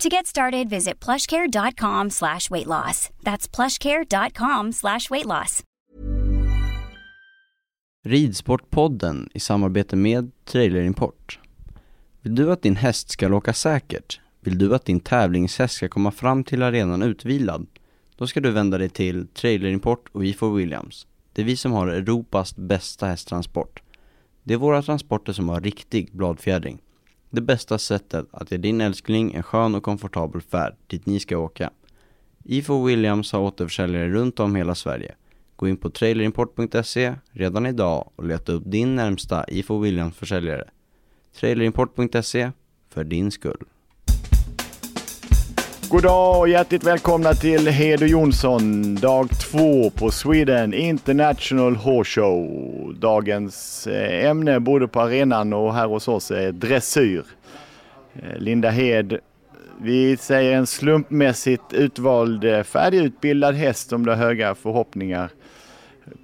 To 0.00 0.08
get 0.08 0.26
started, 0.26 0.68
visit 0.68 1.04
plushcare.com 1.04 2.10
slash 2.10 2.50
weight 2.50 2.66
loss. 2.66 3.10
That's 3.22 3.48
plushcare.com 3.56 4.72
slash 4.72 5.10
weight 5.10 5.26
loss. 5.26 5.62
Ridsportpodden 8.04 9.28
i 9.34 9.40
samarbete 9.40 9.96
med 9.96 10.30
Trailerimport. 10.44 11.38
Vill 12.22 12.34
du 12.34 12.52
att 12.52 12.62
din 12.62 12.76
häst 12.76 13.10
ska 13.10 13.34
åka 13.34 13.52
säkert? 13.52 14.20
Vill 14.40 14.58
du 14.58 14.74
att 14.74 14.84
din 14.84 15.00
tävlingshäst 15.00 15.74
ska 15.74 15.88
komma 15.88 16.10
fram 16.10 16.44
till 16.44 16.62
arenan 16.62 17.02
utvilad? 17.02 17.66
Då 18.16 18.26
ska 18.26 18.40
du 18.40 18.50
vända 18.50 18.78
dig 18.78 18.88
till 18.88 19.26
Trailerimport 19.28 20.08
och 20.12 20.24
IFO 20.24 20.54
Williams. 20.54 21.06
Det 21.32 21.42
är 21.42 21.46
vi 21.46 21.56
som 21.56 21.72
har 21.72 21.88
Europas 21.88 22.56
bästa 22.56 23.06
hästtransport. 23.06 23.82
Det 24.42 24.54
är 24.54 24.58
våra 24.58 24.82
transporter 24.82 25.32
som 25.32 25.48
har 25.48 25.60
riktig 25.60 26.12
bladfjädring. 26.12 26.78
Det 27.30 27.40
bästa 27.40 27.78
sättet 27.78 28.26
att 28.30 28.50
ge 28.50 28.58
din 28.58 28.80
älskling 28.80 29.34
en 29.34 29.42
skön 29.42 29.74
och 29.74 29.82
komfortabel 29.82 30.40
färd 30.40 30.74
dit 30.86 31.06
ni 31.06 31.20
ska 31.20 31.38
åka. 31.38 31.70
IFO 32.44 32.84
Williams 32.84 33.32
har 33.32 33.40
återförsäljare 33.40 34.08
runt 34.08 34.40
om 34.40 34.54
hela 34.54 34.74
Sverige. 34.74 35.14
Gå 35.56 35.68
in 35.68 35.76
på 35.76 35.90
trailerimport.se 35.90 37.14
redan 37.30 37.66
idag 37.66 38.10
och 38.16 38.24
leta 38.24 38.52
upp 38.52 38.62
din 38.66 38.96
närmsta 38.96 39.44
IFO 39.48 39.78
Williams 39.78 40.16
försäljare. 40.16 40.70
Trailerimport.se 41.40 42.52
för 42.88 43.04
din 43.04 43.30
skull. 43.30 43.64
God 45.90 46.02
dag 46.02 46.38
och 46.38 46.48
hjärtligt 46.48 46.84
välkomna 46.84 47.34
till 47.34 47.68
Hedo 47.68 48.06
Jonsson, 48.06 48.94
dag 48.94 49.28
två 49.30 49.90
på 49.90 50.10
Sweden 50.10 50.74
International 50.74 51.76
Horse 51.76 52.20
Show. 52.20 52.94
Dagens 52.98 53.86
eh, 53.86 54.26
ämne 54.26 54.60
både 54.60 54.88
på 54.88 55.00
arenan 55.00 55.52
och 55.52 55.74
här 55.74 55.86
hos 55.86 56.08
oss 56.08 56.30
är 56.30 56.52
dressyr. 56.52 57.24
Eh, 58.14 58.38
Linda 58.38 58.70
Hed, 58.70 59.18
vi 59.80 60.16
säger 60.16 60.56
en 60.56 60.66
slumpmässigt 60.66 61.72
utvald 61.72 62.44
eh, 62.44 62.62
färdigutbildad 62.62 63.54
häst 63.54 63.88
som 63.88 64.04
du 64.04 64.10
har 64.10 64.18
höga 64.18 64.54
förhoppningar 64.54 65.30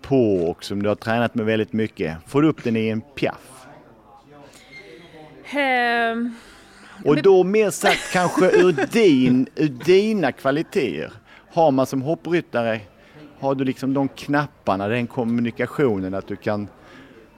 på 0.03 0.35
och 0.35 0.65
som 0.65 0.83
du 0.83 0.89
har 0.89 0.97
tränat 0.97 1.35
med 1.35 1.47
väldigt 1.47 1.73
mycket. 1.73 2.17
Får 2.27 2.43
du 2.43 2.49
upp 2.49 2.65
den 2.65 2.77
i 2.77 2.89
en 2.89 3.01
piaff? 3.01 3.67
Um... 5.55 6.35
Och 7.05 7.23
då 7.23 7.45
mer 7.45 7.71
sagt 7.71 8.13
kanske 8.13 8.51
ur, 8.51 8.87
din, 8.93 9.47
ur 9.57 9.69
dina 9.69 10.33
kvaliteter. 10.33 11.13
Har 11.53 11.71
man 11.71 11.87
som 11.87 12.03
hoppryttare, 12.03 12.81
har 13.39 13.55
du 13.55 13.65
liksom 13.65 13.95
de 13.95 14.09
knapparna, 14.09 14.89
den 14.89 15.07
kommunikationen 15.07 16.15
att 16.15 16.29
du 16.29 16.37
kan 16.37 16.69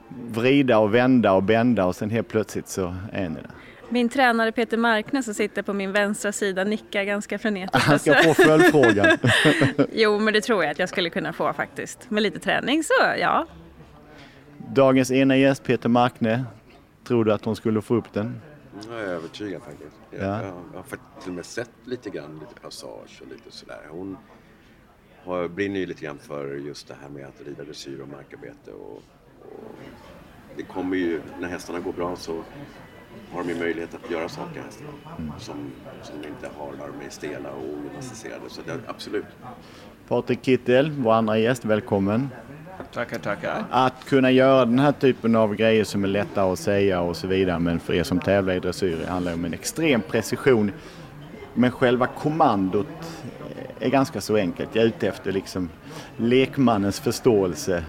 vrida 0.09 0.77
och 0.77 0.93
vända 0.93 1.33
och 1.33 1.43
bända 1.43 1.85
och 1.85 1.95
sen 1.95 2.09
helt 2.09 2.27
plötsligt 2.27 2.67
så 2.67 2.95
är 3.11 3.29
ni 3.29 3.35
där. 3.35 3.49
Min 3.89 4.09
tränare 4.09 4.51
Peter 4.51 4.77
Marknes 4.77 5.25
som 5.25 5.33
sitter 5.33 5.61
på 5.61 5.73
min 5.73 5.91
vänstra 5.91 6.31
sida 6.31 6.63
nickar 6.63 7.03
ganska 7.03 7.39
frenetiskt. 7.39 7.87
Han 7.87 7.99
ska 7.99 8.13
få 8.13 8.33
följdfrågan. 8.33 9.17
jo, 9.93 10.19
men 10.19 10.33
det 10.33 10.41
tror 10.41 10.63
jag 10.63 10.71
att 10.71 10.79
jag 10.79 10.89
skulle 10.89 11.09
kunna 11.09 11.33
få 11.33 11.53
faktiskt. 11.53 12.11
Med 12.11 12.23
lite 12.23 12.39
träning 12.39 12.83
så 12.83 12.93
ja. 13.19 13.47
Dagens 14.57 15.11
ena 15.11 15.37
gäst 15.37 15.63
Peter 15.63 15.89
Markne, 15.89 16.43
tror 17.07 17.25
du 17.25 17.33
att 17.33 17.45
hon 17.45 17.55
skulle 17.55 17.81
få 17.81 17.95
upp 17.95 18.13
den? 18.13 18.41
Jag 18.89 18.99
är 18.99 19.03
övertygad 19.03 19.61
faktiskt. 19.61 19.95
Jag, 20.11 20.21
Ja. 20.21 20.43
jag, 20.43 20.53
jag 20.73 20.79
har 20.79 20.83
till 21.21 21.29
och 21.29 21.35
med 21.35 21.45
sett 21.45 21.71
lite 21.85 22.09
grann, 22.09 22.39
lite 22.39 22.61
passage 22.61 23.21
och 23.21 23.27
lite 23.27 23.51
sådär. 23.51 23.81
Hon 23.89 24.17
har, 25.23 25.47
brinner 25.47 25.79
ju 25.79 25.85
lite 25.85 26.05
grann 26.05 26.17
för 26.17 26.55
just 26.55 26.87
det 26.87 26.95
här 27.01 27.09
med 27.09 27.25
att 27.25 27.41
rida 27.47 27.63
dressyr 27.63 27.99
och 28.01 28.07
markarbete. 28.07 28.71
Och, 28.71 28.95
och 29.41 29.75
det 30.57 30.63
kommer 30.63 30.97
ju, 30.97 31.21
när 31.39 31.47
hästarna 31.47 31.79
går 31.79 31.93
bra 31.93 32.15
så 32.15 32.43
har 33.31 33.43
de 33.43 33.49
ju 33.49 33.59
möjlighet 33.59 33.95
att 33.95 34.11
göra 34.11 34.29
saker 34.29 34.61
hästarna 34.61 35.39
som, 35.39 35.71
som 36.03 36.21
de 36.21 36.27
inte 36.27 36.49
har 36.57 36.71
när 36.71 36.87
de 36.87 37.05
är 37.05 37.09
stela 37.09 37.51
och 37.51 37.63
ogymnastiserade. 37.73 38.49
Så 38.49 38.61
det, 38.65 38.79
absolut. 38.87 39.25
Patrik 40.07 40.43
Kittel, 40.45 40.91
vår 40.91 41.13
andra 41.13 41.37
gäst, 41.37 41.65
välkommen. 41.65 42.29
Tackar, 42.93 43.19
tackar. 43.19 43.65
Att 43.71 44.05
kunna 44.05 44.31
göra 44.31 44.65
den 44.65 44.79
här 44.79 44.91
typen 44.91 45.35
av 45.35 45.55
grejer 45.55 45.83
som 45.83 46.03
är 46.03 46.07
lättare 46.07 46.51
att 46.51 46.59
säga 46.59 47.01
och 47.01 47.17
så 47.17 47.27
vidare, 47.27 47.59
men 47.59 47.79
för 47.79 47.93
er 47.93 48.03
som 48.03 48.19
tävlar 48.19 48.53
i 48.53 48.59
dressyr 48.59 48.97
det 48.97 49.07
handlar 49.07 49.33
om 49.33 49.45
en 49.45 49.53
extrem 49.53 50.01
precision. 50.01 50.71
Men 51.53 51.71
själva 51.71 52.07
kommandot 52.07 52.87
eh, 53.79 53.87
är 53.87 53.89
ganska 53.89 54.21
så 54.21 54.35
enkelt. 54.35 54.69
Jag 54.73 54.83
är 54.83 54.87
ute 54.87 55.07
efter 55.07 55.31
liksom 55.31 55.69
lekmannens 56.17 56.99
förståelse. 56.99 57.83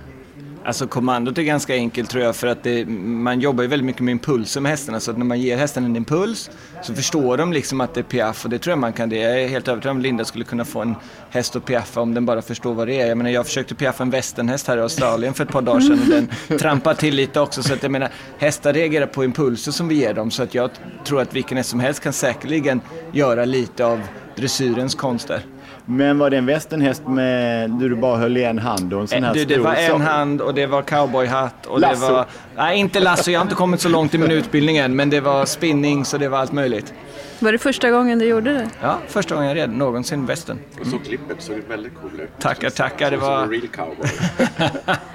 Alltså 0.66 0.86
kommandot 0.86 1.38
är 1.38 1.42
ganska 1.42 1.74
enkelt 1.74 2.10
tror 2.10 2.24
jag 2.24 2.36
för 2.36 2.46
att 2.46 2.62
det, 2.62 2.86
man 2.86 3.40
jobbar 3.40 3.62
ju 3.62 3.68
väldigt 3.68 3.86
mycket 3.86 4.02
med 4.02 4.12
impulser 4.12 4.60
med 4.60 4.70
hästarna 4.70 5.00
så 5.00 5.10
att 5.10 5.18
när 5.18 5.24
man 5.24 5.40
ger 5.40 5.56
hästen 5.56 5.84
en 5.84 5.96
impuls 5.96 6.50
så 6.82 6.94
förstår 6.94 7.36
de 7.36 7.52
liksom 7.52 7.80
att 7.80 7.94
det 7.94 8.00
är 8.00 8.04
piaff 8.04 8.44
och 8.44 8.50
det 8.50 8.58
tror 8.58 8.72
jag 8.72 8.78
man 8.78 8.92
kan 8.92 9.08
det. 9.08 9.16
Jag 9.16 9.42
är 9.42 9.48
helt 9.48 9.68
övertygad 9.68 9.90
om 9.90 9.96
att 9.96 10.02
Linda 10.02 10.24
skulle 10.24 10.44
kunna 10.44 10.64
få 10.64 10.82
en 10.82 10.94
häst 11.30 11.56
att 11.56 11.64
piaffa 11.64 12.00
om 12.00 12.14
den 12.14 12.26
bara 12.26 12.42
förstår 12.42 12.74
vad 12.74 12.86
det 12.86 13.00
är. 13.00 13.06
Jag 13.06 13.18
menar 13.18 13.30
jag 13.30 13.46
försökte 13.46 13.74
piaffa 13.74 14.02
en 14.02 14.10
västernhäst 14.10 14.68
här 14.68 14.76
i 14.76 14.80
Australien 14.80 15.34
för 15.34 15.44
ett 15.44 15.50
par 15.50 15.62
dagar 15.62 15.80
sedan 15.80 16.00
och 16.02 16.08
den 16.08 16.58
trampar 16.58 16.94
till 16.94 17.14
lite 17.14 17.40
också 17.40 17.62
så 17.62 17.74
att 17.74 17.82
jag 17.82 17.92
menar 17.92 18.10
hästar 18.38 18.72
reagerar 18.72 19.06
på 19.06 19.24
impulser 19.24 19.72
som 19.72 19.88
vi 19.88 19.94
ger 19.94 20.14
dem 20.14 20.30
så 20.30 20.42
att 20.42 20.54
jag 20.54 20.70
tror 21.04 21.20
att 21.20 21.34
vilken 21.34 21.56
häst 21.56 21.70
som 21.70 21.80
helst 21.80 22.02
kan 22.02 22.12
säkerligen 22.12 22.80
göra 23.12 23.44
lite 23.44 23.84
av 23.84 24.00
dressyrens 24.36 24.94
konster. 24.94 25.42
Men 25.88 26.18
var 26.18 26.30
det 26.30 26.36
en 26.36 26.46
västernhäst 26.46 27.02
med 27.06 27.70
du, 27.70 27.94
bara 27.96 28.16
höll 28.16 28.36
i 28.36 28.44
en 28.44 28.58
hand 28.58 28.94
och 28.94 29.00
en 29.00 29.08
sån 29.08 29.24
här 29.24 29.34
Du, 29.34 29.44
det 29.44 29.58
var 29.58 29.74
en 29.74 29.90
sak? 29.90 30.00
hand 30.02 30.40
och 30.40 30.54
det 30.54 30.66
var 30.66 30.82
cowboyhatt 30.82 31.66
och 31.66 31.80
Lasso. 31.80 32.06
det 32.06 32.12
var... 32.12 32.26
Nej, 32.56 32.78
inte 32.78 33.00
lasso. 33.00 33.30
Jag 33.30 33.40
har 33.40 33.44
inte 33.44 33.54
kommit 33.54 33.80
så 33.80 33.88
långt 33.88 34.14
i 34.14 34.18
min 34.18 34.30
utbildning 34.30 34.76
än, 34.76 34.96
men 34.96 35.10
det 35.10 35.20
var 35.20 35.44
spinning 35.44 36.04
så 36.04 36.18
det 36.18 36.28
var 36.28 36.38
allt 36.38 36.52
möjligt. 36.52 36.94
Var 37.38 37.52
det 37.52 37.58
första 37.58 37.90
gången 37.90 38.18
du 38.18 38.24
gjorde 38.24 38.52
det? 38.52 38.68
Ja, 38.82 38.98
första 39.08 39.34
gången 39.34 39.48
jag 39.48 39.56
red 39.56 39.70
någonsin 39.70 40.26
västen. 40.26 40.58
Och 40.80 40.86
så 40.86 40.98
klippet 40.98 41.42
såg 41.42 41.56
väldigt 41.68 41.92
cool 41.94 42.20
ut. 42.20 42.30
Tackar, 42.40 42.70
tackar. 42.70 43.10
Det 43.10 43.16
Såg 43.16 43.24
Som 43.24 43.32
var... 43.34 43.42
en 43.42 43.50
real 43.50 43.68
cowboy. 43.68 44.08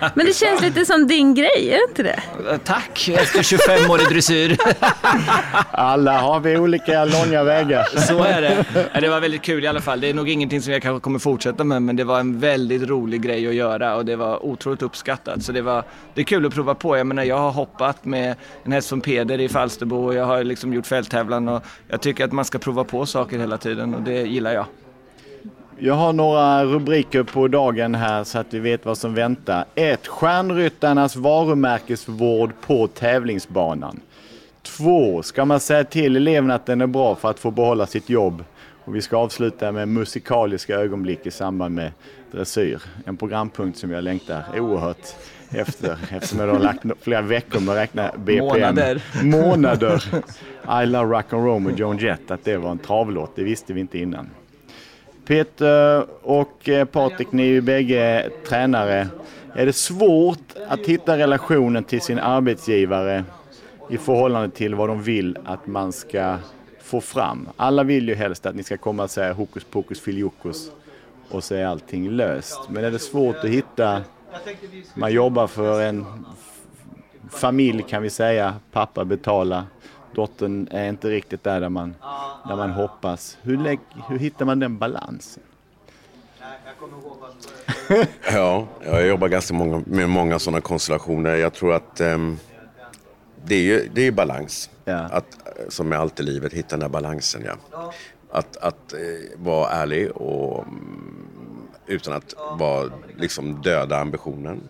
Men 0.15 0.25
det 0.25 0.33
känns 0.33 0.61
lite 0.61 0.85
som 0.85 1.07
din 1.07 1.33
grej, 1.35 1.69
är 1.71 1.77
det 1.77 1.85
inte 1.89 2.03
det? 2.03 2.19
Eh, 2.51 2.57
Tack, 2.63 3.09
efter 3.09 3.43
25 3.43 3.91
år 3.91 4.01
i 4.01 4.03
dressyr. 4.05 4.57
Alla 5.71 6.21
har 6.21 6.39
vi 6.39 6.57
olika 6.57 7.05
långa 7.05 7.43
vägar. 7.43 7.83
Så 8.07 8.23
är 8.23 8.41
det. 8.41 8.65
Det 9.01 9.09
var 9.09 9.19
väldigt 9.19 9.41
kul 9.41 9.63
i 9.63 9.67
alla 9.67 9.81
fall. 9.81 10.01
Det 10.01 10.09
är 10.09 10.13
nog 10.13 10.29
ingenting 10.29 10.61
som 10.61 10.73
jag 10.73 10.81
kanske 10.81 10.99
kommer 11.03 11.19
fortsätta 11.19 11.63
med, 11.63 11.81
men 11.81 11.95
det 11.95 12.03
var 12.03 12.19
en 12.19 12.39
väldigt 12.39 12.83
rolig 12.89 13.21
grej 13.21 13.47
att 13.47 13.53
göra 13.53 13.95
och 13.95 14.05
det 14.05 14.15
var 14.15 14.45
otroligt 14.45 14.81
uppskattat. 14.81 15.43
Så 15.43 15.51
det 15.51 15.61
var 15.61 15.83
det 16.13 16.21
är 16.21 16.25
kul 16.25 16.45
att 16.45 16.53
prova 16.53 16.75
på. 16.75 16.97
Jag 16.97 17.07
menar, 17.07 17.23
jag 17.23 17.37
har 17.37 17.51
hoppat 17.51 18.05
med 18.05 18.35
en 18.63 18.71
häst 18.71 18.89
från 18.89 19.01
Peder 19.01 19.39
i 19.39 19.49
Falsterbo 19.49 20.05
och 20.05 20.13
jag 20.15 20.25
har 20.25 20.43
liksom 20.43 20.73
gjort 20.73 20.87
fälttävlan 20.87 21.49
och 21.49 21.63
jag 21.87 22.01
tycker 22.01 22.10
tycker 22.11 22.25
att 22.25 22.31
man 22.31 22.45
ska 22.45 22.59
prova 22.59 22.83
på 22.83 23.05
saker 23.05 23.39
hela 23.39 23.57
tiden 23.57 23.95
och 23.95 24.01
det 24.01 24.21
gillar 24.21 24.53
jag. 24.53 24.65
Jag 25.79 25.93
har 25.93 26.13
några 26.13 26.65
rubriker 26.65 27.23
på 27.23 27.47
dagen 27.47 27.95
här 27.95 28.23
så 28.23 28.39
att 28.39 28.53
vi 28.53 28.59
vet 28.59 28.85
vad 28.85 28.97
som 28.97 29.13
väntar. 29.13 29.65
1. 29.75 30.07
Stjärnryttarnas 30.07 31.15
varumärkesvård 31.15 32.51
på 32.61 32.87
tävlingsbanan. 32.87 33.99
2. 34.61 35.23
Ska 35.23 35.45
man 35.45 35.59
säga 35.59 35.83
till 35.83 36.15
eleverna 36.15 36.55
att 36.55 36.65
den 36.65 36.81
är 36.81 36.87
bra 36.87 37.15
för 37.15 37.29
att 37.29 37.39
få 37.39 37.51
behålla 37.51 37.85
sitt 37.85 38.09
jobb? 38.09 38.43
Och 38.85 38.95
vi 38.95 39.01
ska 39.01 39.17
avsluta 39.17 39.71
med 39.71 39.87
musikaliska 39.87 40.75
ögonblick 40.75 41.25
i 41.25 41.31
samband 41.31 41.75
med 41.75 41.91
dressyr. 42.31 42.81
En 43.05 43.17
programpunkt 43.17 43.79
som 43.79 43.91
jag 43.91 44.03
längtar 44.03 44.43
oerhört 44.59 45.15
efter 45.51 45.97
eftersom 46.11 46.39
jag 46.39 46.47
har 46.47 46.59
lagt 46.59 46.83
flera 47.01 47.21
veckor 47.21 47.59
med 47.59 47.71
att 47.73 47.77
räkna 47.81 48.11
BPM. 48.17 48.45
Månader. 48.45 49.03
Månader. 49.23 50.03
I 50.83 50.85
Love 50.85 51.17
Rock 51.17 51.33
and 51.33 51.45
Roll 51.45 51.61
med 51.61 51.79
Joan 51.79 51.97
Jett, 51.97 52.31
att 52.31 52.43
det 52.43 52.57
var 52.57 52.71
en 52.71 52.77
travlåt. 52.77 53.35
Det 53.35 53.43
visste 53.43 53.73
vi 53.73 53.79
inte 53.79 53.99
innan. 53.99 54.29
Peter 55.25 56.05
och 56.21 56.69
eh, 56.69 56.85
Patrik, 56.85 57.31
ni 57.31 57.43
är 57.43 57.47
ju 57.47 57.61
bägge 57.61 58.29
tränare. 58.47 59.07
Är 59.53 59.65
det 59.65 59.73
svårt 59.73 60.53
att 60.67 60.79
hitta 60.79 61.17
relationen 61.17 61.83
till 61.83 62.01
sin 62.01 62.19
arbetsgivare 62.19 63.23
i 63.89 63.97
förhållande 63.97 64.49
till 64.49 64.75
vad 64.75 64.89
de 64.89 65.03
vill 65.03 65.37
att 65.45 65.67
man 65.67 65.91
ska 65.91 66.37
få 66.81 67.01
fram? 67.01 67.49
Alla 67.57 67.83
vill 67.83 68.07
ju 68.07 68.15
helst 68.15 68.45
att 68.45 68.55
ni 68.55 68.63
ska 68.63 68.77
komma 68.77 69.03
och 69.03 69.11
säga 69.11 69.33
hokus 69.33 69.63
pokus 69.63 70.01
filiokus 70.01 70.71
och 71.29 71.43
så 71.43 71.55
är 71.55 71.65
allting 71.65 72.09
löst. 72.09 72.59
Men 72.69 72.83
är 72.83 72.91
det 72.91 72.99
svårt 72.99 73.35
att 73.35 73.49
hitta, 73.49 74.01
man 74.93 75.13
jobbar 75.13 75.47
för 75.47 75.81
en 75.81 76.05
familj 77.29 77.83
kan 77.89 78.01
vi 78.03 78.09
säga, 78.09 78.55
pappa 78.71 79.05
betalar, 79.05 79.63
dottern 80.15 80.67
är 80.71 80.89
inte 80.89 81.09
riktigt 81.09 81.43
där, 81.43 81.61
där 81.61 81.69
man, 81.69 81.95
där 82.47 82.55
man 82.55 82.71
hoppas. 82.71 83.37
Hur, 83.41 83.57
lägg, 83.57 83.79
hur 84.07 84.19
hittar 84.19 84.45
man 84.45 84.59
den 84.59 84.77
balansen? 84.77 85.43
Ja, 88.33 88.67
jag 88.85 89.07
jobbar 89.07 89.27
ganska 89.27 89.53
många, 89.53 89.83
med 89.85 90.09
många 90.09 90.39
sådana 90.39 90.61
konstellationer. 90.61 91.35
Jag 91.35 91.53
tror 91.53 91.73
att 91.73 92.01
um, 92.01 92.39
det, 93.45 93.55
är 93.55 93.61
ju, 93.61 93.89
det 93.93 94.07
är 94.07 94.11
balans. 94.11 94.69
Ja. 94.85 94.97
Att, 94.97 95.25
som 95.69 95.89
med 95.89 95.99
allt 95.99 96.19
i 96.19 96.23
livet, 96.23 96.53
hitta 96.53 96.75
den 96.75 96.81
här 96.81 96.89
balansen. 96.89 97.43
Ja. 97.45 97.91
Att, 98.31 98.57
att 98.57 98.93
eh, 98.93 98.99
vara 99.35 99.69
ärlig 99.69 100.11
och 100.11 100.63
mm, 100.67 101.20
utan 101.91 102.13
att 102.13 102.35
vara, 102.59 102.91
liksom, 103.17 103.61
döda 103.61 103.97
ambitionen. 103.97 104.61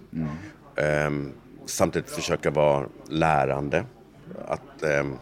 Ehm, 0.75 1.31
samtidigt 1.65 2.09
försöka 2.09 2.51
vara 2.51 2.85
lärande. 3.09 3.85
Att 4.47 4.83
ehm, 4.83 5.15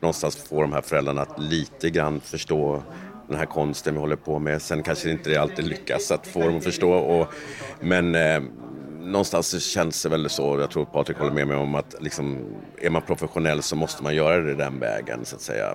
någonstans 0.00 0.36
få 0.36 0.62
de 0.62 0.72
här 0.72 0.80
föräldrarna 0.80 1.22
att 1.22 1.38
lite 1.38 1.90
grann 1.90 2.20
förstå 2.20 2.82
den 3.28 3.38
här 3.38 3.46
konsten 3.46 3.94
vi 3.94 4.00
håller 4.00 4.16
på 4.16 4.38
med. 4.38 4.62
Sen 4.62 4.82
kanske 4.82 5.10
inte 5.10 5.30
det 5.30 5.36
alltid 5.36 5.64
lyckas 5.64 6.10
att 6.10 6.26
få 6.26 6.40
dem 6.40 6.56
att 6.56 6.64
förstå. 6.64 6.92
Och, 6.92 7.26
men 7.80 8.14
eh, 8.14 8.42
någonstans 9.00 9.64
känns 9.64 10.02
det 10.02 10.08
väl 10.08 10.30
så, 10.30 10.60
jag 10.60 10.70
tror 10.70 10.84
Patrik 10.84 11.18
håller 11.18 11.32
med 11.32 11.46
mig 11.46 11.56
om 11.56 11.74
att 11.74 11.94
liksom, 12.00 12.38
är 12.78 12.90
man 12.90 13.02
professionell 13.02 13.62
så 13.62 13.76
måste 13.76 14.02
man 14.02 14.14
göra 14.14 14.42
det 14.42 14.54
den 14.54 14.80
vägen 14.80 15.24
så 15.24 15.36
att 15.36 15.42
säga. 15.42 15.74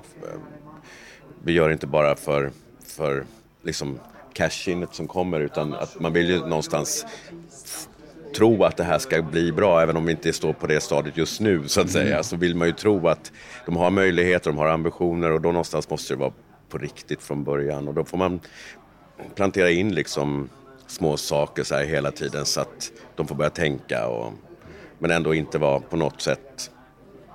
Vi 1.43 1.51
gör 1.51 1.67
det 1.67 1.73
inte 1.73 1.87
bara 1.87 2.15
för, 2.15 2.51
för 2.85 3.23
liksom 3.63 3.99
cash-inet 4.33 4.93
som 4.93 5.07
kommer 5.07 5.39
utan 5.39 5.73
att 5.73 5.99
man 5.99 6.13
vill 6.13 6.29
ju 6.29 6.39
någonstans 6.39 7.05
tro 8.35 8.63
att 8.63 8.77
det 8.77 8.83
här 8.83 8.99
ska 8.99 9.21
bli 9.21 9.51
bra, 9.51 9.81
även 9.81 9.97
om 9.97 10.05
vi 10.05 10.11
inte 10.11 10.33
står 10.33 10.53
på 10.53 10.67
det 10.67 10.79
stadiet 10.79 11.17
just 11.17 11.39
nu 11.39 11.67
så 11.67 11.81
att 11.81 11.89
säga, 11.89 12.23
så 12.23 12.35
vill 12.35 12.55
man 12.55 12.67
ju 12.67 12.73
tro 12.73 13.07
att 13.07 13.31
de 13.65 13.77
har 13.77 13.91
möjligheter, 13.91 14.49
de 14.49 14.57
har 14.57 14.67
ambitioner 14.67 15.31
och 15.31 15.41
då 15.41 15.51
någonstans 15.51 15.89
måste 15.89 16.13
det 16.13 16.17
vara 16.19 16.33
på 16.69 16.77
riktigt 16.77 17.23
från 17.23 17.43
början. 17.43 17.87
Och 17.87 17.93
då 17.93 18.03
får 18.03 18.17
man 18.17 18.39
plantera 19.35 19.69
in 19.69 19.95
liksom 19.95 20.49
små 20.87 21.17
saker 21.17 21.63
så 21.63 21.75
här 21.75 21.85
hela 21.85 22.11
tiden 22.11 22.45
så 22.45 22.61
att 22.61 22.91
de 23.15 23.27
får 23.27 23.35
börja 23.35 23.49
tänka 23.49 24.07
och, 24.07 24.33
men 24.99 25.11
ändå 25.11 25.33
inte 25.33 25.57
vara 25.57 25.79
på 25.79 25.97
något 25.97 26.21
sätt, 26.21 26.71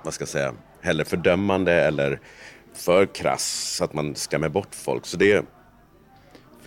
vad 0.03 0.13
ska 0.13 0.21
jag 0.21 0.29
säga, 0.29 0.53
heller 0.81 1.03
fördömande 1.03 1.73
eller 1.73 2.19
för 2.73 3.05
krass 3.05 3.75
så 3.77 3.83
att 3.83 3.93
man 3.93 4.15
skrämmer 4.15 4.49
bort 4.49 4.75
folk. 4.75 5.05
Så 5.05 5.17
det, 5.17 5.45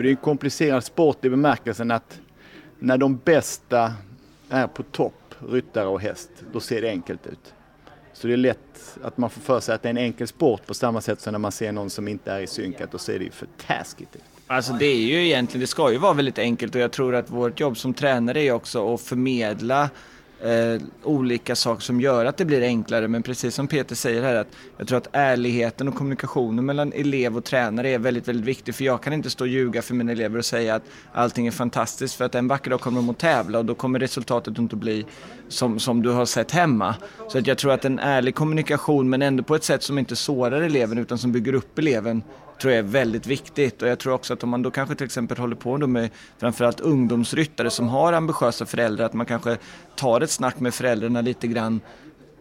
för 0.01 0.05
det 0.05 0.09
är 0.09 0.11
en 0.11 0.17
komplicerad 0.17 0.85
sport 0.85 1.25
i 1.25 1.31
bemärkelsen 1.31 1.91
att 1.91 2.21
när 2.79 2.99
de 2.99 3.17
bästa 3.17 3.95
är 4.51 4.67
på 4.67 4.83
topp, 4.83 5.35
ryttare 5.51 5.87
och 5.87 6.01
häst, 6.01 6.31
då 6.53 6.61
ser 6.61 6.83
det 6.83 6.89
enkelt 6.89 7.27
ut. 7.27 7.55
Så 8.13 8.27
det 8.27 8.33
är 8.33 8.37
lätt 8.37 8.99
att 9.03 9.19
man 9.19 9.31
får 9.31 9.41
för 9.41 9.61
sig 9.61 9.75
att 9.75 9.83
det 9.83 9.89
är 9.89 9.91
en 9.91 9.99
enkel 9.99 10.29
sport 10.29 10.67
på 10.67 10.75
samma 10.75 11.01
sätt 11.01 11.21
som 11.21 11.33
när 11.33 11.39
man 11.39 11.53
ser 11.53 11.73
någon 11.73 11.91
som 11.91 12.09
inte 12.09 12.33
är 12.33 12.41
i 12.41 12.47
synk, 12.47 12.81
att 12.81 12.93
då 12.93 12.99
ser 12.99 13.19
det 13.19 13.25
ju 13.25 13.31
för 13.31 13.49
taskigt 13.67 14.17
ut. 14.17 14.23
Alltså 14.47 14.73
det 14.73 14.87
är 14.87 15.01
ju 15.01 15.27
egentligen, 15.27 15.61
det 15.61 15.67
ska 15.67 15.93
ju 15.93 15.99
vara 15.99 16.15
väldigt 16.15 16.39
enkelt 16.39 16.75
och 16.75 16.81
jag 16.81 16.93
tror 16.93 17.15
att 17.15 17.31
vårt 17.31 17.61
jobb 17.61 17.77
som 17.77 17.95
tränare 17.95 18.41
är 18.41 18.53
också 18.53 18.95
att 18.95 19.01
förmedla 19.01 19.91
eh, 20.43 20.83
olika 21.03 21.57
saker 21.57 21.83
som 21.83 22.01
gör 22.01 22.25
att 22.25 22.37
det 22.37 22.45
blir 22.45 22.63
enklare. 22.63 23.09
Men 23.09 23.23
precis 23.23 23.55
som 23.55 23.67
Peter 23.69 23.95
säger 23.95 24.23
här, 24.23 24.35
att 24.35 24.49
jag 24.79 24.89
tror 24.89 24.99
att 24.99 25.09
ärligheten 25.13 25.89
och 25.89 25.95
kommunikationen 25.95 26.67
mellan 26.67 26.93
elev 26.93 27.37
och 27.37 27.45
tränare 27.45 27.91
är 27.91 27.99
väldigt, 27.99 28.29
väldigt 28.29 28.47
viktig. 28.47 28.75
För 28.75 28.85
jag 28.85 29.03
kan 29.03 29.13
inte 29.13 29.31
stå 29.31 29.45
och 29.45 29.49
ljuga 29.49 29.83
för 29.83 29.95
mina 29.95 30.13
elever 30.13 30.39
och 30.39 30.45
säga 30.45 30.75
att 30.75 30.83
allting 31.13 31.47
är 31.47 31.51
fantastiskt. 31.51 32.15
För 32.15 32.25
att 32.25 32.35
en 32.35 32.49
vacker 32.49 32.71
dag 32.71 32.81
kommer 32.81 32.97
de 32.97 33.11
att 33.11 33.19
tävla 33.19 33.59
och 33.59 33.65
då 33.65 33.75
kommer 33.75 33.99
resultatet 33.99 34.59
inte 34.59 34.77
att 34.77 34.81
bli 34.81 35.07
som, 35.49 35.79
som 35.79 36.03
du 36.03 36.11
har 36.11 36.27
sett 36.27 36.51
hemma. 36.51 36.95
Så 37.29 37.39
att 37.39 37.47
jag 37.47 37.59
tror 37.59 37.73
att 37.73 37.85
en 37.85 37.99
ärlig 37.99 38.35
kommunikation, 38.35 39.11
men 39.11 39.23
ändå 39.23 39.43
på 39.43 39.55
ett 39.55 39.65
sätt 39.65 39.83
som 39.83 39.99
inte 39.99 40.17
sårar 40.17 40.61
eleven 40.63 40.99
utan 40.99 41.19
som 41.19 41.33
bygger 41.33 41.55
upp 41.55 41.79
eleven, 41.79 42.23
tror 42.61 42.73
jag 42.73 42.79
är 42.79 42.89
väldigt 42.89 43.27
viktigt. 43.27 43.83
Och 43.83 43.89
jag 43.89 43.99
tror 43.99 44.13
också 44.13 44.33
att 44.33 44.43
om 44.43 44.49
man 44.49 44.63
då 44.63 44.71
kanske 44.71 44.95
till 44.95 45.05
exempel 45.05 45.39
håller 45.39 45.57
på 45.57 45.79
med 45.79 46.11
framförallt 46.39 46.81
ungdomsryttare 46.81 47.71
som 47.71 47.89
har 47.89 48.13
ambitiösa 48.13 48.67
föräldrar, 48.67 49.07
att 49.07 49.15
man 49.15 49.27
kanske 49.27 49.57
tar 49.97 50.21
ett 50.21 50.31
snack 50.31 50.61
med 50.61 50.75
föräldrarna 50.75 51.21
lite 51.21 51.47
grann 51.47 51.81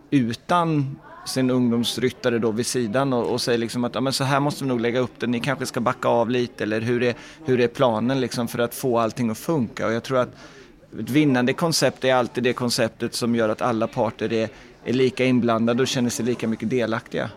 utan 0.10 0.96
sin 1.26 1.50
ungdomsryttare 1.50 2.40
då 2.40 2.52
vid 2.52 2.66
sidan 2.66 3.14
och, 3.14 3.32
och 3.32 3.42
säger 3.42 3.58
liksom 3.58 3.84
att 3.84 3.96
ja, 3.96 4.02
men 4.02 4.14
så 4.14 4.24
här 4.24 4.40
måste 4.40 4.64
vi 4.64 4.68
nog 4.68 4.82
lägga 4.82 5.00
upp 5.00 5.12
det, 5.20 5.28
ni 5.28 5.40
kanske 5.40 5.66
ska 5.66 5.80
backa 5.80 6.08
av 6.08 6.30
lite 6.30 6.64
eller 6.64 6.82
hur 6.82 7.04
är, 7.04 7.16
hur 7.46 7.60
är 7.60 7.68
planen 7.68 8.22
liksom 8.22 8.48
för 8.48 8.60
att 8.60 8.76
få 8.76 9.00
allting 9.00 9.30
att 9.30 9.38
funka. 9.38 9.88
Och 9.88 9.94
jag 9.94 10.04
tror 10.04 10.18
att 10.18 10.36
ett 11.00 11.10
vinnande 11.10 11.54
koncept 11.54 12.04
är 12.04 12.14
alltid 12.14 12.44
det 12.44 12.54
konceptet 12.54 13.14
som 13.14 13.36
gör 13.36 13.50
att 13.50 13.62
alla 13.62 13.88
parter 13.88 14.34
är, 14.34 14.50
är 14.86 14.94
lika 14.94 15.26
inblandade 15.26 15.82
och 15.82 15.88
känner 15.88 16.10
sig 16.10 16.26
lika 16.26 16.48
mycket 16.48 16.70
delaktiga. 16.70 17.30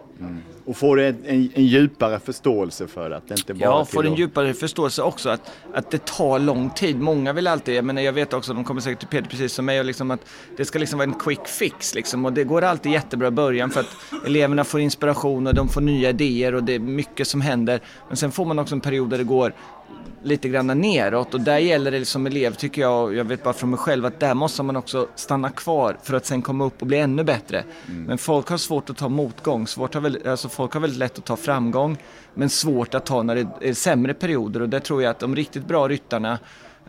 Och 0.65 0.77
får 0.77 1.01
en, 1.01 1.17
en, 1.25 1.51
en 1.55 1.67
djupare 1.67 2.19
förståelse 2.21 2.87
för 2.87 3.11
att 3.11 3.29
det 3.29 3.35
inte 3.39 3.55
bara 3.55 3.65
Ja, 3.65 3.85
får 3.85 4.07
en 4.07 4.13
att- 4.13 4.19
djupare 4.19 4.55
förståelse 4.55 5.03
också 5.03 5.31
att, 5.31 5.51
att 5.75 5.91
det 5.91 6.05
tar 6.05 6.39
lång 6.39 6.71
tid. 6.71 7.01
Många 7.01 7.33
vill 7.33 7.47
alltid, 7.47 7.75
jag 7.75 7.85
menar 7.85 8.03
jag 8.03 8.13
vet 8.13 8.33
också, 8.33 8.55
de 8.55 8.65
kommer 8.65 8.81
säkert 8.81 8.99
till 8.99 9.09
Peter 9.09 9.29
precis 9.31 9.53
som 9.53 9.65
mig, 9.65 9.79
och 9.79 9.85
liksom 9.85 10.11
att 10.11 10.21
det 10.57 10.65
ska 10.65 10.79
liksom 10.79 10.99
vara 10.99 11.09
en 11.09 11.15
quick 11.15 11.47
fix 11.47 11.95
liksom. 11.95 12.25
Och 12.25 12.33
det 12.33 12.45
går 12.45 12.63
alltid 12.63 12.93
jättebra 12.93 13.29
i 13.29 13.31
början 13.31 13.71
för 13.71 13.81
att 13.81 13.97
eleverna 14.27 14.65
får 14.65 14.81
inspiration 14.81 15.47
och 15.47 15.55
de 15.55 15.69
får 15.69 15.81
nya 15.81 16.09
idéer 16.11 16.55
och 16.55 16.65
det 16.65 16.75
är 16.75 16.79
mycket 16.79 17.29
som 17.29 17.41
händer. 17.41 17.81
Men 18.09 18.17
sen 18.17 18.33
får 18.33 18.45
man 18.45 18.59
också 18.59 18.75
en 18.75 18.81
period 18.81 19.11
där 19.11 19.19
det 19.19 19.25
går 19.25 19.53
lite 20.25 20.49
grann 20.49 20.67
neråt 20.67 21.35
och 21.35 21.41
där 21.41 21.59
gäller 21.59 21.91
det 21.91 22.05
som 22.05 22.27
elev 22.27 22.55
tycker 22.55 22.83
jag, 22.83 23.15
jag 23.15 23.25
vet 23.25 23.43
bara 23.45 23.55
från 23.55 23.71
mig 23.71 23.79
själv, 23.79 24.05
att 24.07 24.21
där 24.21 24.35
måste 24.35 24.63
man 24.63 24.77
också 24.77 25.09
stanna 25.15 25.51
kvar 25.51 25.97
för 26.03 26.15
att 26.15 26.27
sen 26.27 26.43
komma 26.43 26.65
upp 26.65 26.81
och 26.81 26.87
bli 26.87 26.99
ännu 26.99 27.25
bättre. 27.25 27.65
Men 27.87 28.19
folk 28.19 28.49
har 28.49 28.57
svårt 28.59 28.91
att 28.91 28.97
ta 28.97 29.09
motgång, 29.09 29.67
svårt 29.67 29.95
har 29.95 30.01
väl, 30.03 30.19
alltså 30.27 30.49
folk 30.49 30.73
har 30.73 30.81
väldigt 30.81 30.99
lätt 30.99 31.19
att 31.19 31.25
ta 31.25 31.37
framgång, 31.37 31.99
men 32.35 32.51
svårt 32.51 32.95
att 32.95 33.07
ta 33.07 33.23
när 33.23 33.35
det 33.35 33.49
är 33.61 33.75
sämre 33.75 34.15
perioder 34.15 34.63
och 34.63 34.69
där 34.69 34.81
tror 34.81 35.03
jag 35.03 35.11
att 35.11 35.19
de 35.19 35.37
riktigt 35.37 35.67
bra 35.67 35.89
ryttarna, 35.89 36.39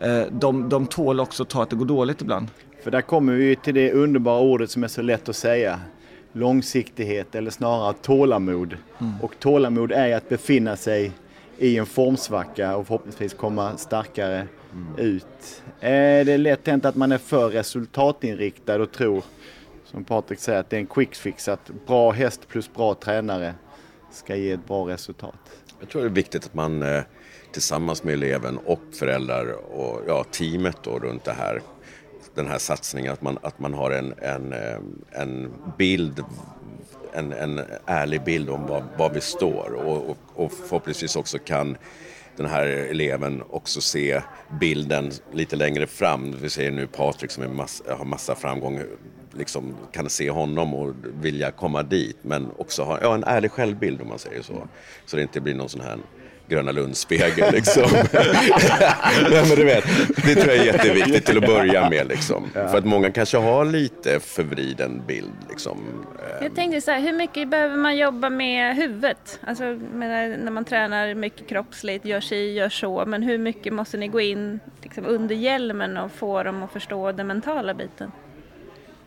eh, 0.00 0.22
de, 0.30 0.68
de 0.68 0.86
tål 0.86 1.20
också 1.20 1.42
att 1.42 1.48
ta 1.48 1.62
att 1.62 1.70
det 1.70 1.76
går 1.76 1.86
dåligt 1.86 2.20
ibland. 2.20 2.48
För 2.84 2.90
där 2.90 3.00
kommer 3.00 3.32
vi 3.32 3.56
till 3.56 3.74
det 3.74 3.92
underbara 3.92 4.40
ordet 4.40 4.70
som 4.70 4.84
är 4.84 4.88
så 4.88 5.02
lätt 5.02 5.28
att 5.28 5.36
säga. 5.36 5.80
Långsiktighet 6.32 7.34
eller 7.34 7.50
snarare 7.50 7.94
tålamod. 8.02 8.76
Och 9.22 9.34
tålamod 9.38 9.92
är 9.92 10.16
att 10.16 10.28
befinna 10.28 10.76
sig 10.76 11.12
i 11.58 11.76
en 11.76 11.86
formsvacka 11.86 12.76
och 12.76 12.86
förhoppningsvis 12.86 13.34
komma 13.34 13.76
starkare 13.76 14.46
ut. 14.98 15.62
Är 15.80 16.24
det 16.24 16.38
lätt 16.38 16.66
hänt 16.66 16.84
att 16.84 16.96
man 16.96 17.12
är 17.12 17.18
för 17.18 17.48
resultatinriktad 17.48 18.82
och 18.82 18.92
tror, 18.92 19.22
som 19.84 20.04
Patrik 20.04 20.38
säger, 20.38 20.60
att 20.60 20.70
det 20.70 20.76
är 20.76 20.80
en 20.80 20.86
quick 20.86 21.14
fix, 21.14 21.48
att 21.48 21.70
bra 21.86 22.10
häst 22.10 22.48
plus 22.48 22.72
bra 22.72 22.94
tränare 22.94 23.54
ska 24.10 24.36
ge 24.36 24.52
ett 24.52 24.66
bra 24.66 24.88
resultat? 24.88 25.34
Jag 25.80 25.88
tror 25.88 26.02
det 26.02 26.08
är 26.08 26.10
viktigt 26.10 26.44
att 26.44 26.54
man 26.54 26.82
eh, 26.82 27.02
tillsammans 27.52 28.04
med 28.04 28.14
eleven 28.14 28.58
och 28.58 28.80
föräldrar 28.92 29.52
och 29.52 30.00
ja, 30.06 30.24
teamet 30.24 30.76
då 30.82 30.98
runt 30.98 31.24
det 31.24 31.32
här, 31.32 31.62
den 32.34 32.46
här 32.46 32.58
satsningen, 32.58 33.12
att 33.12 33.22
man, 33.22 33.38
att 33.42 33.58
man 33.58 33.74
har 33.74 33.90
en, 33.90 34.14
en, 34.18 34.52
eh, 34.52 34.78
en 35.10 35.52
bild, 35.78 36.24
en, 37.12 37.32
en 37.32 37.60
ärlig 37.86 38.24
bild 38.24 38.50
om 38.50 38.66
var, 38.66 38.84
var 38.98 39.10
vi 39.10 39.20
står 39.20 39.74
och, 39.74 40.10
och, 40.10 40.16
och 40.34 40.52
förhoppningsvis 40.52 41.16
också 41.16 41.38
kan 41.38 41.76
den 42.36 42.46
här 42.46 42.66
eleven 42.66 43.42
också 43.50 43.80
se 43.80 44.20
bilden 44.60 45.10
lite 45.32 45.56
längre 45.56 45.86
fram. 45.86 46.36
Vi 46.40 46.50
ser 46.50 46.70
nu 46.70 46.86
Patrik 46.86 47.30
som 47.30 47.42
är 47.42 47.48
mass, 47.48 47.82
har 47.98 48.04
massa 48.04 48.34
framgång, 48.34 48.82
liksom 49.36 49.76
kan 49.92 50.10
se 50.10 50.30
honom 50.30 50.74
och 50.74 50.94
vilja 51.20 51.50
komma 51.50 51.82
dit 51.82 52.16
men 52.22 52.50
också 52.58 52.82
ha 52.82 52.98
ja, 53.02 53.14
en 53.14 53.24
ärlig 53.24 53.50
självbild 53.50 54.00
om 54.00 54.08
man 54.08 54.18
säger 54.18 54.42
så. 54.42 54.68
Så 55.06 55.16
det 55.16 55.22
inte 55.22 55.40
blir 55.40 55.54
någon 55.54 55.68
sån 55.68 55.80
här 55.80 55.98
Gröna 56.48 56.72
Lund-spegel 56.72 57.52
liksom. 57.52 57.90
Nej, 59.30 59.48
men 59.48 59.56
du 59.56 59.64
vet, 59.64 59.84
det 60.16 60.34
tror 60.34 60.54
jag 60.54 60.56
är 60.56 60.64
jätteviktigt 60.64 61.26
till 61.26 61.38
att 61.38 61.46
börja 61.46 61.90
med 61.90 62.08
liksom. 62.08 62.50
För 62.52 62.78
att 62.78 62.84
många 62.84 63.10
kanske 63.10 63.36
har 63.36 63.64
lite 63.64 64.20
förvriden 64.20 65.02
bild 65.06 65.32
liksom. 65.48 66.06
Jag 66.40 66.54
tänkte 66.54 66.80
så 66.80 66.90
här, 66.90 67.00
hur 67.00 67.12
mycket 67.12 67.48
behöver 67.48 67.76
man 67.76 67.96
jobba 67.96 68.30
med 68.30 68.76
huvudet? 68.76 69.40
Alltså 69.46 69.64
när 69.64 70.50
man 70.50 70.64
tränar 70.64 71.14
mycket 71.14 71.48
kroppsligt, 71.48 72.04
gör 72.04 72.20
si, 72.20 72.52
gör 72.52 72.68
så. 72.68 73.04
Men 73.06 73.22
hur 73.22 73.38
mycket 73.38 73.72
måste 73.72 73.96
ni 73.96 74.08
gå 74.08 74.20
in 74.20 74.60
liksom, 74.82 75.06
under 75.06 75.34
hjälmen 75.34 75.96
och 75.96 76.12
få 76.12 76.42
dem 76.42 76.62
att 76.62 76.72
förstå 76.72 77.12
den 77.12 77.26
mentala 77.26 77.74
biten? 77.74 78.12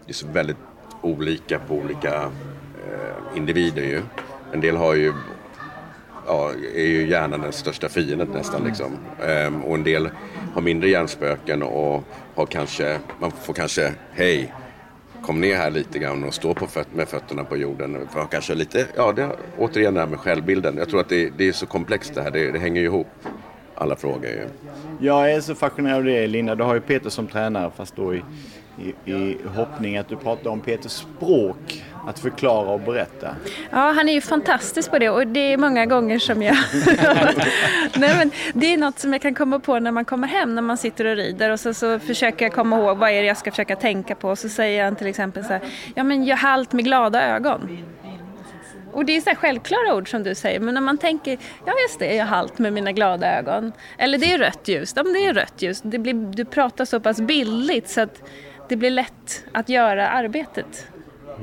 Det 0.07 0.11
är 0.11 0.13
så 0.13 0.27
väldigt 0.27 0.57
olika 1.01 1.59
på 1.59 1.75
olika 1.75 2.13
eh, 2.13 3.37
individer 3.37 3.83
ju. 3.83 4.01
En 4.53 4.61
del 4.61 4.75
har 4.75 4.95
ju 4.95 5.13
ja, 6.27 6.51
är 6.75 6.87
ju 6.87 7.09
hjärnan 7.09 7.41
den 7.41 7.51
största 7.51 7.89
fienden 7.89 8.27
nästan 8.33 8.63
liksom. 8.63 8.97
Ehm, 9.23 9.63
och 9.63 9.75
en 9.75 9.83
del 9.83 10.09
har 10.53 10.61
mindre 10.61 10.89
hjärnspöken 10.89 11.63
och 11.63 12.03
har 12.35 12.45
kanske, 12.45 12.99
man 13.19 13.31
får 13.31 13.53
kanske, 13.53 13.93
hej, 14.11 14.53
kom 15.21 15.41
ner 15.41 15.55
här 15.55 15.71
lite 15.71 15.99
grann 15.99 16.23
och 16.23 16.33
stå 16.33 16.53
på 16.53 16.67
föt 16.67 16.93
med 16.93 17.07
fötterna 17.07 17.43
på 17.43 17.57
jorden. 17.57 18.07
För 18.13 18.25
kanske 18.31 18.55
lite, 18.55 18.87
ja, 18.95 19.11
det, 19.11 19.29
återigen 19.57 19.93
det 19.93 19.99
här 19.99 20.07
med 20.07 20.19
självbilden. 20.19 20.77
Jag 20.77 20.89
tror 20.89 20.99
att 20.99 21.09
det, 21.09 21.29
det 21.37 21.47
är 21.47 21.51
så 21.51 21.65
komplext 21.65 22.15
det 22.15 22.21
här, 22.21 22.31
det, 22.31 22.51
det 22.51 22.59
hänger 22.59 22.81
ju 22.81 22.87
ihop. 22.87 23.07
Alla 23.75 23.95
frågor 23.95 24.29
ju. 24.29 24.47
Jag 24.99 25.31
är 25.31 25.41
så 25.41 25.55
fascinerad 25.55 25.97
av 25.97 26.03
det 26.03 26.27
Linda. 26.27 26.55
Du 26.55 26.63
har 26.63 26.73
ju 26.73 26.81
Peter 26.81 27.09
som 27.09 27.27
tränare 27.27 27.71
fast 27.77 27.95
då 27.95 28.15
i, 28.15 28.23
i, 28.79 29.11
i 29.11 29.37
hoppning 29.55 29.97
att 29.97 30.07
du 30.07 30.15
pratar 30.15 30.49
om 30.49 30.61
Peters 30.61 30.91
språk. 30.91 31.83
Att 32.07 32.19
förklara 32.19 32.69
och 32.69 32.79
berätta. 32.79 33.35
Ja, 33.69 33.91
han 33.91 34.09
är 34.09 34.13
ju 34.13 34.21
fantastisk 34.21 34.91
på 34.91 34.99
det 34.99 35.09
och 35.09 35.27
det 35.27 35.53
är 35.53 35.57
många 35.57 35.85
gånger 35.85 36.19
som 36.19 36.41
jag... 36.41 36.55
Nej, 37.95 38.15
men 38.17 38.31
det 38.53 38.73
är 38.73 38.77
något 38.77 38.99
som 38.99 39.13
jag 39.13 39.21
kan 39.21 39.35
komma 39.35 39.59
på 39.59 39.79
när 39.79 39.91
man 39.91 40.05
kommer 40.05 40.27
hem, 40.27 40.55
när 40.55 40.61
man 40.61 40.77
sitter 40.77 41.05
och 41.05 41.15
rider 41.15 41.49
och 41.49 41.59
så, 41.59 41.73
så 41.73 41.99
försöker 41.99 42.45
jag 42.45 42.53
komma 42.53 42.77
ihåg 42.77 42.97
vad 42.97 43.09
är 43.09 43.21
det 43.21 43.27
jag 43.27 43.37
ska 43.37 43.51
försöka 43.51 43.75
tänka 43.75 44.15
på. 44.15 44.29
Och 44.29 44.39
så 44.39 44.49
säger 44.49 44.83
han 44.83 44.95
till 44.95 45.07
exempel 45.07 45.43
så 45.43 45.49
här, 45.49 45.61
ja 45.95 46.03
men 46.03 46.23
gör 46.23 46.35
halt 46.35 46.73
med 46.73 46.85
glada 46.85 47.35
ögon. 47.35 47.77
Och 48.93 49.05
det 49.05 49.17
är 49.17 49.21
så 49.21 49.29
här 49.29 49.35
självklara 49.35 49.95
ord 49.95 50.11
som 50.11 50.23
du 50.23 50.35
säger, 50.35 50.59
men 50.59 50.73
när 50.73 50.81
man 50.81 50.97
tänker, 50.97 51.37
ja 51.65 51.73
just 51.87 51.99
det, 51.99 52.15
jag 52.15 52.25
har 52.25 52.35
halt 52.35 52.59
med 52.59 52.73
mina 52.73 52.91
glada 52.91 53.37
ögon. 53.37 53.71
Eller 53.97 54.17
det 54.17 54.33
är 54.33 54.37
rött 54.37 54.67
ljus, 54.67 54.93
ja 54.95 55.03
men 55.03 55.13
det 55.13 55.25
är 55.25 55.33
rött 55.33 55.61
ljus. 55.61 55.81
Det 55.81 55.99
blir, 55.99 56.13
du 56.13 56.45
pratar 56.45 56.85
så 56.85 56.99
pass 56.99 57.21
bildligt 57.21 57.89
så 57.89 58.01
att 58.01 58.21
det 58.69 58.75
blir 58.75 58.91
lätt 58.91 59.43
att 59.51 59.69
göra 59.69 60.09
arbetet. 60.09 60.87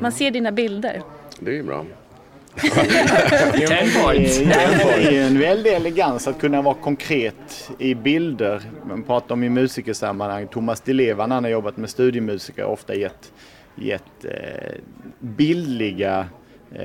Man 0.01 0.13
ser 0.13 0.31
dina 0.31 0.53
bilder. 0.53 1.03
Det 1.41 1.51
är 1.51 1.55
ju 1.55 1.63
bra. 1.63 1.85
Ten 3.69 4.05
points. 4.05 4.39
Det 4.39 5.17
är 5.19 5.27
en 5.27 5.39
väldig 5.39 5.73
elegans 5.73 6.29
att 6.29 6.41
kunna 6.41 6.63
vara 6.63 6.75
konkret 6.75 7.71
i 7.79 7.95
bilder. 7.95 8.63
Man 8.89 9.03
pratar 9.03 9.33
om 9.33 9.45
i 9.45 9.49
musikersammanhang. 9.49 10.47
Thomas 10.47 10.81
Di 10.81 10.93
Levan, 10.93 11.31
han 11.31 11.45
har 11.45 11.51
jobbat 11.51 11.77
med 11.77 11.91
studiemusiker, 11.91 12.65
ofta 12.65 12.95
gett, 12.95 13.33
gett 13.75 14.25
eh, 14.25 14.75
bildliga 15.19 16.27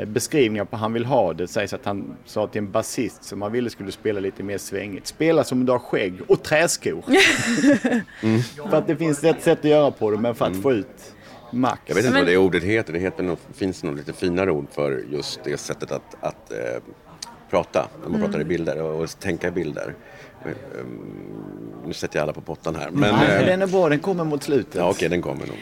beskrivningar 0.07 0.65
på 0.65 0.75
hur 0.75 0.81
han 0.81 0.93
vill 0.93 1.05
ha 1.05 1.33
det. 1.33 1.43
Det 1.43 1.47
sägs 1.47 1.73
att 1.73 1.85
han 1.85 2.15
sa 2.25 2.47
till 2.47 2.59
en 2.59 2.71
basist 2.71 3.23
som 3.23 3.41
han 3.41 3.51
ville 3.51 3.69
skulle 3.69 3.91
spela 3.91 4.19
lite 4.19 4.43
mer 4.43 4.57
svängigt. 4.57 5.07
Spela 5.07 5.43
som 5.43 5.65
du 5.65 5.71
har 5.71 5.79
skägg 5.79 6.13
och 6.27 6.43
träskor. 6.43 7.03
mm. 8.23 8.41
För 8.69 8.77
att 8.77 8.87
det 8.87 8.95
finns 8.95 9.23
ett 9.23 9.43
sätt 9.43 9.59
att 9.59 9.65
göra 9.65 9.91
på 9.91 10.11
det, 10.11 10.17
men 10.17 10.35
för 10.35 10.45
att 10.45 10.61
få 10.61 10.71
ut 10.71 11.13
max. 11.51 11.81
Jag 11.85 11.95
vet 11.95 12.05
inte 12.05 12.17
vad 12.17 12.27
det 12.27 12.37
ordet 12.37 12.63
heter. 12.63 12.93
Det 12.93 12.99
heter 12.99 13.37
finns 13.53 13.83
nog 13.83 13.95
lite 13.95 14.13
finare 14.13 14.51
ord 14.51 14.65
för 14.71 15.03
just 15.11 15.39
det 15.43 15.57
sättet 15.57 15.91
att, 15.91 16.15
att 16.19 16.51
eh, 16.51 16.57
prata. 17.49 17.87
När 18.03 18.09
man 18.09 18.21
pratar 18.21 18.41
i 18.41 18.43
bilder 18.43 18.81
och, 18.81 19.01
och 19.01 19.19
tänka 19.19 19.47
i 19.47 19.51
bilder. 19.51 19.93
Um, 20.45 21.19
nu 21.85 21.93
sätter 21.93 22.19
jag 22.19 22.23
alla 22.23 22.33
på 22.33 22.41
pottan 22.41 22.75
här. 22.75 22.89
Men, 22.91 23.15
Nej, 23.15 23.39
eh, 23.39 23.45
den 23.45 23.61
är 23.61 23.67
bra. 23.67 23.89
Den 23.89 23.99
kommer 23.99 24.23
mot 24.23 24.43
slutet. 24.43 24.75
Ja, 24.75 24.81
okej, 24.81 24.91
okay, 24.91 25.07
den 25.09 25.21
kommer 25.21 25.47
nog. 25.47 25.57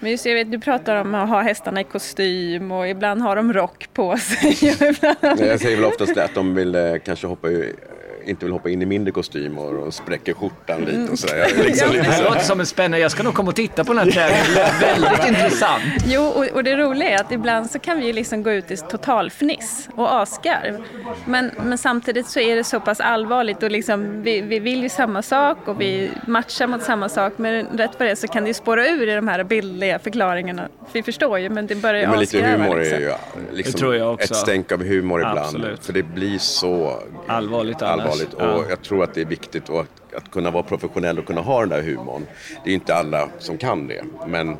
Men 0.00 0.10
just 0.10 0.26
jag 0.26 0.34
vet, 0.34 0.50
du 0.50 0.60
pratar 0.60 0.96
om 0.96 1.14
att 1.14 1.28
ha 1.28 1.42
hästarna 1.42 1.80
i 1.80 1.84
kostym 1.84 2.72
och 2.72 2.88
ibland 2.88 3.22
har 3.22 3.36
de 3.36 3.52
rock 3.52 3.88
på 3.92 4.16
sig. 4.16 4.56
jag 5.22 5.60
säger 5.60 5.76
väl 5.76 5.84
oftast 5.84 6.16
att 6.16 6.34
de 6.34 6.54
vill 6.54 6.74
eh, 6.74 6.94
kanske 7.04 7.26
hoppa 7.26 7.50
i, 7.50 7.74
inte 8.24 8.44
vill 8.44 8.52
hoppa 8.52 8.70
in 8.70 8.82
i 8.82 8.86
mindre 8.86 9.12
kostym 9.12 9.58
och, 9.58 9.94
spräcker 9.94 10.34
skjortan 10.34 10.80
lite 10.80 11.12
och 11.12 11.18
sådär. 11.18 11.64
Liksom 11.64 11.92
det 11.92 12.02
här 12.02 12.24
låter 12.24 12.40
som 12.40 12.60
en 12.60 12.66
spännande, 12.66 12.98
jag 12.98 13.10
ska 13.10 13.22
nog 13.22 13.34
komma 13.34 13.48
och 13.48 13.56
titta 13.56 13.84
på 13.84 13.92
den 13.92 14.12
här. 14.12 14.28
Det 14.54 14.60
är 14.60 14.80
väldigt 14.80 15.28
intressant. 15.28 15.82
Jo, 16.06 16.22
och, 16.22 16.46
och, 16.48 16.64
det 16.64 16.76
roliga 16.76 17.10
är 17.10 17.20
att 17.20 17.32
ibland 17.32 17.70
så 17.70 17.78
kan 17.78 17.98
vi 17.98 18.06
ju 18.06 18.12
liksom 18.12 18.42
gå 18.42 18.52
ut 18.52 18.70
i 18.70 18.76
totalfniss 18.76 19.88
och 19.94 20.14
asgarv. 20.14 20.84
Men, 21.24 21.50
men 21.64 21.78
samtidigt 21.78 22.26
så 22.26 22.40
är 22.40 22.56
det 22.56 22.64
så 22.64 22.80
pass 22.80 23.00
allvarligt 23.00 23.62
och 23.62 23.70
liksom, 23.70 24.22
vi, 24.22 24.40
vi 24.40 24.58
vill 24.58 24.82
ju 24.82 24.88
samma 24.88 25.22
sak 25.22 25.68
och 25.68 25.80
vi 25.80 26.10
matchar 26.26 26.66
mot 26.66 26.82
samma 26.82 27.08
sak. 27.08 27.32
Men 27.36 27.66
rätt 27.66 27.90
vad 27.98 28.08
det 28.08 28.16
så 28.16 28.28
kan 28.28 28.42
det 28.42 28.48
ju 28.48 28.54
spåra 28.54 28.88
ur 28.88 29.08
i 29.08 29.14
de 29.14 29.28
här 29.28 29.44
bildliga 29.44 29.98
förklaringarna. 29.98 30.68
Vi 30.92 31.02
förstår 31.02 31.38
ju, 31.38 31.48
men 31.48 31.66
det 31.66 31.74
börjar 31.74 32.00
ju 32.00 32.08
Men 32.08 32.20
lite 32.20 32.42
humor 32.42 32.76
liksom. 32.76 32.96
är 32.96 33.00
ju 33.00 33.12
liksom 33.50 34.16
ett 34.20 34.36
stänk 34.36 34.72
av 34.72 34.84
humor 34.84 35.20
ibland. 35.20 35.38
Absolut. 35.38 35.86
För 35.86 35.92
det 35.92 36.02
blir 36.02 36.38
så 36.38 37.02
allvarligt 37.26 37.82
annars 37.82 38.11
allvarligt. 38.12 38.34
Och 38.34 38.42
Ja. 38.42 38.64
jag 38.68 38.82
tror 38.82 39.04
att 39.04 39.14
det 39.14 39.20
är 39.20 39.24
viktigt 39.26 39.70
att, 39.70 40.14
att 40.16 40.30
kunna 40.30 40.50
vara 40.50 40.62
professionell 40.62 41.18
och 41.18 41.26
kunna 41.26 41.40
ha 41.40 41.60
den 41.60 41.68
där 41.68 41.82
humorn. 41.82 42.26
Det 42.64 42.70
är 42.70 42.74
inte 42.74 42.94
alla 42.94 43.28
som 43.38 43.58
kan 43.58 43.86
det. 43.86 44.04
Men 44.26 44.56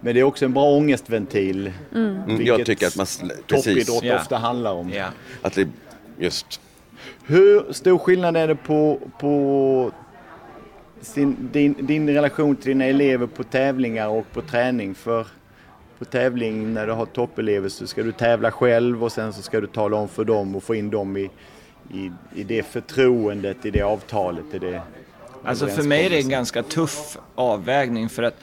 Men 0.00 0.14
det 0.14 0.20
är 0.20 0.24
också 0.24 0.44
en 0.44 0.52
bra 0.52 0.64
ångestventil. 0.64 1.72
mm, 1.94 2.26
Vilket 2.26 2.46
jag 2.46 2.66
tycker 2.66 2.86
att 2.86 2.96
man... 2.96 3.06
Toppidrott 3.46 4.02
Ja. 4.04 4.16
ofta 4.16 4.36
handlar 4.36 4.72
om. 4.72 4.90
Ja. 4.90 5.06
Att 5.42 5.52
det 5.54 5.68
just... 6.18 6.60
Hur 7.26 7.72
stor 7.72 7.98
skillnad 7.98 8.36
är 8.36 8.48
det 8.48 8.54
på, 8.56 8.98
på 9.20 9.90
sin, 11.00 11.36
din, 11.52 11.74
din 11.80 12.10
relation 12.10 12.56
till 12.56 12.68
dina 12.68 12.84
elever 12.84 13.26
på 13.26 13.42
tävlingar 13.44 14.08
och 14.08 14.32
på 14.32 14.40
träning? 14.42 14.94
För 14.94 15.26
på 15.98 16.04
tävling 16.04 16.72
när 16.74 16.86
du 16.86 16.92
har 16.92 17.06
toppelever 17.06 17.68
så 17.68 17.86
ska 17.86 18.02
du 18.02 18.12
tävla 18.12 18.50
själv 18.50 19.04
och 19.04 19.12
sen 19.12 19.32
så 19.32 19.42
ska 19.42 19.60
du 19.60 19.66
tala 19.66 19.96
om 19.96 20.08
för 20.08 20.24
dem 20.24 20.56
och 20.56 20.62
få 20.62 20.74
in 20.74 20.90
dem 20.90 21.16
i, 21.16 21.30
i, 21.94 22.12
i 22.34 22.44
det 22.44 22.62
förtroendet, 22.62 23.66
i 23.66 23.70
det 23.70 23.82
avtalet. 23.82 24.44
I 24.52 24.58
det 24.58 24.82
Alltså 25.44 25.66
för 25.66 25.82
mig 25.82 26.06
är 26.06 26.10
det 26.10 26.18
en 26.18 26.28
ganska 26.28 26.62
tuff 26.62 27.18
avvägning 27.34 28.08
för 28.08 28.22
att 28.22 28.36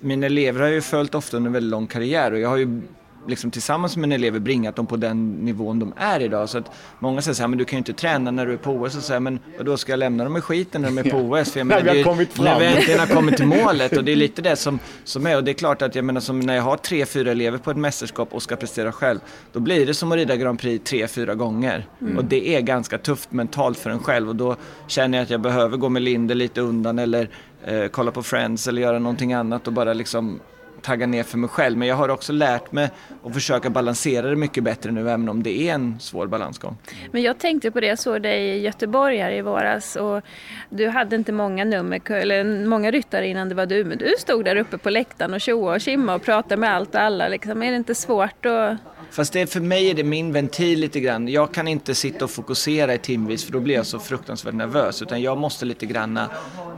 mina 0.00 0.26
elever 0.26 0.60
har 0.60 0.68
ju 0.68 0.80
följt 0.80 1.14
ofta 1.14 1.36
under 1.36 1.48
en 1.48 1.52
väldigt 1.52 1.70
lång 1.70 1.86
karriär 1.86 2.32
och 2.32 2.38
jag 2.38 2.48
har 2.48 2.56
ju 2.56 2.80
liksom 3.28 3.50
tillsammans 3.50 3.96
med 3.96 4.08
mina 4.08 4.14
elever 4.14 4.38
bringat 4.38 4.76
dem 4.76 4.86
på 4.86 4.96
den 4.96 5.32
nivån 5.32 5.78
de 5.78 5.92
är 5.96 6.20
idag. 6.20 6.48
Så 6.48 6.58
att 6.58 6.70
många 6.98 7.22
säger 7.22 7.34
så 7.34 7.42
här, 7.42 7.48
men 7.48 7.58
du 7.58 7.64
kan 7.64 7.76
ju 7.76 7.78
inte 7.78 7.92
träna 7.92 8.30
när 8.30 8.46
du 8.46 8.52
är 8.52 8.56
på 8.56 8.70
OS. 8.70 8.96
Och 8.96 9.02
så 9.02 9.12
här, 9.12 9.20
men 9.20 9.38
då 9.64 9.76
ska 9.76 9.92
jag 9.92 9.98
lämna 9.98 10.24
dem 10.24 10.36
i 10.36 10.40
skiten 10.40 10.82
när 10.82 10.88
de 10.88 10.98
är 10.98 11.10
på 11.10 11.16
OS? 11.16 11.52
För 11.52 11.60
jag 11.60 11.66
När 11.66 11.82
vi 11.82 11.98
har 11.98 12.04
kommit 12.04 12.32
fram. 12.32 12.44
När 12.44 12.58
vi 12.58 12.66
äntligen 12.66 13.00
har 13.00 13.06
kommit 13.06 13.36
till 13.36 13.46
målet 13.46 13.96
och 13.96 14.04
det 14.04 14.12
är 14.12 14.16
lite 14.16 14.42
det 14.42 14.56
som, 14.56 14.78
som 15.04 15.26
är. 15.26 15.36
Och 15.36 15.44
det 15.44 15.50
är 15.50 15.54
klart 15.54 15.82
att 15.82 15.94
jag 15.94 16.04
menar 16.04 16.20
som 16.20 16.40
när 16.40 16.54
jag 16.54 16.62
har 16.62 16.76
tre, 16.76 17.06
fyra 17.06 17.30
elever 17.30 17.58
på 17.58 17.70
ett 17.70 17.76
mästerskap 17.76 18.34
och 18.34 18.42
ska 18.42 18.56
prestera 18.56 18.92
själv. 18.92 19.18
Då 19.52 19.60
blir 19.60 19.86
det 19.86 19.94
som 19.94 20.12
att 20.12 20.16
rida 20.16 20.36
Grand 20.36 20.60
Prix 20.60 20.90
tre, 20.90 21.08
fyra 21.08 21.34
gånger. 21.34 21.86
Och 22.16 22.24
det 22.24 22.56
är 22.56 22.60
ganska 22.60 22.98
tufft 22.98 23.32
mentalt 23.32 23.78
för 23.78 23.90
en 23.90 23.98
själv. 23.98 24.28
Och 24.28 24.36
då 24.36 24.56
känner 24.86 25.18
jag 25.18 25.22
att 25.22 25.30
jag 25.30 25.40
behöver 25.40 25.76
gå 25.76 25.88
med 25.88 26.02
Linder 26.02 26.34
lite 26.34 26.60
undan 26.60 26.98
eller 26.98 27.30
eh, 27.64 27.86
kolla 27.86 28.10
på 28.10 28.22
Friends 28.22 28.68
eller 28.68 28.82
göra 28.82 28.98
någonting 28.98 29.32
annat 29.32 29.66
och 29.66 29.72
bara 29.72 29.92
liksom 29.92 30.40
tagga 30.82 31.06
ner 31.06 31.22
för 31.22 31.38
mig 31.38 31.48
själv. 31.48 31.78
Men 31.78 31.88
jag 31.88 31.96
har 31.96 32.08
också 32.08 32.32
lärt 32.32 32.72
mig 32.72 32.90
att 33.24 33.34
försöka 33.34 33.70
balansera 33.70 34.30
det 34.30 34.36
mycket 34.36 34.64
bättre 34.64 34.90
nu 34.90 35.00
även 35.00 35.28
om 35.28 35.42
det 35.42 35.68
är 35.68 35.74
en 35.74 36.00
svår 36.00 36.26
balansgång. 36.26 36.76
Men 37.12 37.22
jag 37.22 37.38
tänkte 37.38 37.70
på 37.70 37.80
det, 37.80 37.86
jag 37.86 37.98
såg 37.98 38.22
dig 38.22 38.48
i 38.48 38.58
Göteborg 38.60 39.18
här 39.18 39.32
i 39.32 39.42
våras 39.42 39.96
och 39.96 40.22
du 40.70 40.88
hade 40.88 41.16
inte 41.16 41.32
många 41.32 41.64
nummer, 41.64 42.10
eller 42.10 42.66
många 42.66 42.90
ryttare 42.90 43.26
innan 43.26 43.48
det 43.48 43.54
var 43.54 43.66
du, 43.66 43.84
men 43.84 43.98
du 43.98 44.14
stod 44.18 44.44
där 44.44 44.56
uppe 44.56 44.78
på 44.78 44.90
läktaren 44.90 45.34
och 45.34 45.40
tjoade 45.40 45.74
och 45.74 45.80
kimma 45.80 46.14
och 46.14 46.22
pratade 46.22 46.56
med 46.56 46.74
allt 46.74 46.94
och 46.94 47.00
alla. 47.00 47.28
Liksom. 47.28 47.62
Är 47.62 47.70
det 47.70 47.76
inte 47.76 47.94
svårt 47.94 48.46
att... 48.46 48.76
Fast 49.10 49.32
det, 49.32 49.46
för 49.46 49.60
mig 49.60 49.90
är 49.90 49.94
det 49.94 50.04
min 50.04 50.32
ventil 50.32 50.80
lite 50.80 51.00
grann. 51.00 51.28
Jag 51.28 51.54
kan 51.54 51.68
inte 51.68 51.94
sitta 51.94 52.24
och 52.24 52.30
fokusera 52.30 52.94
i 52.94 52.98
timvis 52.98 53.44
för 53.44 53.52
då 53.52 53.60
blir 53.60 53.74
jag 53.74 53.86
så 53.86 53.98
fruktansvärt 53.98 54.54
nervös. 54.54 55.02
Utan 55.02 55.22
jag 55.22 55.38
måste 55.38 55.64
lite 55.64 55.86
grann 55.86 56.20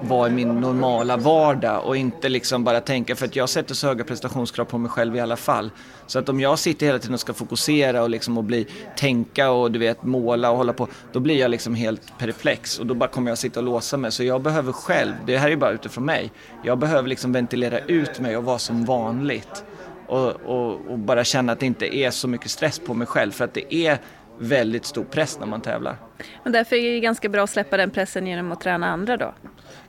vara 0.02 0.28
i 0.28 0.30
min 0.32 0.60
normala 0.60 1.16
vardag 1.16 1.84
och 1.84 1.96
inte 1.96 2.28
liksom 2.28 2.64
bara 2.64 2.80
tänka. 2.80 3.16
För 3.16 3.26
att 3.26 3.36
jag 3.36 3.48
sätter 3.48 3.74
så 3.74 3.89
höga 3.90 4.04
prestationskrav 4.04 4.64
på 4.64 4.78
mig 4.78 4.90
själv 4.90 5.16
i 5.16 5.20
alla 5.20 5.36
fall. 5.36 5.70
Så 6.06 6.18
att 6.18 6.28
om 6.28 6.40
jag 6.40 6.58
sitter 6.58 6.86
hela 6.86 6.98
tiden 6.98 7.14
och 7.14 7.20
ska 7.20 7.34
fokusera 7.34 8.02
och 8.02 8.10
liksom 8.10 8.38
och 8.38 8.44
bli, 8.44 8.66
tänka 8.96 9.50
och 9.50 9.70
du 9.70 9.78
vet 9.78 10.02
måla 10.02 10.50
och 10.50 10.56
hålla 10.56 10.72
på. 10.72 10.88
Då 11.12 11.20
blir 11.20 11.38
jag 11.38 11.50
liksom 11.50 11.74
helt 11.74 12.18
perplex 12.18 12.78
och 12.78 12.86
då 12.86 12.94
bara 12.94 13.08
kommer 13.08 13.30
jag 13.30 13.38
sitta 13.38 13.60
och 13.60 13.66
låsa 13.66 13.96
mig. 13.96 14.12
Så 14.12 14.24
jag 14.24 14.42
behöver 14.42 14.72
själv, 14.72 15.12
det 15.26 15.38
här 15.38 15.46
är 15.46 15.50
ju 15.50 15.56
bara 15.56 15.70
utifrån 15.70 16.04
mig. 16.04 16.32
Jag 16.64 16.78
behöver 16.78 17.08
liksom 17.08 17.32
ventilera 17.32 17.78
ut 17.78 18.20
mig 18.20 18.36
och 18.36 18.44
vara 18.44 18.58
som 18.58 18.84
vanligt. 18.84 19.64
Och, 20.06 20.30
och, 20.30 20.90
och 20.90 20.98
bara 20.98 21.24
känna 21.24 21.52
att 21.52 21.60
det 21.60 21.66
inte 21.66 21.96
är 21.96 22.10
så 22.10 22.28
mycket 22.28 22.50
stress 22.50 22.78
på 22.78 22.94
mig 22.94 23.06
själv. 23.06 23.30
För 23.30 23.44
att 23.44 23.54
det 23.54 23.74
är 23.74 23.98
väldigt 24.38 24.84
stor 24.84 25.04
press 25.04 25.38
när 25.40 25.46
man 25.46 25.60
tävlar. 25.60 25.96
Men 26.42 26.52
därför 26.52 26.76
är 26.76 26.92
det 26.92 27.00
ganska 27.00 27.28
bra 27.28 27.44
att 27.44 27.50
släppa 27.50 27.76
den 27.76 27.90
pressen 27.90 28.26
genom 28.26 28.52
att 28.52 28.60
träna 28.60 28.90
andra 28.90 29.16
då. 29.16 29.34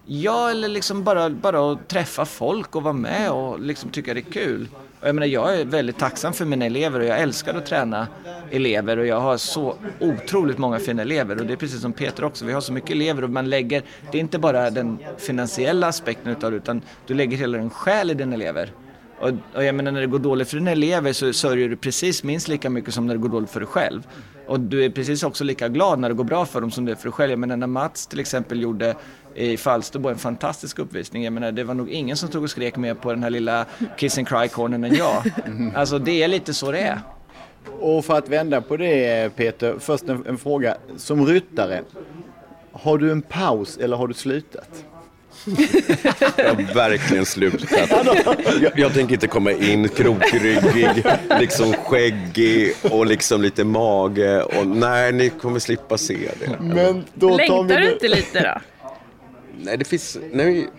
Ja, 0.05 0.51
eller 0.51 0.67
liksom 0.67 1.03
bara, 1.03 1.29
bara 1.29 1.71
att 1.71 1.87
träffa 1.87 2.25
folk 2.25 2.75
och 2.75 2.83
vara 2.83 2.93
med 2.93 3.31
och 3.31 3.59
liksom 3.59 3.89
tycka 3.89 4.13
det 4.13 4.19
är 4.19 4.31
kul. 4.31 4.67
Och 5.01 5.07
jag 5.07 5.15
menar, 5.15 5.27
jag 5.27 5.59
är 5.59 5.65
väldigt 5.65 5.97
tacksam 5.97 6.33
för 6.33 6.45
mina 6.45 6.65
elever 6.65 6.99
och 6.99 7.05
jag 7.05 7.19
älskar 7.19 7.53
att 7.53 7.65
träna 7.65 8.07
elever 8.51 8.97
och 8.97 9.05
jag 9.05 9.19
har 9.19 9.37
så 9.37 9.75
otroligt 9.99 10.57
många 10.57 10.79
fina 10.79 11.01
elever 11.01 11.39
och 11.39 11.45
det 11.45 11.53
är 11.53 11.57
precis 11.57 11.81
som 11.81 11.93
Peter 11.93 12.23
också, 12.23 12.45
vi 12.45 12.53
har 12.53 12.61
så 12.61 12.73
mycket 12.73 12.91
elever 12.91 13.23
och 13.23 13.29
man 13.29 13.49
lägger, 13.49 13.83
det 14.11 14.17
är 14.17 14.21
inte 14.21 14.39
bara 14.39 14.69
den 14.69 14.97
finansiella 15.17 15.87
aspekten 15.87 16.31
utav 16.31 16.51
det 16.51 16.57
utan 16.57 16.81
du 17.07 17.13
lägger 17.13 17.37
hela 17.37 17.57
din 17.57 17.69
själ 17.69 18.11
i 18.11 18.13
dina 18.13 18.35
elever. 18.35 18.71
Och, 19.19 19.29
och 19.55 19.63
jag 19.63 19.75
menar 19.75 19.91
när 19.91 20.01
det 20.01 20.07
går 20.07 20.19
dåligt 20.19 20.49
för 20.49 20.57
dina 20.57 20.71
elever 20.71 21.13
så 21.13 21.33
sörjer 21.33 21.69
du 21.69 21.75
precis 21.75 22.23
minst 22.23 22.47
lika 22.47 22.69
mycket 22.69 22.93
som 22.93 23.07
när 23.07 23.13
det 23.13 23.19
går 23.19 23.29
dåligt 23.29 23.49
för 23.49 23.59
dig 23.59 23.67
själv. 23.69 24.07
Och 24.47 24.59
du 24.59 24.85
är 24.85 24.89
precis 24.89 25.23
också 25.23 25.43
lika 25.43 25.67
glad 25.67 25.99
när 25.99 26.09
det 26.09 26.15
går 26.15 26.23
bra 26.23 26.45
för 26.45 26.61
dem 26.61 26.71
som 26.71 26.85
det 26.85 26.91
är 26.91 26.95
för 26.95 27.03
dig 27.03 27.11
själv. 27.11 27.29
Jag 27.31 27.39
menar 27.39 27.57
när 27.57 27.67
Mats 27.67 28.07
till 28.07 28.19
exempel 28.19 28.61
gjorde 28.61 28.95
i 29.35 29.57
Falsterbo 29.57 30.09
en 30.09 30.17
fantastisk 30.17 30.79
uppvisning. 30.79 31.23
Jag 31.23 31.33
menar 31.33 31.51
det 31.51 31.63
var 31.63 31.73
nog 31.73 31.89
ingen 31.89 32.17
som 32.17 32.29
stod 32.29 32.43
och 32.43 32.49
skrek 32.49 32.75
mer 32.77 32.93
på 32.93 33.09
den 33.11 33.23
här 33.23 33.29
lilla 33.29 33.65
kiss 33.97 34.17
and 34.17 34.27
cry-cornern 34.27 34.83
än 34.83 34.95
jag. 34.95 35.23
Alltså 35.75 35.99
det 35.99 36.23
är 36.23 36.27
lite 36.27 36.53
så 36.53 36.71
det 36.71 36.79
är. 36.79 36.99
Och 37.79 38.05
för 38.05 38.17
att 38.17 38.29
vända 38.29 38.61
på 38.61 38.77
det 38.77 39.35
Peter, 39.35 39.75
först 39.79 40.03
en, 40.03 40.25
en 40.27 40.37
fråga. 40.37 40.77
Som 40.97 41.25
ryttare, 41.27 41.81
har 42.71 42.97
du 42.97 43.11
en 43.11 43.21
paus 43.21 43.77
eller 43.77 43.97
har 43.97 44.07
du 44.07 44.13
slutat? 44.13 44.69
Jag 46.35 46.45
har 46.53 46.73
verkligen 46.75 47.25
slutat. 47.25 47.89
Jag, 48.61 48.79
jag 48.79 48.93
tänker 48.93 49.13
inte 49.13 49.27
komma 49.27 49.51
in 49.51 49.89
krokryggig, 49.89 51.03
liksom 51.39 51.73
skäggig 51.73 52.73
och 52.91 53.05
liksom 53.05 53.41
lite 53.41 53.63
mage. 53.63 54.41
Och 54.43 54.67
nej, 54.67 55.11
ni 55.11 55.29
kommer 55.29 55.59
slippa 55.59 55.97
se 55.97 56.29
det. 56.39 56.59
Men 56.59 57.03
då 57.13 57.29
tar 57.29 57.37
vi 57.37 57.47
Längtar 57.47 57.79
du 57.79 57.85
nu- 57.85 57.91
inte 57.93 58.07
lite 58.07 58.39
då? 58.53 58.61
Nej, 59.63 59.77
det 59.77 59.85
finns... 59.85 60.17
Nej, 60.31 60.69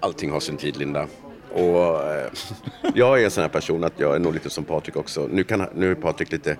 allting 0.00 0.30
har 0.30 0.40
sin 0.40 0.56
tid, 0.56 0.76
Linda. 0.76 1.06
Och 1.52 2.02
eh, 2.02 2.30
jag 2.94 3.20
är 3.20 3.24
en 3.24 3.30
sån 3.30 3.42
här 3.42 3.48
person 3.48 3.84
att 3.84 4.00
jag 4.00 4.14
är 4.14 4.18
nog 4.18 4.34
lite 4.34 4.50
som 4.50 4.64
Patrik 4.64 4.96
också. 4.96 5.28
Nu, 5.30 5.44
kan, 5.44 5.66
nu 5.74 5.90
är 5.90 5.94
Patrik 5.94 6.32
lite 6.32 6.56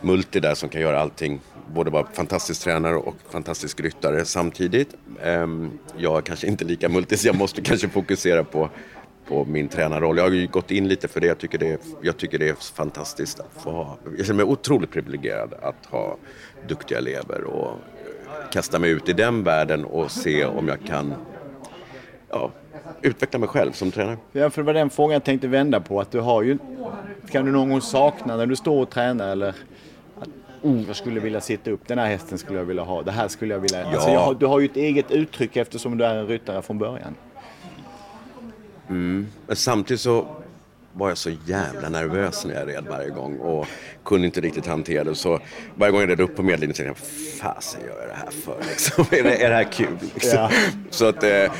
multi 0.00 0.40
där 0.40 0.54
som 0.54 0.68
kan 0.68 0.80
göra 0.80 1.00
allting. 1.00 1.40
Både 1.74 1.90
vara 1.90 2.06
fantastisk 2.12 2.62
tränare 2.62 2.96
och 2.96 3.16
fantastisk 3.30 3.80
ryttare 3.80 4.24
samtidigt. 4.24 4.94
Ehm, 5.22 5.70
jag 5.96 6.16
är 6.16 6.22
kanske 6.22 6.46
inte 6.46 6.64
lika 6.64 6.88
multi 6.88 7.16
så 7.16 7.28
jag 7.28 7.36
måste 7.36 7.62
kanske 7.62 7.88
fokusera 7.88 8.44
på, 8.44 8.70
på 9.28 9.44
min 9.44 9.68
tränarroll. 9.68 10.16
Jag 10.16 10.24
har 10.24 10.30
ju 10.30 10.46
gått 10.46 10.70
in 10.70 10.88
lite 10.88 11.08
för 11.08 11.20
det. 11.20 11.26
Jag 11.26 11.38
tycker 11.38 11.58
det 11.58 11.68
är, 11.68 11.78
jag 12.02 12.16
tycker 12.16 12.38
det 12.38 12.48
är 12.48 12.54
fantastiskt 12.54 13.40
att 13.40 13.62
få 13.62 13.70
ha. 13.70 13.98
Jag 14.16 14.26
känner 14.26 14.44
mig 14.44 14.52
otroligt 14.52 14.90
privilegierad 14.90 15.54
att 15.62 15.86
ha 15.86 16.16
duktiga 16.68 16.98
elever 16.98 17.44
och 17.44 17.78
kasta 18.52 18.78
mig 18.78 18.90
ut 18.90 19.08
i 19.08 19.12
den 19.12 19.44
världen 19.44 19.84
och 19.84 20.10
se 20.10 20.44
om 20.44 20.68
jag 20.68 20.80
kan 20.86 21.14
ja, 22.30 22.50
utveckla 23.02 23.38
mig 23.38 23.48
själv 23.48 23.72
som 23.72 23.90
tränare. 23.90 24.16
Ja, 24.32 24.50
för 24.50 24.62
det 24.62 24.66
var 24.66 24.74
den 24.74 24.90
frågan 24.90 25.12
jag 25.12 25.24
tänkte 25.24 25.48
vända 25.48 25.80
på. 25.80 26.00
Att 26.00 26.10
du 26.10 26.20
har 26.20 26.42
ju, 26.42 26.58
kan 27.30 27.44
du 27.46 27.52
någon 27.52 27.70
gång 27.70 27.80
sakna 27.80 28.36
när 28.36 28.46
du 28.46 28.56
står 28.56 28.82
och 28.82 28.90
tränar 28.90 29.28
eller 29.28 29.48
att, 29.48 30.28
oh, 30.62 30.82
jag 30.86 30.96
skulle 30.96 31.20
vilja 31.20 31.40
sitta 31.40 31.70
upp, 31.70 31.80
den 31.88 31.98
här 31.98 32.06
hästen 32.06 32.38
skulle 32.38 32.58
jag 32.58 32.64
vilja 32.66 32.82
ha, 32.82 33.02
det 33.02 33.12
här 33.12 33.28
skulle 33.28 33.54
jag 33.54 33.60
vilja... 33.60 33.84
Alltså, 33.86 34.08
Ja. 34.08 34.14
jag, 34.14 34.20
har- 34.20 34.34
du 34.34 34.46
har 34.46 34.60
ju 34.60 34.66
ett 34.66 34.76
eget 34.76 35.10
uttryck 35.10 35.56
eftersom 35.56 35.98
du 35.98 36.04
är 36.04 36.14
en 36.16 36.26
ryttare 36.26 36.62
från 36.62 36.78
början. 36.78 37.14
Men 38.86 39.28
samtidigt 39.52 40.00
så 40.00 40.26
var 40.92 41.08
jag 41.08 41.18
så 41.18 41.30
jävla 41.46 41.88
nervös 41.88 42.44
när 42.44 42.54
jag 42.54 42.68
red 42.68 42.84
varje 42.88 43.10
gång 43.10 43.38
och 43.38 43.66
kunde 44.04 44.26
inte 44.26 44.40
riktigt 44.40 44.66
hantera 44.66 45.04
det. 45.04 45.14
Så 45.14 45.40
varje 45.74 45.92
gång 45.92 46.00
jag 46.00 46.10
red 46.10 46.20
upp 46.20 46.36
på 46.36 46.42
medellinjen 46.42 46.74
tänkte 46.74 47.04
jag, 47.04 47.36
fasen 47.40 47.80
gör 47.80 48.00
jag 48.00 48.08
det 48.08 48.14
här 48.14 48.30
för 48.30 48.56
liksom? 48.68 49.04
är, 49.10 49.22
det, 49.22 49.44
är 49.44 49.50
det 49.50 49.56
här 49.56 49.72
kul? 49.72 49.98
Liksom? 50.14 50.38
Ja. 50.38 50.50
Så 50.90 51.04
att, 51.04 51.22
eh, 51.22 51.52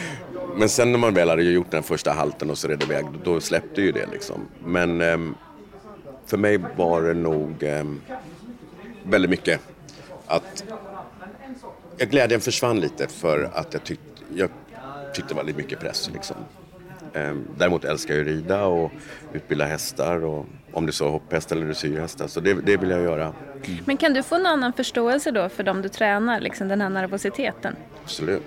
men 0.57 0.69
sen 0.69 0.93
när 0.93 0.99
man 0.99 1.15
väl 1.15 1.29
hade 1.29 1.43
gjort 1.43 1.71
den 1.71 1.83
första 1.83 2.13
halten 2.13 2.51
och 2.51 2.59
så 2.59 2.69
red 2.69 2.83
iväg, 2.83 3.05
då 3.25 3.41
släppte 3.41 3.83
ju 3.83 3.93
det 3.93 4.07
liksom. 4.13 4.41
Men 4.65 5.01
ehm, 5.01 5.35
för 6.27 6.37
mig 6.37 6.59
var 6.77 7.03
det 7.03 7.15
nog 7.15 7.63
ehm, 7.63 8.01
väldigt 9.03 9.31
mycket 9.31 9.61
att 10.27 10.65
glädjen 11.99 12.41
försvann 12.41 12.81
lite 12.81 13.09
för 13.09 13.51
att 13.55 13.73
jag 13.73 13.85
tyckte, 13.85 14.05
jag 14.35 14.51
tyckte 15.15 15.35
det 15.35 15.37
var 15.37 15.45
lite 15.45 15.59
mycket 15.59 15.81
press 15.81 16.11
liksom. 16.15 16.37
Ehm, 17.15 17.45
Däremot 17.59 17.85
älskar 17.85 18.15
jag 18.15 18.21
att 18.21 18.27
rida 18.27 18.65
och 18.65 18.91
utbilda 19.33 19.65
hästar 19.65 20.25
och 20.25 20.47
om 20.73 20.89
är 20.89 20.93
så 20.93 21.09
hopphästar 21.09 21.57
eller 21.57 21.67
dressyrhästar. 21.67 22.27
Så 22.27 22.41
det, 22.41 22.55
det 22.55 22.77
vill 22.77 22.91
jag 22.91 23.03
göra. 23.03 23.33
Men 23.85 23.97
kan 23.97 24.13
du 24.13 24.23
få 24.23 24.35
en 24.35 24.47
annan 24.47 24.73
förståelse 24.73 25.31
då 25.31 25.49
för 25.49 25.63
dem 25.63 25.83
du 25.83 25.89
tränar, 25.89 26.41
liksom 26.41 26.69
den 26.69 26.81
här 26.81 26.91
nervositeten? 26.91 27.77
Absolut. 28.03 28.43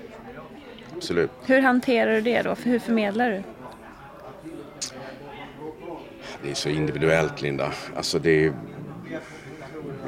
Absolut. 0.95 1.31
Hur 1.45 1.61
hanterar 1.61 2.11
du 2.11 2.21
det 2.21 2.41
då? 2.41 2.55
Hur 2.63 2.79
förmedlar 2.79 3.31
du? 3.31 3.43
Det 6.43 6.51
är 6.51 6.55
så 6.55 6.69
individuellt 6.69 7.41
Linda. 7.41 7.71
Alltså 7.95 8.19
det 8.19 8.45
är, 8.45 8.53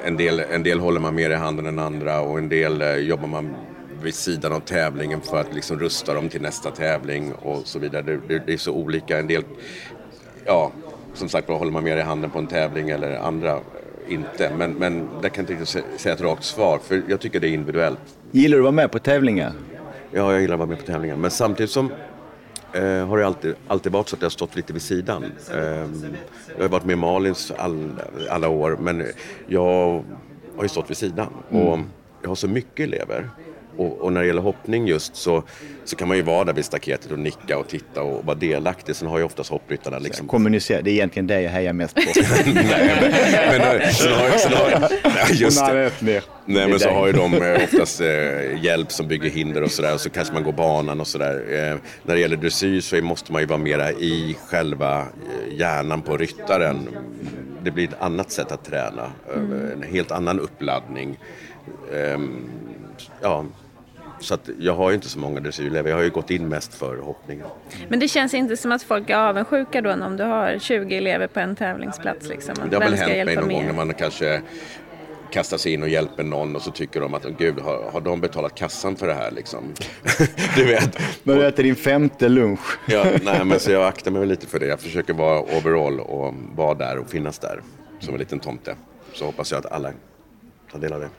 en, 0.04 0.18
del, 0.18 0.40
en 0.40 0.64
del 0.64 0.80
håller 0.80 1.00
man 1.00 1.16
mer 1.16 1.30
i 1.30 1.36
handen 1.36 1.66
än 1.66 1.80
andra 1.80 2.22
och 2.22 2.38
en 2.38 2.50
del 2.50 2.82
eh, 2.82 2.96
jobbar 2.96 3.28
man 3.28 3.56
vid 4.06 4.14
sidan 4.16 4.54
av 4.54 4.60
tävlingen 4.60 5.22
för 5.22 5.40
att 5.42 5.54
liksom 5.54 5.80
rusta 5.80 6.14
dem 6.14 6.30
till 6.30 6.42
nästa 6.42 6.72
tävling 6.72 7.34
och 7.34 7.62
så 7.68 7.80
vidare. 7.80 8.02
Det, 8.02 8.20
det, 8.28 8.44
det 8.46 8.54
är 8.54 8.58
så 8.58 8.72
olika. 8.72 9.20
En 9.20 9.28
del, 9.28 9.44
ja, 10.46 10.72
som 11.14 11.30
sagt 11.30 11.50
var 11.50 11.58
håller 11.58 11.72
man 11.72 11.84
mer 11.84 11.98
i 11.98 12.02
handen 12.02 12.30
på 12.30 12.40
en 12.40 12.48
tävling 12.48 12.90
eller 12.90 13.18
andra 13.18 13.52
eh, 13.52 13.60
inte. 14.08 14.52
Men, 14.58 14.74
men 14.74 15.10
där 15.22 15.30
kan 15.30 15.46
jag 15.46 15.52
inte 15.52 15.54
riktigt 15.54 15.84
sä- 15.84 15.98
säga 15.98 16.16
ett 16.16 16.22
rakt 16.22 16.44
svar 16.44 16.80
för 16.84 17.04
jag 17.08 17.20
tycker 17.20 17.40
det 17.40 17.48
är 17.48 17.52
individuellt. 17.52 18.00
Gillar 18.32 18.58
du 18.58 18.62
att 18.62 18.64
vara 18.64 18.72
med 18.72 18.92
på 18.92 19.00
tävlingar? 19.00 19.54
Ja, 20.12 20.32
jag 20.32 20.42
gillar 20.42 20.54
att 20.54 20.60
vara 20.60 20.70
med 20.70 20.80
på 20.80 20.86
tävlingar. 20.86 21.16
Men 21.16 21.32
samtidigt 21.32 21.72
som 21.72 21.92
eh, 22.74 23.08
har 23.08 23.18
det 23.18 23.26
alltid, 23.26 23.56
alltid 23.68 23.92
varit 23.92 24.10
så 24.10 24.16
att 24.16 24.22
jag 24.22 24.26
har 24.26 24.32
stått 24.32 24.56
lite 24.56 24.74
vid 24.74 24.82
sidan. 24.82 25.24
Eh, 25.52 25.60
jag 26.58 26.62
har 26.64 26.70
varit 26.70 26.86
med 26.86 26.94
i 26.94 26.98
Malins 26.98 27.52
all, 27.58 27.90
alla 28.30 28.50
år, 28.50 28.78
men 28.82 29.04
jag 29.48 30.04
har 30.56 30.64
ju 30.64 30.70
stått 30.70 30.90
vid 30.90 30.98
sidan. 30.98 31.28
Och 31.50 31.80
jag 32.22 32.30
har 32.30 32.36
så 32.36 32.48
mycket 32.48 32.84
elever. 32.88 33.30
Och, 33.78 33.98
och 34.02 34.14
när 34.14 34.22
det 34.22 34.28
gäller 34.28 34.42
hoppning 34.42 34.88
just 34.88 35.16
så, 35.16 35.44
så 35.86 35.96
kan 35.96 36.08
man 36.08 36.18
ju 36.18 36.24
vara 36.24 36.44
där 36.44 36.54
vid 36.54 36.66
staketet 36.66 37.12
och 37.12 37.20
nicka 37.20 37.58
och 37.58 37.68
titta 37.68 38.02
och 38.04 38.26
vara 38.26 38.36
delaktig. 38.38 38.96
Sen 38.96 39.08
har 39.08 39.18
ju 39.18 39.24
oftast 39.24 39.50
hoppryttarna 39.50 40.00
liksom 40.00 40.28
Kommunicera, 40.28 40.82
det 40.82 40.90
är 40.90 40.94
egentligen 40.94 41.28
det 41.28 41.42
jag 41.42 41.52
hejar 41.52 41.74
mest 41.74 41.96
på. 41.96 42.02
Nej, 42.46 42.54
men, 42.56 43.62
men 43.62 43.82
eh, 43.82 43.90
sen 43.90 44.12
har, 44.14 44.38
sen 44.38 44.54
har, 44.54 44.90
just 45.34 45.66
det. 45.66 46.22
Nej 46.46 46.68
men 46.70 46.80
så 46.80 46.90
har 46.90 47.08
ju 47.08 47.14
de 47.14 47.34
eh, 47.34 47.64
oftast 47.64 48.02
eh, 48.02 48.64
hjälp 48.64 48.92
som 48.92 49.08
bygger 49.08 49.30
hinder 49.30 49.64
och 49.64 49.72
sådär. 49.72 49.98
Så 49.98 50.10
kanske 50.10 50.34
man 50.34 50.44
går 50.44 50.52
banan 50.52 51.00
och 51.02 51.08
sådär. 51.08 51.36
Eh, 51.50 51.78
när 52.04 52.16
det 52.16 52.22
gäller 52.22 52.38
dressyr 52.38 52.82
så 52.82 52.96
måste 53.02 53.32
man 53.32 53.42
ju 53.42 53.48
vara 53.48 53.60
mera 53.60 53.92
i 53.92 54.38
själva 54.48 55.00
eh, 55.00 55.58
hjärnan 55.58 56.02
på 56.02 56.18
ryttaren. 56.18 56.88
Det 57.64 57.72
blir 57.72 57.88
ett 57.88 57.96
annat 58.02 58.32
sätt 58.32 58.52
att 58.52 58.66
träna. 58.66 59.12
eh, 59.36 59.72
En 59.74 59.84
helt 59.92 60.12
annan 60.12 60.40
uppladdning. 60.40 61.18
Ehm, 61.94 62.50
ja, 63.22 63.46
så 64.26 64.34
att 64.34 64.50
jag 64.60 64.74
har 64.74 64.90
ju 64.90 64.96
inte 64.96 65.10
så 65.10 65.20
många 65.20 65.40
dressyrelever. 65.40 65.90
Jag 65.90 65.98
har 65.98 66.04
ju 66.04 66.10
gått 66.10 66.32
in 66.32 66.48
mest 66.48 66.74
för 66.74 66.98
hoppningen. 66.98 67.46
Men 67.88 68.00
det 68.00 68.08
känns 68.08 68.34
inte 68.34 68.58
som 68.58 68.72
att 68.72 68.84
folk 68.84 69.10
är 69.10 69.16
avundsjuka 69.16 69.82
då 69.82 69.92
om 69.94 70.18
du 70.18 70.24
har 70.24 70.60
20 70.60 70.98
elever 70.98 71.28
på 71.28 71.40
en 71.40 71.56
tävlingsplats. 71.56 72.28
Liksom. 72.28 72.56
Det 72.70 72.76
har 72.76 72.84
väl 72.84 72.94
hänt 72.94 73.26
mig 73.26 73.36
någon 73.36 73.50
gång 73.50 73.62
mer? 73.62 73.68
när 73.68 73.74
man 73.74 73.94
kanske 73.94 74.42
kastar 75.32 75.58
sig 75.58 75.74
in 75.74 75.84
och 75.84 75.90
hjälper 75.90 76.24
någon 76.24 76.56
och 76.56 76.62
så 76.62 76.72
tycker 76.72 77.02
de 77.02 77.14
att 77.14 77.26
gud, 77.38 77.60
har, 77.60 77.92
har 77.92 78.02
de 78.02 78.22
betalat 78.22 78.56
kassan 78.56 78.96
för 78.96 79.08
det 79.08 79.14
här 79.14 79.32
liksom? 79.32 79.64
du 80.56 80.66
vet. 80.66 81.00
Men 81.24 81.38
du 81.38 81.48
äter 81.48 81.64
din 81.64 81.76
femte 81.76 82.30
lunch. 82.30 82.80
Ja, 82.88 83.06
nej, 83.24 83.46
men 83.46 83.60
så 83.60 83.72
jag 83.72 83.88
aktar 83.88 84.12
mig 84.12 84.26
lite 84.26 84.48
för 84.48 84.60
det. 84.60 84.66
Jag 84.66 84.80
försöker 84.80 85.14
vara 85.14 85.42
overall 85.42 86.00
och 86.00 86.34
vara 86.56 86.74
där 86.74 86.98
och 86.98 87.10
finnas 87.10 87.40
där 87.40 87.62
som 88.00 88.14
en 88.14 88.20
liten 88.20 88.40
tomte. 88.40 88.76
Så 89.14 89.26
hoppas 89.26 89.52
jag 89.52 89.60
att 89.60 89.72
alla 89.72 89.92
tar 90.72 90.80
del 90.80 90.94
av 90.94 91.00
det. 91.00 91.10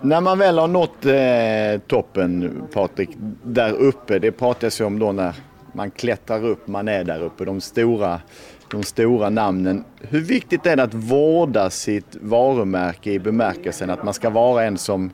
När 0.00 0.20
man 0.20 0.38
väl 0.38 0.58
har 0.58 0.68
nått 0.68 1.06
eh, 1.06 1.88
toppen, 1.88 2.62
Patrik, 2.72 3.10
där 3.42 3.72
uppe, 3.72 4.18
det 4.18 4.32
pratas 4.32 4.80
ju 4.80 4.84
om 4.84 4.98
då 4.98 5.12
när 5.12 5.34
man 5.72 5.90
klättrar 5.90 6.44
upp, 6.44 6.66
man 6.66 6.88
är 6.88 7.04
där 7.04 7.22
uppe, 7.22 7.44
de 7.44 7.60
stora, 7.60 8.20
de 8.70 8.82
stora 8.82 9.30
namnen. 9.30 9.84
Hur 10.00 10.20
viktigt 10.20 10.66
är 10.66 10.76
det 10.76 10.82
att 10.82 10.94
vårda 10.94 11.70
sitt 11.70 12.16
varumärke 12.20 13.12
i 13.12 13.18
bemärkelsen 13.18 13.90
att 13.90 14.04
man 14.04 14.14
ska 14.14 14.30
vara 14.30 14.64
en 14.64 14.78
som 14.78 15.10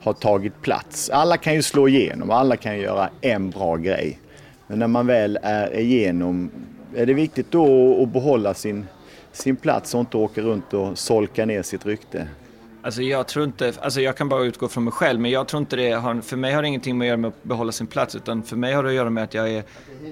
har 0.00 0.12
tagit 0.12 0.62
plats? 0.62 1.10
Alla 1.10 1.36
kan 1.36 1.54
ju 1.54 1.62
slå 1.62 1.88
igenom, 1.88 2.30
alla 2.30 2.56
kan 2.56 2.76
ju 2.76 2.82
göra 2.82 3.08
en 3.20 3.50
bra 3.50 3.76
grej. 3.76 4.18
Men 4.66 4.78
när 4.78 4.86
man 4.88 5.06
väl 5.06 5.38
är 5.42 5.78
igenom, 5.78 6.50
är 6.96 7.06
det 7.06 7.14
viktigt 7.14 7.50
då 7.50 8.02
att 8.02 8.08
behålla 8.08 8.54
sin, 8.54 8.86
sin 9.32 9.56
plats 9.56 9.94
och 9.94 10.00
inte 10.00 10.16
åka 10.16 10.40
runt 10.40 10.74
och 10.74 10.98
solka 10.98 11.46
ner 11.46 11.62
sitt 11.62 11.86
rykte? 11.86 12.28
Alltså 12.82 13.02
jag 13.02 13.28
tror 13.28 13.44
inte, 13.44 13.72
alltså 13.82 14.00
jag 14.00 14.16
kan 14.16 14.28
bara 14.28 14.44
utgå 14.44 14.68
från 14.68 14.84
mig 14.84 14.92
själv, 14.92 15.20
men 15.20 15.30
jag 15.30 15.48
tror 15.48 15.60
inte 15.60 15.76
det 15.76 15.90
har, 15.90 16.20
för 16.20 16.36
mig 16.36 16.52
har 16.52 16.62
det 16.62 16.68
ingenting 16.68 16.98
med 16.98 17.04
att 17.06 17.08
göra 17.08 17.16
med 17.16 17.28
att 17.28 17.42
behålla 17.42 17.72
sin 17.72 17.86
plats, 17.86 18.14
utan 18.14 18.42
för 18.42 18.56
mig 18.56 18.72
har 18.72 18.82
det 18.82 18.88
att 18.88 18.94
göra 18.94 19.10
med 19.10 19.24
att 19.24 19.34
jag 19.34 19.50
är 19.50 19.64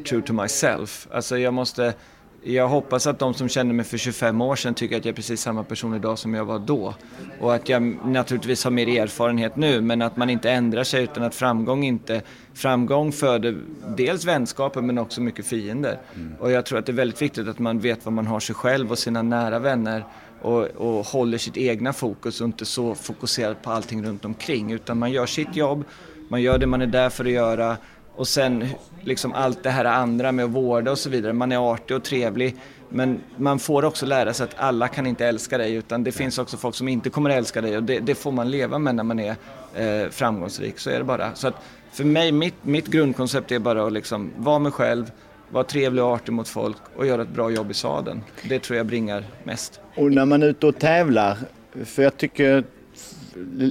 true 0.08 0.22
to 0.22 0.32
myself. 0.32 1.08
Alltså 1.10 1.38
jag 1.38 1.54
måste 1.54 1.94
jag 2.42 2.68
hoppas 2.68 3.06
att 3.06 3.18
de 3.18 3.34
som 3.34 3.48
kände 3.48 3.74
mig 3.74 3.84
för 3.84 3.98
25 3.98 4.40
år 4.40 4.56
sedan 4.56 4.74
tycker 4.74 4.96
att 4.96 5.04
jag 5.04 5.12
är 5.12 5.16
precis 5.16 5.40
samma 5.40 5.64
person 5.64 5.94
idag 5.94 6.18
som 6.18 6.34
jag 6.34 6.44
var 6.44 6.58
då. 6.58 6.94
Och 7.40 7.54
att 7.54 7.68
jag 7.68 7.82
naturligtvis 8.04 8.64
har 8.64 8.70
mer 8.70 9.00
erfarenhet 9.00 9.56
nu 9.56 9.80
men 9.80 10.02
att 10.02 10.16
man 10.16 10.30
inte 10.30 10.50
ändrar 10.50 10.84
sig 10.84 11.02
utan 11.04 11.22
att 11.22 11.34
framgång 11.34 11.84
inte... 11.84 12.22
Framgång 12.54 13.12
föder 13.12 13.58
dels 13.96 14.24
vänskaper 14.24 14.80
men 14.80 14.98
också 14.98 15.20
mycket 15.20 15.46
fiender. 15.46 15.98
Mm. 16.14 16.34
Och 16.40 16.50
jag 16.50 16.66
tror 16.66 16.78
att 16.78 16.86
det 16.86 16.92
är 16.92 16.96
väldigt 16.96 17.22
viktigt 17.22 17.48
att 17.48 17.58
man 17.58 17.78
vet 17.78 18.04
vad 18.04 18.12
man 18.12 18.26
har 18.26 18.40
sig 18.40 18.54
själv 18.54 18.90
och 18.90 18.98
sina 18.98 19.22
nära 19.22 19.58
vänner 19.58 20.04
och, 20.42 20.62
och 20.62 21.06
håller 21.06 21.38
sitt 21.38 21.56
egna 21.56 21.92
fokus 21.92 22.40
och 22.40 22.46
inte 22.46 22.64
så 22.64 22.94
fokuserad 22.94 23.62
på 23.62 23.70
allting 23.70 24.04
runt 24.04 24.24
omkring 24.24 24.72
utan 24.72 24.98
man 24.98 25.12
gör 25.12 25.26
sitt 25.26 25.56
jobb, 25.56 25.84
man 26.28 26.42
gör 26.42 26.58
det 26.58 26.66
man 26.66 26.82
är 26.82 26.86
där 26.86 27.10
för 27.10 27.24
att 27.24 27.30
göra 27.30 27.76
och 28.16 28.28
sen 28.28 28.66
liksom 29.02 29.32
allt 29.32 29.62
det 29.62 29.70
här 29.70 29.84
andra 29.84 30.32
med 30.32 30.44
att 30.44 30.50
vårda 30.50 30.90
och 30.90 30.98
så 30.98 31.10
vidare. 31.10 31.32
Man 31.32 31.52
är 31.52 31.72
artig 31.72 31.96
och 31.96 32.02
trevlig. 32.02 32.56
Men 32.88 33.20
man 33.36 33.58
får 33.58 33.84
också 33.84 34.06
lära 34.06 34.34
sig 34.34 34.44
att 34.44 34.54
alla 34.56 34.88
kan 34.88 35.06
inte 35.06 35.26
älska 35.26 35.58
dig 35.58 35.74
utan 35.74 36.04
det 36.04 36.12
finns 36.12 36.38
också 36.38 36.56
folk 36.56 36.74
som 36.74 36.88
inte 36.88 37.10
kommer 37.10 37.30
att 37.30 37.36
älska 37.36 37.60
dig 37.60 37.76
och 37.76 37.82
det, 37.82 37.98
det 37.98 38.14
får 38.14 38.32
man 38.32 38.50
leva 38.50 38.78
med 38.78 38.94
när 38.94 39.04
man 39.04 39.20
är 39.20 39.36
eh, 39.74 40.08
framgångsrik. 40.10 40.78
Så 40.78 40.90
är 40.90 40.98
det 40.98 41.04
bara. 41.04 41.34
Så 41.34 41.48
att 41.48 41.54
för 41.92 42.04
mig, 42.04 42.32
mitt, 42.32 42.54
mitt 42.62 42.86
grundkoncept 42.86 43.52
är 43.52 43.58
bara 43.58 43.86
att 43.86 43.92
liksom 43.92 44.30
vara 44.36 44.58
mig 44.58 44.72
själv, 44.72 45.10
vara 45.50 45.64
trevlig 45.64 46.04
och 46.04 46.10
artig 46.10 46.32
mot 46.32 46.48
folk 46.48 46.76
och 46.96 47.06
göra 47.06 47.22
ett 47.22 47.28
bra 47.28 47.50
jobb 47.50 47.70
i 47.70 47.74
sadeln. 47.74 48.22
Det 48.48 48.58
tror 48.58 48.76
jag 48.76 48.86
bringar 48.86 49.24
mest. 49.44 49.80
Och 49.96 50.12
när 50.12 50.24
man 50.24 50.42
är 50.42 50.46
ute 50.46 50.66
och 50.66 50.78
tävlar, 50.78 51.36
för 51.84 52.02
jag 52.02 52.16
tycker 52.16 52.64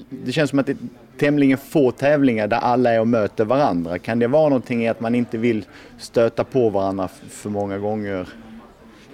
det 0.09 0.31
känns 0.31 0.49
som 0.49 0.59
att 0.59 0.65
det 0.65 0.77
tämligen 1.17 1.57
få 1.57 1.91
tävlingar 1.91 2.47
där 2.47 2.57
alla 2.57 2.91
är 2.91 2.99
och 2.99 3.07
möter 3.07 3.45
varandra. 3.45 3.99
Kan 3.99 4.19
det 4.19 4.27
vara 4.27 4.49
någonting 4.49 4.83
i 4.83 4.87
att 4.87 4.99
man 4.99 5.15
inte 5.15 5.37
vill 5.37 5.65
stöta 5.97 6.43
på 6.43 6.69
varandra 6.69 7.07
för 7.29 7.49
många 7.49 7.77
gånger? 7.77 8.27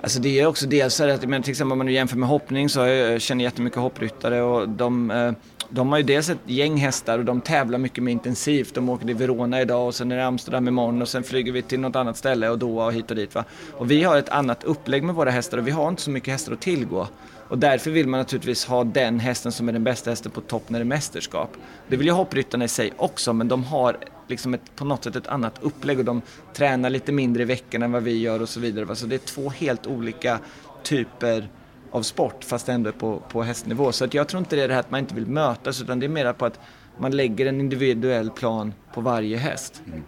Alltså 0.01 0.19
det 0.19 0.39
är 0.39 0.45
också 0.45 0.67
dels 0.67 1.01
att, 1.01 1.29
men 1.29 1.43
till 1.43 1.51
exempel 1.51 1.71
om 1.71 1.77
man 1.77 1.85
nu 1.85 1.93
jämför 1.93 2.17
med 2.17 2.29
hoppning 2.29 2.69
så 2.69 2.79
jag 2.79 3.21
känner 3.21 3.43
jag 3.43 3.51
jättemycket 3.51 3.79
hoppryttare 3.79 4.41
och 4.41 4.69
de, 4.69 5.11
eh, 5.11 5.31
de 5.69 5.91
har 5.91 5.97
ju 5.97 6.03
dels 6.03 6.29
ett 6.29 6.37
gäng 6.45 6.77
hästar 6.77 7.19
och 7.19 7.25
de 7.25 7.41
tävlar 7.41 7.79
mycket 7.79 8.03
mer 8.03 8.11
intensivt. 8.11 8.73
De 8.73 8.89
åker 8.89 9.05
till 9.05 9.15
Verona 9.15 9.61
idag 9.61 9.87
och 9.87 9.95
sen 9.95 10.11
är 10.11 10.17
det 10.17 10.25
Amsterdam 10.25 10.67
imorgon 10.67 11.01
och 11.01 11.07
sen 11.07 11.23
flyger 11.23 11.51
vi 11.51 11.61
till 11.61 11.79
något 11.79 11.95
annat 11.95 12.17
ställe 12.17 12.49
och 12.49 12.59
Doha 12.59 12.85
och 12.85 12.93
hit 12.93 13.09
och 13.09 13.15
dit. 13.15 13.35
Va? 13.35 13.45
Och 13.71 13.91
vi 13.91 14.03
har 14.03 14.17
ett 14.17 14.29
annat 14.29 14.63
upplägg 14.63 15.03
med 15.03 15.15
våra 15.15 15.29
hästar 15.29 15.57
och 15.57 15.67
vi 15.67 15.71
har 15.71 15.89
inte 15.89 16.01
så 16.01 16.09
mycket 16.09 16.31
hästar 16.31 16.53
att 16.53 16.61
tillgå. 16.61 17.07
Och 17.47 17.57
därför 17.57 17.91
vill 17.91 18.07
man 18.07 18.19
naturligtvis 18.19 18.65
ha 18.65 18.83
den 18.83 19.19
hästen 19.19 19.51
som 19.51 19.69
är 19.69 19.73
den 19.73 19.83
bästa 19.83 20.09
hästen 20.09 20.31
på 20.31 20.41
topp 20.41 20.69
när 20.69 20.79
det 20.79 20.83
är 20.83 20.85
mästerskap. 20.85 21.49
Det 21.87 21.97
vill 21.97 22.07
ju 22.07 22.13
hoppryttarna 22.13 22.65
i 22.65 22.67
sig 22.67 22.93
också, 22.97 23.33
men 23.33 23.47
de 23.47 23.63
har 23.63 23.97
liksom 24.27 24.53
ett, 24.53 24.75
på 24.75 24.85
något 24.85 25.03
sätt 25.03 25.15
ett 25.15 25.27
annat 25.27 25.59
upplägg 25.61 25.99
och 25.99 26.05
de 26.05 26.21
tränar 26.53 26.89
lite 26.89 27.11
mindre 27.11 27.43
i 27.43 27.45
veckan 27.45 27.83
än 27.83 27.91
vad 27.91 28.03
vi 28.03 28.19
gör 28.19 28.41
och 28.41 28.49
så 28.49 28.59
vidare. 28.59 28.95
Så 28.95 29.05
det 29.05 29.15
är 29.15 29.19
två 29.19 29.49
helt 29.49 29.87
olika 29.87 30.39
typer 30.83 31.49
av 31.95 32.01
sport 32.01 32.43
fast 32.43 32.69
ändå 32.69 32.91
på, 32.91 33.19
på 33.29 33.43
hästnivå. 33.43 33.91
Så 33.91 34.05
att 34.05 34.13
jag 34.13 34.27
tror 34.27 34.39
inte 34.39 34.55
det 34.55 34.61
är 34.61 34.67
det 34.67 34.73
här 34.73 34.79
att 34.79 34.91
man 34.91 34.99
inte 34.99 35.15
vill 35.15 35.25
mötas 35.27 35.81
utan 35.81 35.99
det 35.99 36.05
är 36.05 36.09
mer 36.09 36.33
på 36.33 36.45
att 36.45 36.59
man 36.97 37.11
lägger 37.11 37.45
en 37.45 37.59
individuell 37.59 38.29
plan 38.29 38.73
på 38.93 39.01
varje 39.01 39.37
häst. 39.37 39.81
Mm. 39.87 40.03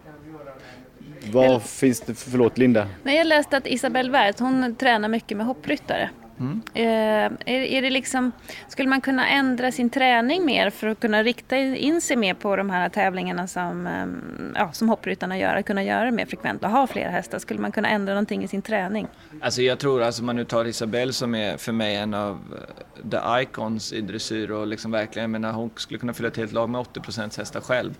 Vad 1.32 1.62
finns 1.62 2.00
det, 2.00 2.14
förlåt 2.14 2.58
Linda? 2.58 2.88
Nej, 3.02 3.16
jag 3.16 3.26
läste 3.26 3.56
att 3.56 3.66
Isabelle 3.66 4.10
Wert, 4.10 4.38
hon 4.38 4.74
tränar 4.74 5.08
mycket 5.08 5.36
med 5.36 5.46
hoppryttare. 5.46 6.10
Mm. 6.40 6.62
Är, 6.74 7.38
är 7.46 7.82
det 7.82 7.90
liksom, 7.90 8.32
skulle 8.68 8.88
man 8.88 9.00
kunna 9.00 9.28
ändra 9.28 9.72
sin 9.72 9.90
träning 9.90 10.44
mer 10.44 10.70
för 10.70 10.86
att 10.86 11.00
kunna 11.00 11.22
rikta 11.22 11.56
in 11.56 12.00
sig 12.00 12.16
mer 12.16 12.34
på 12.34 12.56
de 12.56 12.70
här 12.70 12.88
tävlingarna 12.88 13.46
som, 13.46 13.86
ehm, 13.86 14.54
ja, 14.54 14.72
som 14.72 14.88
hoppryttarna 14.88 15.38
gör, 15.38 15.56
att 15.56 15.66
kunna 15.66 15.84
göra 15.84 16.04
det 16.04 16.10
mer 16.10 16.26
frekvent 16.26 16.64
och 16.64 16.70
ha 16.70 16.86
fler 16.86 17.08
hästar? 17.08 17.38
Skulle 17.38 17.60
man 17.60 17.72
kunna 17.72 17.88
ändra 17.88 18.14
någonting 18.14 18.44
i 18.44 18.48
sin 18.48 18.62
träning? 18.62 19.06
Alltså 19.40 19.62
jag 19.62 19.78
tror, 19.78 20.02
alltså 20.02 20.22
man 20.22 20.36
nu 20.36 20.44
tar 20.44 20.64
Isabelle 20.64 21.12
som 21.12 21.34
är 21.34 21.56
för 21.56 21.72
mig 21.72 21.96
en 21.96 22.14
av 22.14 22.40
eh, 22.52 23.10
the 23.10 23.42
icons 23.42 23.92
i 23.92 24.00
dressyr 24.00 24.50
och 24.50 24.66
liksom 24.66 24.90
verkligen, 24.90 25.22
jag 25.22 25.40
menar 25.40 25.52
hon 25.52 25.70
skulle 25.76 25.98
kunna 25.98 26.12
fylla 26.12 26.28
ett 26.28 26.36
helt 26.36 26.52
lag 26.52 26.68
med 26.68 26.80
80% 26.80 27.38
hästar 27.38 27.60
själv. 27.60 27.94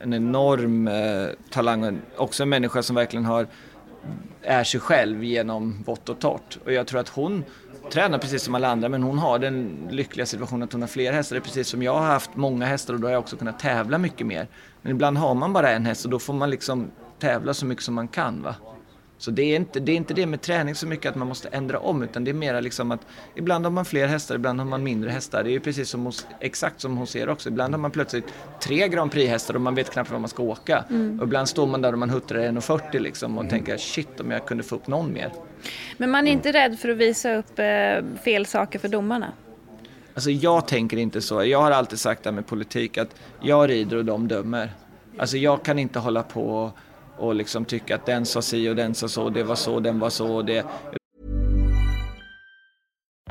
En 0.00 0.14
enorm 0.14 0.88
eh, 0.88 1.26
talang, 1.50 2.00
också 2.16 2.42
en 2.42 2.48
människa 2.48 2.82
som 2.82 2.96
verkligen 2.96 3.24
har 3.24 3.46
är 4.42 4.64
sig 4.64 4.80
själv 4.80 5.24
genom 5.24 5.82
vått 5.82 6.08
och 6.08 6.18
torrt. 6.18 6.58
Och 6.64 6.72
jag 6.72 6.86
tror 6.86 7.00
att 7.00 7.08
hon 7.08 7.44
tränar 7.92 8.18
precis 8.18 8.42
som 8.42 8.54
alla 8.54 8.68
andra 8.68 8.88
men 8.88 9.02
hon 9.02 9.18
har 9.18 9.38
den 9.38 9.88
lyckliga 9.90 10.26
situationen 10.26 10.62
att 10.62 10.72
hon 10.72 10.82
har 10.82 10.88
fler 10.88 11.12
hästar. 11.12 11.36
Det 11.36 11.38
är 11.38 11.44
precis 11.44 11.68
som 11.68 11.82
jag 11.82 11.94
har 11.94 12.06
haft 12.06 12.30
många 12.36 12.66
hästar 12.66 12.94
och 12.94 13.00
då 13.00 13.06
har 13.06 13.12
jag 13.12 13.20
också 13.20 13.36
kunnat 13.36 13.58
tävla 13.58 13.98
mycket 13.98 14.26
mer. 14.26 14.48
Men 14.82 14.92
ibland 14.92 15.18
har 15.18 15.34
man 15.34 15.52
bara 15.52 15.70
en 15.70 15.86
häst 15.86 16.04
och 16.04 16.10
då 16.10 16.18
får 16.18 16.34
man 16.34 16.50
liksom 16.50 16.90
tävla 17.18 17.54
så 17.54 17.66
mycket 17.66 17.84
som 17.84 17.94
man 17.94 18.08
kan. 18.08 18.42
Va? 18.42 18.54
Så 19.18 19.30
det 19.30 19.42
är, 19.42 19.56
inte, 19.56 19.80
det 19.80 19.92
är 19.92 19.96
inte 19.96 20.14
det 20.14 20.26
med 20.26 20.40
träning 20.40 20.74
så 20.74 20.86
mycket 20.86 21.10
att 21.10 21.16
man 21.16 21.28
måste 21.28 21.48
ändra 21.48 21.78
om 21.78 22.02
utan 22.02 22.24
det 22.24 22.30
är 22.30 22.34
mera 22.34 22.60
liksom 22.60 22.90
att 22.90 23.00
ibland 23.34 23.64
har 23.66 23.70
man 23.70 23.84
fler 23.84 24.06
hästar, 24.06 24.34
ibland 24.34 24.60
har 24.60 24.66
man 24.66 24.82
mindre 24.82 25.10
hästar. 25.10 25.44
Det 25.44 25.50
är 25.50 25.52
ju 25.52 25.60
precis 25.60 25.88
som 25.88 26.06
hos, 26.06 26.26
exakt 26.40 26.80
som 26.80 26.96
hos 26.96 27.16
er 27.16 27.28
också. 27.28 27.48
Ibland 27.48 27.74
har 27.74 27.78
man 27.80 27.90
plötsligt 27.90 28.24
tre 28.60 28.88
Grand 28.88 29.12
Prix-hästar 29.12 29.54
och 29.54 29.60
man 29.60 29.74
vet 29.74 29.90
knappt 29.90 30.10
var 30.10 30.18
man 30.18 30.28
ska 30.28 30.42
åka. 30.42 30.84
Mm. 30.90 31.20
Och 31.20 31.26
ibland 31.26 31.48
står 31.48 31.66
man 31.66 31.82
där 31.82 31.92
och 31.92 31.98
man 31.98 32.10
huttrar 32.10 32.40
1,40 32.40 32.98
liksom 32.98 33.38
och 33.38 33.44
mm. 33.44 33.50
tänker 33.50 33.76
shit 33.76 34.20
om 34.20 34.30
jag 34.30 34.46
kunde 34.46 34.62
få 34.62 34.76
upp 34.76 34.86
någon 34.86 35.12
mer. 35.12 35.32
Men 35.96 36.10
man 36.10 36.26
är 36.26 36.32
inte 36.32 36.52
rädd 36.52 36.78
för 36.78 36.88
att 36.88 36.96
visa 36.96 37.34
upp 37.34 37.58
eh, 37.58 37.64
fel 38.24 38.46
saker 38.46 38.78
för 38.78 38.88
domarna? 38.88 39.32
Alltså 40.14 40.30
jag 40.30 40.68
tänker 40.68 40.96
inte 40.96 41.20
så. 41.20 41.44
Jag 41.44 41.62
har 41.62 41.70
alltid 41.70 41.98
sagt 41.98 42.22
det 42.22 42.30
här 42.30 42.34
med 42.34 42.46
politik 42.46 42.98
att 42.98 43.14
jag 43.40 43.70
rider 43.70 43.96
och 43.96 44.04
de 44.04 44.28
dömer. 44.28 44.72
Alltså 45.18 45.36
jag 45.36 45.64
kan 45.64 45.78
inte 45.78 45.98
hålla 45.98 46.22
på 46.22 46.72
och 47.18 47.34
liksom 47.34 47.64
tycka 47.64 47.94
att 47.94 48.06
den 48.06 48.26
sa 48.26 48.42
si 48.42 48.68
och 48.68 48.76
den 48.76 48.94
sa 48.94 49.08
så, 49.08 49.30
det 49.30 49.42
var 49.42 49.56
så, 49.56 49.80
den 49.80 49.98
var 49.98 50.10
så. 50.10 50.42
Det... 50.42 50.66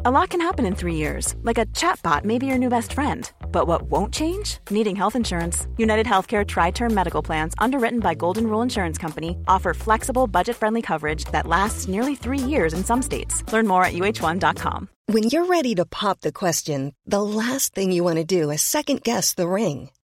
A 0.06 0.12
lot 0.12 0.32
can 0.32 0.42
happen 0.42 0.66
in 0.66 0.76
three 0.76 0.96
years, 0.96 1.34
like 1.44 1.58
a 1.58 1.66
chatbot 1.68 2.26
may 2.26 2.38
be 2.38 2.46
your 2.46 2.58
new 2.58 2.68
best 2.68 2.92
friend. 2.92 3.32
But 3.54 3.68
what 3.68 3.84
won't 3.84 4.14
change? 4.14 4.58
Needing 4.70 4.98
health 4.98 5.16
insurance. 5.16 5.66
United 5.78 6.06
Healthcare 6.06 6.46
Tri 6.46 6.72
Term 6.72 6.94
Medical 6.94 7.22
Plans, 7.24 7.54
underwritten 7.58 8.02
by 8.02 8.14
Golden 8.14 8.48
Rule 8.48 8.62
Insurance 8.62 8.98
Company, 8.98 9.38
offer 9.48 9.74
flexible, 9.74 10.28
budget 10.28 10.58
friendly 10.58 10.82
coverage 10.82 11.24
that 11.32 11.48
lasts 11.48 11.88
nearly 11.88 12.16
three 12.16 12.38
years 12.38 12.74
in 12.74 12.84
some 12.84 13.02
states. 13.02 13.50
Learn 13.54 13.66
more 13.66 13.86
at 13.86 13.94
uh1.com. 13.94 14.90
When 15.06 15.24
you're 15.24 15.46
ready 15.46 15.74
to 15.76 15.86
pop 15.86 16.20
the 16.20 16.34
question, 16.34 16.94
the 17.06 17.24
last 17.24 17.74
thing 17.74 17.94
you 17.94 18.04
want 18.04 18.18
to 18.18 18.26
do 18.26 18.52
is 18.52 18.62
second 18.62 19.04
guess 19.04 19.34
the 19.34 19.48
ring. 19.48 19.90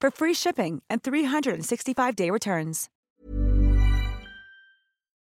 for 0.00 0.10
free 0.10 0.34
shipping 0.34 0.82
and 0.90 1.02
365-day 1.02 2.30
returns. 2.30 2.86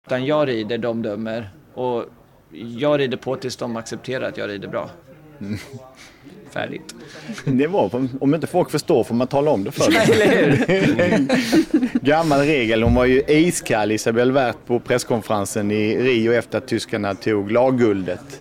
Utan 0.06 0.26
jag 0.26 0.48
rider, 0.48 0.78
de 0.78 1.02
dömer. 1.02 1.50
Och 1.74 2.04
jag 2.50 3.00
rider 3.00 3.16
på 3.16 3.36
tills 3.36 3.56
de 3.56 3.76
accepterar 3.76 4.28
att 4.28 4.36
jag 4.36 4.48
rider 4.48 4.68
bra. 4.68 4.90
Färdigt. 6.50 6.94
Det 7.44 7.66
var, 7.66 8.08
om 8.20 8.34
inte 8.34 8.46
folk 8.46 8.70
förstår 8.70 9.04
får 9.04 9.14
man 9.14 9.26
tala 9.26 9.50
om 9.50 9.64
det 9.64 9.72
för 9.72 9.92
dem. 9.92 11.28
Gammal 12.02 12.40
regel. 12.40 12.82
Hon 12.82 12.94
var 12.94 13.04
ju 13.04 13.22
iskall 13.28 13.92
Isabelle 13.92 14.32
Wert 14.32 14.56
på 14.66 14.80
presskonferensen 14.80 15.70
i 15.70 15.96
Rio 15.96 16.32
efter 16.32 16.58
att 16.58 16.68
tyskarna 16.68 17.14
tog 17.14 17.50
lagguldet. 17.50 18.40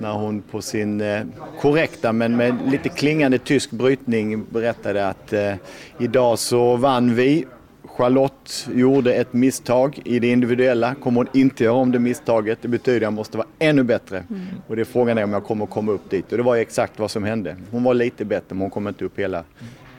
När 0.00 0.12
hon 0.12 0.42
på 0.42 0.62
sin 0.62 1.00
eh, 1.00 1.22
korrekta 1.60 2.12
men 2.12 2.36
med 2.36 2.54
lite 2.66 2.88
klingande 2.88 3.38
tysk 3.38 3.70
brytning 3.70 4.44
berättade 4.50 5.08
att 5.08 5.32
eh, 5.32 5.54
idag 5.98 6.38
så 6.38 6.76
vann 6.76 7.14
vi. 7.14 7.44
Charlotte 7.84 8.68
gjorde 8.74 9.14
ett 9.14 9.32
misstag 9.32 10.00
i 10.04 10.18
det 10.18 10.30
individuella. 10.30 10.94
Kommer 10.94 11.16
hon 11.20 11.28
inte 11.32 11.64
göra 11.64 11.74
om 11.74 11.92
det 11.92 11.98
misstaget, 11.98 12.58
det 12.62 12.68
betyder 12.68 12.96
att 12.96 13.02
jag 13.02 13.12
måste 13.12 13.36
vara 13.38 13.48
ännu 13.58 13.82
bättre. 13.82 14.24
Och 14.68 14.76
det 14.76 14.82
är 14.82 14.84
frågan 14.84 15.18
är 15.18 15.24
om 15.24 15.32
jag 15.32 15.44
kommer 15.44 15.66
komma 15.66 15.92
upp 15.92 16.10
dit. 16.10 16.32
Och 16.32 16.36
det 16.38 16.44
var 16.44 16.56
exakt 16.56 16.98
vad 16.98 17.10
som 17.10 17.24
hände. 17.24 17.56
Hon 17.70 17.82
var 17.84 17.94
lite 17.94 18.24
bättre 18.24 18.46
men 18.48 18.60
hon 18.60 18.70
kom 18.70 18.88
inte 18.88 19.04
upp 19.04 19.18
hela, 19.18 19.44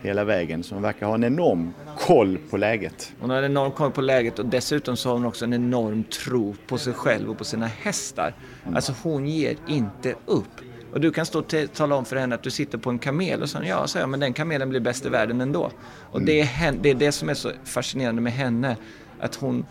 hela 0.01 0.23
vägen. 0.23 0.63
Så 0.63 0.75
hon 0.75 0.83
verkar 0.83 1.05
ha 1.05 1.15
en 1.15 1.23
enorm 1.23 1.73
koll 1.99 2.37
på 2.49 2.57
läget. 2.57 3.13
Hon 3.19 3.29
har 3.29 3.37
en 3.37 3.51
enorm 3.51 3.71
koll 3.71 3.91
på 3.91 4.01
läget 4.01 4.39
och 4.39 4.45
dessutom 4.45 4.97
så 4.97 5.09
har 5.09 5.13
hon 5.13 5.25
också 5.25 5.45
en 5.45 5.53
enorm 5.53 6.03
tro 6.03 6.55
på 6.67 6.77
sig 6.77 6.93
själv 6.93 7.29
och 7.29 7.37
på 7.37 7.43
sina 7.43 7.67
hästar. 7.67 8.33
Alltså 8.75 8.93
hon 9.03 9.27
ger 9.27 9.55
inte 9.67 10.15
upp. 10.25 10.61
Och 10.93 11.01
du 11.01 11.11
kan 11.11 11.25
stå 11.25 11.39
och 11.39 11.53
tala 11.73 11.95
om 11.95 12.05
för 12.05 12.15
henne 12.15 12.35
att 12.35 12.43
du 12.43 12.51
sitter 12.51 12.77
på 12.77 12.89
en 12.89 12.99
kamel 12.99 13.41
och 13.41 13.49
så 13.49 13.57
ja, 13.63 13.87
säger 13.87 14.03
jag, 14.03 14.09
men 14.09 14.19
den 14.19 14.33
kamelen 14.33 14.69
blir 14.69 14.79
bäst 14.79 15.05
i 15.05 15.09
världen 15.09 15.41
ändå. 15.41 15.71
Och 16.11 16.21
det, 16.21 16.41
är 16.41 16.71
det 16.81 16.89
är 16.89 16.95
det 16.95 17.11
som 17.11 17.29
är 17.29 17.33
så 17.33 17.51
fascinerande 17.63 18.21
med 18.21 18.33
henne. 18.33 18.77
Att 19.19 19.35
hon 19.35 19.65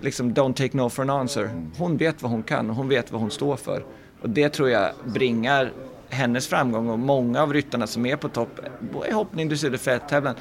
liksom 0.00 0.34
don't 0.34 0.54
take 0.54 0.76
no 0.76 0.88
for 0.88 1.02
an 1.02 1.10
answer. 1.10 1.50
Hon 1.78 1.96
vet 1.96 2.22
vad 2.22 2.30
hon 2.30 2.42
kan 2.42 2.70
och 2.70 2.76
hon 2.76 2.88
vet 2.88 3.12
vad 3.12 3.20
hon 3.20 3.30
står 3.30 3.56
för. 3.56 3.84
Och 4.22 4.30
det 4.30 4.48
tror 4.48 4.70
jag 4.70 4.90
bringar 5.04 5.72
hennes 6.10 6.46
framgång 6.46 6.88
och 6.88 6.98
många 6.98 7.42
av 7.42 7.52
ryttarna 7.52 7.86
som 7.86 8.06
är 8.06 8.16
på 8.16 8.28
topp 8.28 8.60
i 9.08 9.12
hoppning, 9.12 9.48
dressyr 9.48 9.74
och 9.74 9.80
fälttävlan 9.80 10.34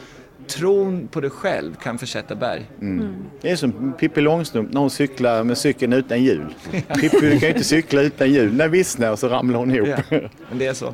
tron 0.50 1.08
på 1.08 1.22
dig 1.22 1.30
själv 1.30 1.76
kan 1.76 1.98
försätta 1.98 2.36
berg. 2.36 2.66
Mm. 2.82 3.16
Det 3.42 3.52
är 3.52 3.56
som 3.56 3.94
Pippi 4.00 4.22
Långstrump 4.22 4.74
när 4.74 4.82
hon 4.82 4.90
cyklar 4.90 5.44
med 5.44 5.58
cykeln 5.58 5.94
utan 5.94 6.24
hjul. 6.24 6.56
Pippi 6.72 7.20
du 7.22 7.30
kan 7.30 7.40
ju 7.40 7.48
inte 7.48 7.64
cykla 7.64 8.02
utan 8.02 8.32
hjul. 8.32 8.54
När 8.54 8.68
vissnar 8.68 9.12
och 9.12 9.20
så 9.20 9.30
ramlar 9.30 9.60
hon 9.60 9.76
ihop. 9.76 9.90
Ja, 10.10 10.20
men 10.50 10.58
det 10.58 10.68
är 10.68 10.74
så. 10.74 10.94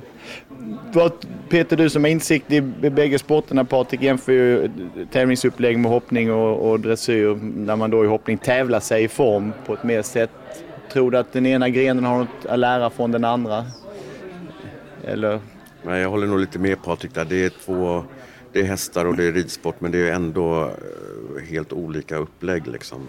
Peter, 1.50 1.78
du 1.78 1.90
som 1.90 2.04
har 2.04 2.12
insikt 2.12 2.52
i 2.52 2.62
bägge 2.62 3.20
sporterna, 3.20 3.66
Patrik 3.66 4.02
jämför 4.02 4.32
ju 4.32 4.70
tävlingsupplägg 5.12 5.80
med 5.80 5.92
hoppning 5.92 6.32
och, 6.32 6.72
och 6.72 6.80
dressyr 6.80 7.40
när 7.42 7.76
man 7.76 7.92
då 7.92 8.04
i 8.04 8.08
hoppning 8.08 8.38
tävlar 8.38 8.80
sig 8.80 9.04
i 9.04 9.08
form 9.08 9.54
på 9.66 9.74
ett 9.74 9.84
mer 9.84 10.02
sätt. 10.02 10.32
Tror 10.92 11.12
du 11.12 11.18
att 11.18 11.34
den 11.34 11.46
ena 11.46 11.70
grenen 11.70 12.04
har 12.04 12.18
något 12.18 12.46
att 12.50 12.60
lära 12.60 12.90
från 12.90 13.12
den 13.12 13.24
andra? 13.24 13.66
Eller? 15.08 15.39
Nej, 15.84 16.02
jag 16.02 16.10
håller 16.10 16.28
nog 16.28 16.39
lite 16.39 16.60
med 16.60 16.84
Patrik 16.84 17.13
där. 17.13 17.26
Det 17.26 17.46
är 17.46 17.50
två 17.50 18.04
det 18.56 18.62
är 18.62 18.65
hästar 18.65 19.06
och 19.06 19.15
det 19.15 19.24
är 19.24 19.32
ridsport 19.32 19.76
men 19.80 19.91
det 19.91 20.10
är 20.10 20.13
ändå 20.13 20.63
eh, 20.63 21.44
helt 21.50 21.74
olika 21.74 22.15
upplägg 22.18 22.68
liksom. 22.68 23.06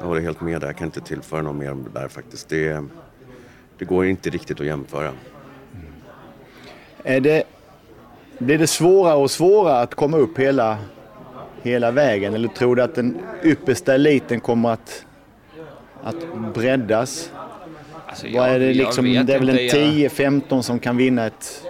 Jag 0.00 0.06
håller 0.06 0.20
helt 0.20 0.40
med 0.40 0.60
där, 0.60 0.66
jag 0.66 0.76
kan 0.76 0.86
inte 0.86 1.00
tillföra 1.00 1.42
något 1.42 1.56
mer 1.56 1.76
där 1.94 2.08
faktiskt. 2.08 2.48
Det, 2.48 2.84
det 3.78 3.84
går 3.84 4.06
inte 4.06 4.30
riktigt 4.30 4.60
att 4.60 4.66
jämföra. 4.66 5.12
Är 7.02 7.20
det, 7.20 7.44
blir 8.38 8.58
det 8.58 8.66
svårare 8.66 9.16
och 9.16 9.30
svårare 9.30 9.80
att 9.80 9.94
komma 9.94 10.16
upp 10.16 10.38
hela, 10.38 10.78
hela 11.62 11.90
vägen 11.90 12.34
eller 12.34 12.48
tror 12.48 12.76
du 12.76 12.82
att 12.82 12.94
den 12.94 13.18
yppersta 13.42 13.94
eliten 13.94 14.40
kommer 14.40 14.70
att, 14.70 15.06
att 16.02 16.54
breddas? 16.54 17.30
Alltså, 18.08 18.26
Vad 18.34 18.48
är 18.48 18.58
det, 18.58 18.66
jag 18.66 18.76
liksom, 18.76 19.04
det 19.04 19.34
är 19.34 19.38
väl 19.38 19.48
en 19.48 19.58
inte, 19.58 19.78
jag- 19.78 20.10
10-15 20.12 20.62
som 20.62 20.78
kan 20.78 20.96
vinna 20.96 21.26
ett... 21.26 21.62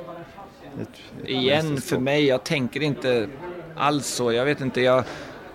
ett 0.82 1.28
Igen, 1.28 1.80
för 1.80 1.98
mig, 1.98 2.24
jag 2.26 2.44
tänker 2.44 2.82
inte 2.82 3.28
alls 3.76 4.06
så. 4.06 4.32
Jag 4.32 4.44
vet 4.44 4.60
inte, 4.60 4.80
jag, 4.80 5.04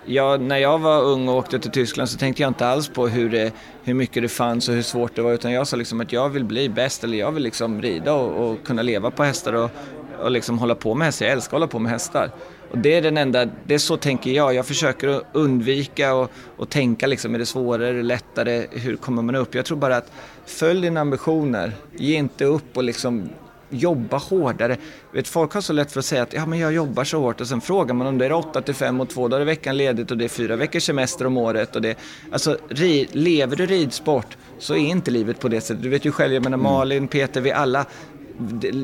jag, 0.04 0.40
när 0.40 0.56
jag 0.58 0.78
var 0.78 1.02
ung 1.02 1.28
och 1.28 1.34
åkte 1.36 1.58
till 1.58 1.70
Tyskland 1.70 2.08
så 2.08 2.18
tänkte 2.18 2.42
jag 2.42 2.50
inte 2.50 2.66
alls 2.66 2.88
på 2.88 3.08
hur, 3.08 3.30
det, 3.30 3.52
hur 3.82 3.94
mycket 3.94 4.22
det 4.22 4.28
fanns 4.28 4.68
och 4.68 4.74
hur 4.74 4.82
svårt 4.82 5.14
det 5.16 5.22
var. 5.22 5.32
Utan 5.32 5.52
jag 5.52 5.66
sa 5.66 5.76
liksom 5.76 6.00
att 6.00 6.12
jag 6.12 6.28
vill 6.28 6.44
bli 6.44 6.68
bäst 6.68 7.04
eller 7.04 7.18
jag 7.18 7.32
vill 7.32 7.42
liksom 7.42 7.82
rida 7.82 8.12
och, 8.12 8.50
och 8.50 8.64
kunna 8.66 8.82
leva 8.82 9.10
på 9.10 9.22
hästar 9.24 9.52
och, 9.52 9.70
och 10.18 10.30
liksom 10.30 10.58
hålla 10.58 10.74
på 10.74 10.94
med 10.94 11.04
hästar. 11.06 11.26
Jag 11.26 11.32
älskar 11.32 11.48
att 11.56 11.60
hålla 11.60 11.66
på 11.66 11.78
med 11.78 11.92
hästar. 11.92 12.30
Och 12.74 12.80
det 12.80 12.94
är 12.94 13.02
den 13.02 13.16
enda, 13.16 13.48
det 13.64 13.74
är 13.74 13.78
så 13.78 13.96
tänker 13.96 14.30
jag. 14.30 14.54
Jag 14.54 14.66
försöker 14.66 15.20
undvika 15.32 16.14
och, 16.14 16.30
och 16.56 16.70
tänka 16.70 17.06
liksom, 17.06 17.34
är 17.34 17.38
det 17.38 17.46
svårare, 17.46 17.88
är 17.88 17.94
det 17.94 18.02
lättare, 18.02 18.66
hur 18.70 18.96
kommer 18.96 19.22
man 19.22 19.34
upp? 19.34 19.54
Jag 19.54 19.64
tror 19.64 19.78
bara 19.78 19.96
att 19.96 20.12
följ 20.46 20.80
dina 20.80 21.00
ambitioner, 21.00 21.72
ge 21.96 22.16
inte 22.16 22.44
upp 22.44 22.76
och 22.76 22.84
liksom 22.84 23.28
jobba 23.70 24.16
hårdare. 24.16 24.76
Vet, 25.12 25.28
folk 25.28 25.52
har 25.52 25.60
så 25.60 25.72
lätt 25.72 25.92
för 25.92 25.98
att 25.98 26.04
säga 26.04 26.22
att 26.22 26.32
ja, 26.32 26.46
men 26.46 26.58
jag 26.58 26.72
jobbar 26.72 27.04
så 27.04 27.20
hårt 27.20 27.40
och 27.40 27.46
sen 27.46 27.60
frågar 27.60 27.94
man 27.94 28.06
om 28.06 28.18
det 28.18 28.26
är 28.26 28.32
8 28.32 28.62
till 28.62 28.74
5 28.74 29.00
och 29.00 29.08
2 29.08 29.28
dagar 29.28 29.42
i 29.42 29.44
veckan 29.44 29.76
ledigt 29.76 30.10
och 30.10 30.18
det 30.18 30.24
är 30.24 30.28
fyra 30.28 30.56
veckors 30.56 30.82
semester 30.82 31.26
om 31.26 31.36
året. 31.36 31.76
Och 31.76 31.82
det, 31.82 31.98
alltså, 32.32 32.58
ri, 32.68 33.08
lever 33.12 33.56
du 33.56 33.66
ridsport 33.66 34.36
så 34.58 34.74
är 34.74 34.78
inte 34.78 35.10
livet 35.10 35.40
på 35.40 35.48
det 35.48 35.60
sättet. 35.60 35.82
Du 35.82 35.88
vet 35.88 36.04
ju 36.04 36.12
själv, 36.12 36.34
jag 36.34 36.42
menar 36.42 36.58
Malin, 36.58 37.08
Peter, 37.08 37.40
vi 37.40 37.52
alla. 37.52 37.86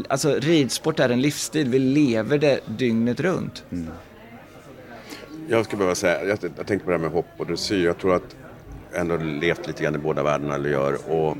Alltså 0.08 0.34
ridsport 0.34 1.00
är 1.00 1.08
en 1.08 1.20
livsstil, 1.20 1.68
vi 1.68 1.78
lever 1.78 2.38
det 2.38 2.60
dygnet 2.66 3.20
runt. 3.20 3.64
Mm. 3.72 3.88
Jag 5.48 5.64
skulle 5.64 5.78
behöva 5.78 5.94
säga, 5.94 6.24
jag, 6.24 6.38
jag 6.56 6.66
tänkte 6.66 6.84
på 6.84 6.90
det 6.90 6.96
här 6.96 7.02
med 7.02 7.10
hopp 7.10 7.26
och 7.36 7.46
dressyr. 7.46 7.84
Jag 7.84 7.98
tror 7.98 8.14
att 8.14 8.36
jag 8.92 9.00
ändå 9.00 9.16
levt 9.16 9.66
lite 9.66 9.82
grann 9.82 9.94
i 9.94 9.98
båda 9.98 10.22
världarna, 10.22 10.54
eller 10.54 10.70
gör. 10.70 11.10
Och 11.10 11.36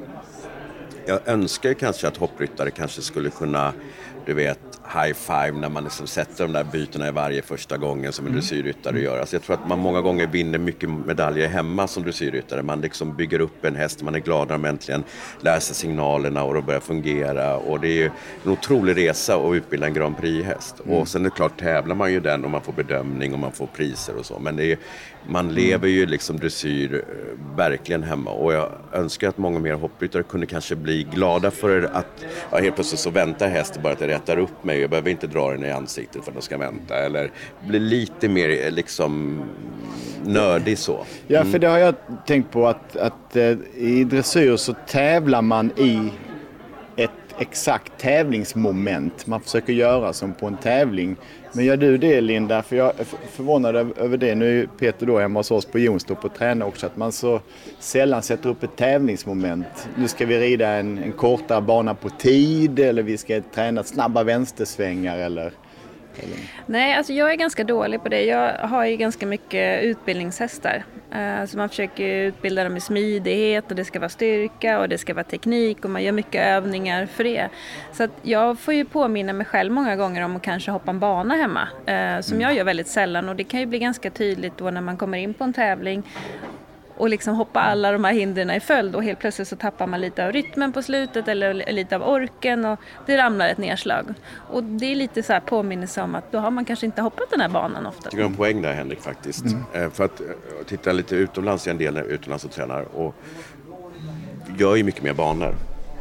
jag 1.07 1.29
önskar 1.29 1.69
ju 1.69 1.75
kanske 1.75 2.09
att 2.09 2.17
hoppryttare 2.17 2.71
kanske 2.71 3.03
skulle 3.03 3.31
kunna, 3.31 3.73
du 4.27 4.35
vet, 4.35 4.70
high 4.95 5.13
five 5.13 5.53
när 5.53 5.69
man 5.69 5.85
liksom 5.85 6.07
sätter 6.07 6.45
de 6.45 6.53
där 6.53 6.65
bytena 6.65 7.09
i 7.09 7.11
varje 7.11 7.43
första 7.43 7.77
gången 7.77 8.13
som 8.13 8.27
en 8.27 8.33
dressyrryttare 8.33 9.01
gör. 9.01 9.19
Alltså 9.19 9.37
jag 9.37 9.43
tror 9.43 9.55
att 9.57 9.69
man 9.69 9.79
många 9.79 10.01
gånger 10.01 10.27
vinner 10.27 10.59
mycket 10.59 10.91
medaljer 10.91 11.49
hemma 11.49 11.87
som 11.87 12.03
dressyrryttare. 12.03 12.63
Man 12.63 12.81
liksom 12.81 13.17
bygger 13.17 13.41
upp 13.41 13.65
en 13.65 13.77
häst, 13.77 14.03
man 14.03 14.15
är 14.15 14.19
glad 14.19 14.49
när 14.49 14.55
de 14.55 14.65
äntligen 14.65 15.05
lär 15.41 15.61
sig 15.61 15.75
signalerna 15.75 16.45
och 16.45 16.55
det 16.55 16.63
börjar 16.63 16.81
fungera. 16.81 17.57
Och 17.57 17.81
det 17.81 17.89
är 17.89 17.97
ju 17.97 18.11
en 18.45 18.51
otrolig 18.53 18.97
resa 18.97 19.37
att 19.37 19.55
utbilda 19.55 19.87
en 19.87 19.95
Grand 19.95 20.17
Prix-häst. 20.17 20.81
Mm. 20.85 20.97
Och 20.97 21.09
sen 21.09 21.21
är 21.27 21.31
det 21.31 21.37
klart, 21.37 21.61
tävlar 21.61 21.95
man 21.95 22.13
ju 22.13 22.21
den 22.21 22.45
och 22.45 22.51
man 22.51 22.63
får 22.63 22.73
bedömning 22.73 23.33
och 23.33 23.39
man 23.39 23.53
får 23.53 23.67
priser 23.67 24.17
och 24.17 24.27
så. 24.27 24.39
Men 24.39 24.57
det 24.57 24.73
är, 24.73 24.79
man 25.29 25.55
lever 25.55 25.89
ju 25.89 26.07
liksom 26.07 26.39
dressyr 26.39 26.95
eh, 26.95 27.57
verkligen 27.57 28.03
hemma. 28.03 28.31
Och 28.31 28.53
jag 28.53 28.73
önskar 28.93 29.29
att 29.29 29.39
många 29.39 29.59
mer 29.59 29.75
hoppryttare 29.75 30.23
kunde 30.23 30.47
kanske 30.47 30.77
bli 30.77 31.03
glada 31.03 31.51
för 31.51 31.91
att 31.93 32.25
ja, 32.51 32.59
helt 32.59 32.75
plötsligt 32.75 33.01
så 33.01 33.11
väntar 33.11 33.49
hästen 33.49 33.83
bara 33.83 33.93
att 33.93 34.01
jag 34.01 34.09
rättar 34.09 34.37
upp 34.37 34.65
mig. 34.65 34.80
Jag 34.81 34.91
behöver 34.91 35.11
inte 35.11 35.27
dra 35.27 35.51
den 35.51 35.65
i 35.65 35.71
ansiktet 35.71 36.25
för 36.25 36.31
att 36.31 36.35
den 36.35 36.43
ska 36.43 36.59
vänta. 36.59 36.97
Eller 36.97 37.31
bli 37.67 37.79
lite 37.79 38.29
mer 38.29 38.67
eh, 38.67 38.71
liksom 38.71 39.43
nördig 40.25 40.79
så. 40.79 41.05
Ja, 41.27 41.45
för 41.45 41.59
det 41.59 41.67
har 41.67 41.79
jag 41.79 41.95
tänkt 42.27 42.53
på 42.53 42.69
att, 42.69 42.97
att 42.97 43.37
eh, 43.37 43.57
i 43.77 44.05
dressyr 44.05 44.57
så 44.57 44.75
tävlar 44.87 45.43
man 45.43 45.71
i 45.77 46.11
ett 46.97 47.11
exakt 47.39 47.93
tävlingsmoment. 47.99 49.27
Man 49.27 49.41
försöker 49.41 49.73
göra 49.73 50.13
som 50.13 50.33
på 50.35 50.47
en 50.47 50.57
tävling. 50.57 51.17
Men 51.53 51.65
gör 51.65 51.77
du 51.77 51.99
det 51.99 52.21
Linda? 52.21 52.63
För 52.63 52.77
jag 52.77 53.01
är 53.01 53.05
förvånad 53.31 53.77
över- 53.77 54.17
det. 54.17 54.35
Nu 54.35 54.47
är 54.47 54.53
ju 54.53 54.67
Peter 54.67 55.07
då 55.07 55.19
hemma 55.19 55.39
hos 55.39 55.51
oss 55.51 55.65
på 55.65 55.79
Jonstorp 55.79 56.25
och 56.25 56.35
tränar 56.35 56.67
också. 56.67 56.87
Att 56.87 56.97
man 56.97 57.13
så 57.13 57.41
sällan 57.79 58.23
sätter 58.23 58.51
upp 58.51 58.63
ett 58.63 58.77
tävlingsmoment. 58.77 59.89
Nu 59.97 60.09
ska 60.09 60.27
vi 60.27 60.39
rida 60.41 60.69
en, 60.69 60.99
en 60.99 61.13
kortare 61.13 61.61
bana 61.61 61.95
på 61.95 62.09
tid 62.09 62.79
eller 62.79 63.03
vi 63.03 63.19
ska 63.19 63.41
träna 63.55 63.83
snabba 63.83 64.23
vänstersvängar 64.23 65.19
eller... 65.19 65.53
Nej, 66.67 66.95
alltså 66.95 67.13
jag 67.13 67.31
är 67.33 67.37
ganska 67.37 67.65
dålig 67.65 68.03
på 68.03 68.09
det. 68.09 68.23
Jag 68.25 68.53
har 68.53 68.85
ju 68.87 68.97
ganska 68.97 69.27
mycket 69.27 69.83
utbildningshästar. 69.83 70.85
Eh, 71.13 71.45
Så 71.47 71.57
man 71.59 71.69
försöker 71.69 72.05
utbilda 72.09 72.65
dem 72.65 72.77
i 72.77 72.81
smidighet 72.81 73.71
och 73.71 73.77
det 73.77 73.85
ska 73.85 73.99
vara 73.99 74.09
styrka 74.09 74.79
och 74.81 74.89
det 74.89 74.99
ska 74.99 75.15
vara 75.15 75.25
teknik 75.25 75.85
och 75.85 75.91
man 75.91 76.03
gör 76.03 76.13
mycket 76.13 76.47
övningar 76.47 77.07
för 77.07 77.25
det. 77.25 77.49
Så 77.93 78.03
att 78.05 78.11
jag 78.23 78.59
får 78.59 78.75
ju 78.75 78.85
påminna 78.85 79.33
mig 79.33 79.47
själv 79.47 79.73
många 79.73 79.97
gånger 79.97 80.25
om 80.25 80.37
att 80.37 80.43
kanske 80.43 80.71
hoppa 80.71 80.91
en 80.91 80.99
bana 81.01 81.35
hemma. 81.35 81.69
eh, 81.87 82.21
Som 82.21 82.41
jag 82.41 82.55
gör 82.55 82.65
väldigt 82.65 82.89
sällan 82.89 83.29
och 83.29 83.37
det 83.37 83.45
kan 83.45 83.61
ju 83.61 83.67
bli 83.67 83.79
ganska 83.79 84.11
tydligt 84.11 84.59
då 84.59 84.71
när 84.71 84.81
man 84.81 84.97
kommer 84.97 85.19
in 85.19 85.35
på 85.35 85.45
en 85.45 85.53
tävling 85.53 86.03
och 87.01 87.09
liksom 87.09 87.35
hoppa 87.35 87.61
alla 87.61 87.93
de 87.93 88.05
här 88.05 88.13
hindren 88.13 88.51
i 88.51 88.61
följd 88.61 88.95
och 88.97 89.05
helt 89.05 89.19
plötsligt 89.19 89.49
så 89.49 89.57
tappar 89.57 89.87
man 89.87 90.01
lite 90.01 90.27
av 90.27 90.33
rytmen 90.33 90.73
på 90.73 90.83
slutet 90.83 91.29
eller 91.29 91.73
lite 91.73 91.97
av 91.97 92.03
orken 92.03 92.65
och 92.65 92.81
det 93.07 93.17
ramlar 93.17 93.49
ett 93.49 93.59
nedslag. 93.59 94.15
Och 94.49 94.65
det 94.65 94.87
är 94.87 94.95
lite 94.97 95.23
så 95.23 95.33
här 95.33 95.41
påminnelse 95.41 96.03
om 96.03 96.15
att 96.15 96.33
då 96.33 96.39
har 96.39 96.51
man 96.51 96.65
kanske 96.65 96.87
inte 96.87 97.03
hoppat 97.03 97.31
den 97.31 97.41
här 97.41 97.49
banan 97.49 97.87
ofta. 97.87 98.01
Jag 98.03 98.11
tycker 98.11 98.17
du 98.17 98.23
har 98.23 98.31
en 98.31 98.37
poäng 98.37 98.63
där 98.63 98.73
Henrik 98.73 99.01
faktiskt. 99.01 99.45
Mm. 99.45 99.65
Eh, 99.73 99.91
För 99.91 100.05
att 100.05 100.21
eh, 100.21 100.27
titta 100.67 100.93
lite 100.93 101.17
utomlands, 101.17 101.67
jag 101.67 101.83
är 101.83 101.89
en 101.89 101.95
del 101.95 102.05
utomlands 102.07 102.45
och 102.45 102.51
tränar 102.51 102.83
och 102.83 103.15
gör 104.59 104.77
ju 104.77 104.85
mycket 104.85 105.03
mer 105.03 105.15
banor. 105.15 105.55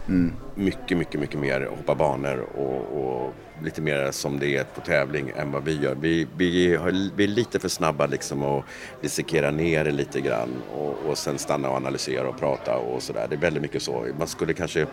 Mm. 0.08 0.34
Mycket, 0.60 0.98
mycket, 0.98 1.20
mycket 1.20 1.40
mer 1.40 1.70
hoppa 1.78 1.96
banor 1.96 2.46
och, 2.58 3.04
och 3.04 3.34
lite 3.64 3.82
mer 3.82 4.12
som 4.12 4.40
det 4.40 4.58
är 4.58 4.64
på 4.64 4.82
tävling 4.82 5.32
än 5.38 5.52
vad 5.52 5.64
vi 5.64 5.82
gör. 5.82 5.96
Vi, 5.96 6.28
vi, 6.38 6.76
har, 6.76 7.16
vi 7.16 7.24
är 7.24 7.28
lite 7.28 7.60
för 7.60 7.70
snabba 7.70 8.06
liksom 8.06 8.44
att 8.44 8.64
dissekera 9.02 9.52
ner 9.52 9.84
det 9.84 9.92
lite 9.92 10.22
grann 10.22 10.50
och, 10.78 10.96
och 11.10 11.18
sen 11.18 11.38
stanna 11.38 11.70
och 11.70 11.76
analysera 11.76 12.30
och 12.30 12.40
prata 12.40 12.78
och 12.78 13.04
sådär. 13.04 13.28
Det 13.30 13.36
är 13.36 13.40
väldigt 13.40 13.62
mycket 13.62 13.82
så. 13.82 14.06
Man 14.18 14.28
skulle 14.28 14.54
kanske 14.54 14.86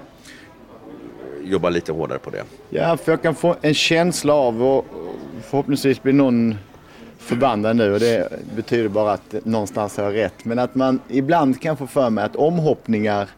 jobba 1.43 1.69
lite 1.71 1.93
hårdare 1.93 2.19
på 2.19 2.31
det. 2.31 2.45
Ja, 2.71 2.97
för 2.97 3.13
jag 3.13 3.23
kan 3.23 3.35
få 3.35 3.57
en 3.61 3.75
känsla 3.75 4.35
av 4.35 4.63
och 4.63 4.85
förhoppningsvis 5.43 6.03
blir 6.03 6.13
någon 6.13 6.59
förbannad 7.19 7.77
nu 7.77 7.93
och 7.93 8.01
det 8.01 8.33
betyder 8.57 8.89
bara 8.89 9.13
att 9.13 9.35
någonstans 9.45 9.97
har 9.97 10.05
jag 10.05 10.15
rätt. 10.15 10.45
Men 10.45 10.59
att 10.59 10.75
man 10.75 11.01
ibland 11.09 11.61
kan 11.61 11.77
få 11.77 11.87
för 11.87 12.11
mig 12.11 12.25
att 12.25 12.37
omhoppningar, 12.37 13.29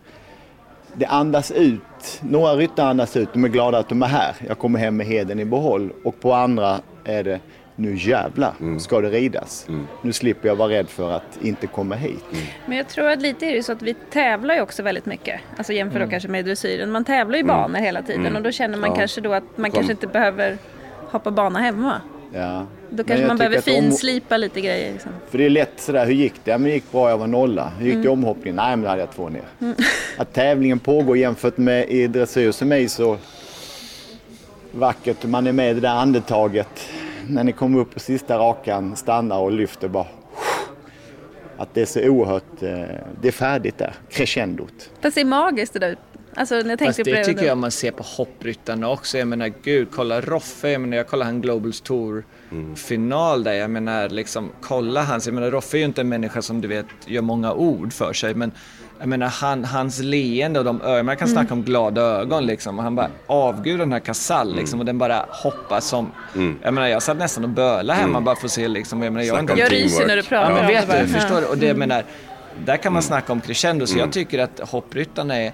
det 0.98 1.06
andas 1.06 1.50
ut. 1.50 2.20
Några 2.22 2.54
ryttare 2.56 2.88
andas 2.88 3.16
ut, 3.16 3.28
de 3.32 3.44
är 3.44 3.48
glada 3.48 3.78
att 3.78 3.88
de 3.88 4.02
är 4.02 4.06
här. 4.06 4.34
Jag 4.48 4.58
kommer 4.58 4.78
hem 4.78 4.96
med 4.96 5.06
heden 5.06 5.40
i 5.40 5.44
behåll. 5.44 5.92
Och 6.04 6.20
på 6.20 6.32
andra 6.34 6.80
är 7.04 7.24
det, 7.24 7.40
nu 7.76 7.94
jävlar 7.96 8.78
ska 8.78 9.00
det 9.00 9.08
ridas. 9.11 9.66
Nu 10.02 10.12
slipper 10.12 10.48
jag 10.48 10.56
vara 10.56 10.68
rädd 10.68 10.88
för 10.88 11.12
att 11.12 11.38
inte 11.42 11.66
komma 11.66 11.94
hit. 11.94 12.24
Men 12.66 12.76
jag 12.78 12.88
tror 12.88 13.08
att 13.11 13.22
lite 13.22 13.46
är 13.46 13.54
det 13.54 13.62
så 13.62 13.72
att 13.72 13.82
vi 13.82 13.94
tävlar 13.94 14.54
ju 14.54 14.61
också 14.61 14.82
väldigt 14.82 15.06
mycket. 15.06 15.40
Alltså 15.56 15.72
jämför 15.72 15.96
Mm. 15.96 16.08
då 16.08 16.11
kanske 16.11 16.28
med 16.28 16.44
dressyren. 16.44 16.90
Man 16.90 17.04
tävlar 17.04 17.37
ju 17.37 17.42
Mm. 17.42 17.56
banor 17.56 17.78
hela 17.78 18.02
tiden 18.02 18.20
Mm. 18.20 18.37
och 18.37 18.42
då 18.42 18.50
känner 18.50 18.78
man 18.78 18.90
Ja. 18.90 18.96
kanske 18.96 19.20
då 19.20 19.32
att 19.32 19.44
man 19.58 19.70
Kom. 19.70 19.76
kanske 19.76 19.92
inte 19.92 20.06
behöver 20.06 20.58
hoppa 21.11 21.30
bana 21.30 21.58
hemma. 21.58 22.00
Ja. 22.34 22.66
Då 22.90 23.05
kanske 23.05 23.22
jag 23.22 23.29
man 23.29 23.37
tycker 23.37 23.51
behöver 23.51 23.59
att 23.72 23.79
om- 23.79 23.83
finslipa 23.90 24.37
lite 24.37 24.61
grejer. 24.61 24.92
Liksom. 24.92 25.11
För 25.31 25.38
det 25.38 25.44
är 25.44 25.51
lätt 25.51 25.72
sådär, 25.81 26.07
hur 26.07 26.12
gick 26.14 26.35
det? 26.44 26.51
Ja, 26.51 26.59
men 26.59 26.68
det 26.68 26.74
gick 26.74 26.92
bra, 26.92 27.11
jag 27.11 27.18
var 27.18 27.27
nolla. 27.27 27.72
Hur 27.79 27.87
gick 27.87 27.94
det 27.94 28.01
i 28.01 28.07
Mm. 28.07 28.12
omhoppningen? 28.12 28.57
Nej, 28.57 28.70
men 28.70 28.83
då 28.83 28.88
hade 28.88 29.01
jag 29.03 29.12
två 29.12 29.29
ner. 29.29 29.42
Mm. 29.61 29.74
Att 30.16 30.33
tävlingen 30.33 30.79
pågår 30.79 31.16
jämfört 31.16 31.57
med 31.57 31.88
i 31.90 32.07
dressyr 32.07 32.53
som 32.53 32.72
är 32.72 32.88
så 32.88 33.16
vackert. 34.72 35.24
Man 35.24 35.46
är 35.46 35.53
med 35.53 35.70
i 35.70 35.74
det 35.74 35.81
där 35.81 35.88
andetaget. 35.94 36.88
När 37.29 37.44
ni 37.44 37.53
kommer 37.53 37.79
upp 37.81 37.94
på 37.94 38.01
sista 38.01 38.38
rakan, 38.38 38.96
stannar 38.96 39.38
och 39.38 39.53
lyfter 39.53 39.88
bara. 39.88 40.07
Att 41.57 41.74
det 41.74 41.81
är 41.81 41.87
så 41.87 42.01
oerhört, 42.09 42.62
eh, 42.62 42.68
det 43.20 43.29
är 43.29 43.33
färdigt 43.33 43.79
där, 43.79 43.94
crescendot. 44.11 44.90
Det 45.01 45.11
ser 45.11 45.24
magiskt 45.24 45.72
det 45.72 45.79
där 45.79 45.88
ut. 45.90 45.98
Alltså 46.35 46.55
när 46.55 46.70
jag 46.70 46.79
Fast 46.79 46.96
tänkte 46.96 47.05
på 47.05 47.11
det 47.11 47.16
det. 47.16 47.24
tycker 47.24 47.44
jag 47.46 47.59
man 47.59 47.70
ser 47.70 47.90
på 47.90 48.03
hoppryttarna 48.03 48.90
också. 48.90 49.18
Jag 49.18 49.29
menar 49.29 49.53
gud, 49.62 49.88
kolla 49.92 50.20
Roffe, 50.20 50.70
jag 50.70 50.81
menar 50.81 50.96
jag 50.96 51.07
kollar 51.09 51.27
han 51.27 51.40
Globals 51.40 51.81
Tour 51.81 52.24
final 52.76 53.44
där. 53.44 53.52
Jag 53.52 53.70
menar 53.70 54.08
liksom, 54.08 54.50
kolla 54.61 55.02
hans, 55.02 55.26
jag 55.26 55.34
menar 55.34 55.50
Roffe 55.50 55.76
är 55.76 55.78
ju 55.78 55.84
inte 55.84 56.00
en 56.00 56.08
människa 56.08 56.42
som 56.42 56.61
du 56.61 56.68
vet 56.68 56.87
gör 57.06 57.22
många 57.22 57.52
ord 57.52 57.92
för 57.92 58.12
sig 58.12 58.34
men 58.34 58.52
jag 59.00 59.08
menar 59.08 59.26
han, 59.28 59.64
hans 59.64 59.98
leende 60.00 60.58
och 60.58 60.64
de 60.64 60.80
ögonen, 60.82 61.06
man 61.06 61.16
kan 61.16 61.28
Mm. 61.28 61.37
snacka 61.38 61.54
om 61.54 61.62
glada 61.62 62.00
ögon 62.02 62.46
liksom 62.46 62.78
och 62.78 62.84
han 62.84 62.94
bara 62.94 63.11
avgudar 63.26 63.78
den 63.78 63.92
här 63.92 64.00
Casall 64.00 64.56
liksom 64.56 64.78
och 64.80 64.87
den 64.87 64.98
bara 64.98 65.24
hoppar 65.28 65.80
som, 65.80 66.12
jag 66.62 66.74
menar 66.74 66.88
jag 66.88 67.02
satt 67.02 67.16
nästan 67.16 67.44
och 67.44 67.50
böla 67.50 67.94
hemma 67.94 68.20
bara 68.20 68.37
för 68.37 68.46
att 68.46 68.50
se 68.52 68.68
liksom, 68.68 69.02
jag 69.02 69.12
menar 69.12 69.26
jag 69.26 69.38
Snacka 69.38 69.58
Jag 69.61 69.72
ryser 69.72 70.06
när 70.06 70.16
du 70.16 70.22
pratar 70.22 70.50
ja, 70.50 70.54
men 70.54 70.61
om 70.61 70.66
det 70.66 70.87
vet 70.96 71.06
du, 71.08 71.14
förstår 71.20 71.40
du? 71.40 71.46
Och 71.46 71.58
det 71.58 71.66
jag 71.66 71.76
Mm. 71.76 71.88
menar, 71.88 72.04
där 72.64 72.76
kan 72.76 72.92
man 72.92 73.02
snacka 73.02 73.32
om 73.32 73.40
crescendo 73.40 73.87
så 73.87 73.92
Mm. 73.94 74.04
jag 74.06 74.12
tycker 74.12 74.38
att 74.38 74.61
hoppryttarna 74.70 75.37
är- 75.37 75.52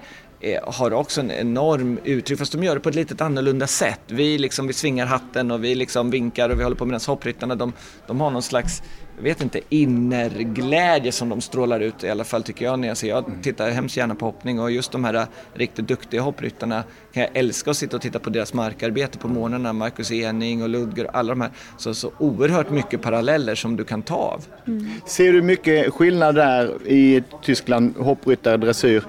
har 0.63 0.93
också 0.93 1.21
en 1.21 1.31
enorm 1.31 1.99
uttryck, 2.03 2.39
fast 2.39 2.51
de 2.51 2.63
gör 2.63 2.75
det 2.75 2.81
på 2.81 2.89
ett 2.89 2.95
lite 2.95 3.25
annorlunda 3.25 3.67
sätt. 3.67 3.99
Vi, 4.07 4.37
liksom, 4.37 4.67
vi 4.67 4.73
svingar 4.73 5.05
hatten 5.05 5.51
och 5.51 5.63
vi 5.63 5.75
liksom 5.75 6.09
vinkar 6.09 6.49
och 6.49 6.59
vi 6.59 6.63
håller 6.63 6.75
på 6.75 6.85
medan 6.85 7.01
hoppryttarna 7.07 7.55
de, 7.55 7.73
de 8.07 8.21
har 8.21 8.31
någon 8.31 8.41
slags, 8.41 8.83
jag 9.17 9.23
vet 9.23 9.41
inte, 9.41 9.59
innerglädje 9.69 11.11
som 11.11 11.29
de 11.29 11.41
strålar 11.41 11.79
ut 11.79 12.03
i 12.03 12.09
alla 12.09 12.23
fall 12.23 12.43
tycker 12.43 12.65
jag 12.65 12.79
när 12.79 12.87
jag 12.87 12.97
ser. 12.97 13.07
Jag 13.07 13.25
tittar 13.43 13.69
hemskt 13.69 13.97
gärna 13.97 14.15
på 14.15 14.25
hoppning 14.25 14.59
och 14.59 14.71
just 14.71 14.91
de 14.91 15.03
här 15.03 15.13
äh, 15.13 15.23
riktigt 15.53 15.87
duktiga 15.87 16.21
hoppryttarna 16.21 16.83
kan 17.13 17.23
jag 17.23 17.29
älska 17.33 17.71
att 17.71 17.77
sitta 17.77 17.95
och 17.95 18.01
titta 18.01 18.19
på 18.19 18.29
deras 18.29 18.53
markarbete 18.53 19.17
på 19.17 19.27
morgnarna. 19.27 19.73
Marcus 19.73 20.11
Ening 20.11 20.63
och 20.63 20.69
Ludger 20.69 21.05
och 21.05 21.15
alla 21.15 21.29
de 21.29 21.41
här. 21.41 21.51
Så, 21.77 21.93
så 21.93 22.11
oerhört 22.17 22.69
mycket 22.69 23.01
paralleller 23.01 23.55
som 23.55 23.75
du 23.75 23.83
kan 23.83 24.01
ta 24.01 24.15
av. 24.15 24.45
Ser 25.05 25.33
du 25.33 25.41
mycket 25.41 25.93
skillnad 25.93 26.35
där 26.35 26.87
i 26.87 27.23
Tyskland, 27.43 27.97
hoppryttare, 27.97 28.57
dressyr? 28.57 29.03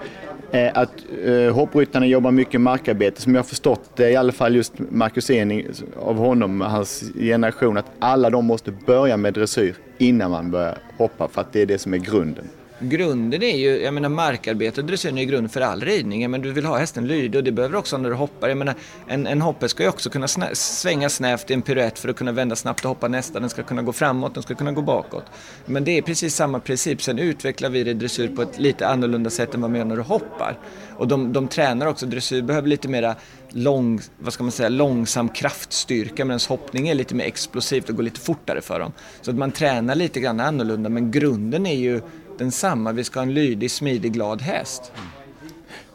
Eh, 0.51 0.71
att 0.75 0.93
eh, 1.25 1.55
hoppryttarna 1.55 2.07
jobbar 2.07 2.31
mycket 2.31 2.61
markarbete, 2.61 3.21
som 3.21 3.35
jag 3.35 3.43
har 3.43 3.47
förstått 3.47 3.91
det, 3.97 4.11
i 4.11 4.17
alla 4.17 4.33
fall 4.33 4.57
just 4.57 4.73
Marcus 4.79 5.31
Ening 5.31 5.67
av 5.97 6.17
honom, 6.17 6.61
hans 6.61 7.05
generation, 7.15 7.77
att 7.77 7.91
alla 7.99 8.31
de 8.31 8.45
måste 8.45 8.73
börja 8.87 9.17
med 9.17 9.35
dressyr 9.35 9.75
innan 9.99 10.31
man 10.31 10.51
börjar 10.51 10.79
hoppa, 10.99 11.29
för 11.29 11.41
att 11.41 11.53
det 11.53 11.63
är 11.63 11.67
det 11.67 11.79
som 11.79 11.95
är 11.95 11.99
grunden. 11.99 12.45
Grunden 12.79 13.43
är 13.43 13.57
ju, 13.57 13.83
jag 13.83 13.95
menar 13.95 14.09
markarbete 14.09 14.81
och 14.81 14.87
dressyren 14.87 15.19
är 15.19 15.23
ju 15.23 15.29
grunden 15.29 15.49
för 15.49 15.61
all 15.61 15.81
ridning. 15.81 16.31
Men 16.31 16.43
du 16.43 16.53
vill 16.53 16.67
ha 16.67 16.79
hästen 16.79 17.07
lydig 17.07 17.39
och 17.39 17.45
det 17.45 17.53
behöver 17.53 17.77
också 17.77 17.99
när 17.99 18.11
du 18.11 18.17
hoppar. 18.17 18.49
Jag 18.49 18.59
menar, 18.59 18.75
en, 19.07 19.27
en 19.27 19.43
hoppe 19.43 19.69
ska 19.69 19.83
ju 19.83 19.89
också 19.89 20.11
kunna 20.11 20.29
snä, 20.29 20.55
svänga 20.55 21.09
snävt 21.09 21.51
i 21.51 21.55
en 21.55 21.63
piruett 21.63 21.99
för 21.99 22.09
att 22.09 22.17
kunna 22.17 22.33
vända 22.33 22.57
snabbt 22.57 22.85
och 22.85 22.89
hoppa 22.89 23.09
nästa. 23.09 23.41
Den 23.41 23.51
ska 23.51 23.63
kunna 23.63 23.83
gå 23.83 23.93
framåt, 23.93 24.35
den 24.35 24.43
ska 24.43 24.55
kunna 24.55 24.73
gå 24.73 24.83
bakåt. 24.83 25.25
Men 25.67 25.85
det 25.85 25.99
är 25.99 26.03
precis 26.03 26.35
samma 26.35 26.61
princip. 26.61 27.03
Sen 27.03 27.19
utvecklar 27.19 27.71
vi 27.71 27.85
det 27.85 27.91
i 27.91 27.95
dressyr 27.95 28.29
på 28.29 28.43
ett 28.43 28.59
lite 28.59 28.89
annorlunda 28.89 29.31
sätt 29.31 29.55
än 29.55 29.61
vad 29.61 29.71
man 29.71 29.79
gör 29.79 29.85
när 29.87 29.97
du 29.97 30.03
hoppar. 30.03 30.59
Och 30.97 31.09
de, 31.09 31.33
de 31.33 31.49
tränar 31.49 31.87
också, 31.87 32.07
dressyr 32.07 32.43
behöver 32.43 32.69
lite 32.69 32.89
mera 32.89 33.15
lång, 33.51 34.01
vad 34.19 34.33
ska 34.33 34.45
man 34.45 34.53
säga, 34.53 34.69
långsam 34.69 35.29
kraftstyrka 35.29 36.25
medan 36.25 36.41
hoppning 36.49 36.89
är 36.89 36.95
lite 36.95 37.15
mer 37.15 37.25
explosivt 37.25 37.89
och 37.89 37.97
går 37.97 38.03
lite 38.03 38.21
fortare 38.21 38.61
för 38.61 38.81
dem. 38.81 38.93
Så 39.21 39.31
att 39.31 39.37
man 39.37 39.53
tränar 39.53 39.95
lite 39.95 40.21
grann 40.21 40.41
annorlunda 40.41 40.89
men 40.89 41.11
grunden 41.11 41.67
är 41.67 41.77
ju 41.77 42.01
densamma. 42.39 42.93
Vi 42.93 43.05
ska 43.05 43.19
ha 43.21 43.27
en 43.27 43.35
lydig, 43.35 43.71
smidig, 43.71 44.13
glad 44.13 44.43
häst. 44.43 44.93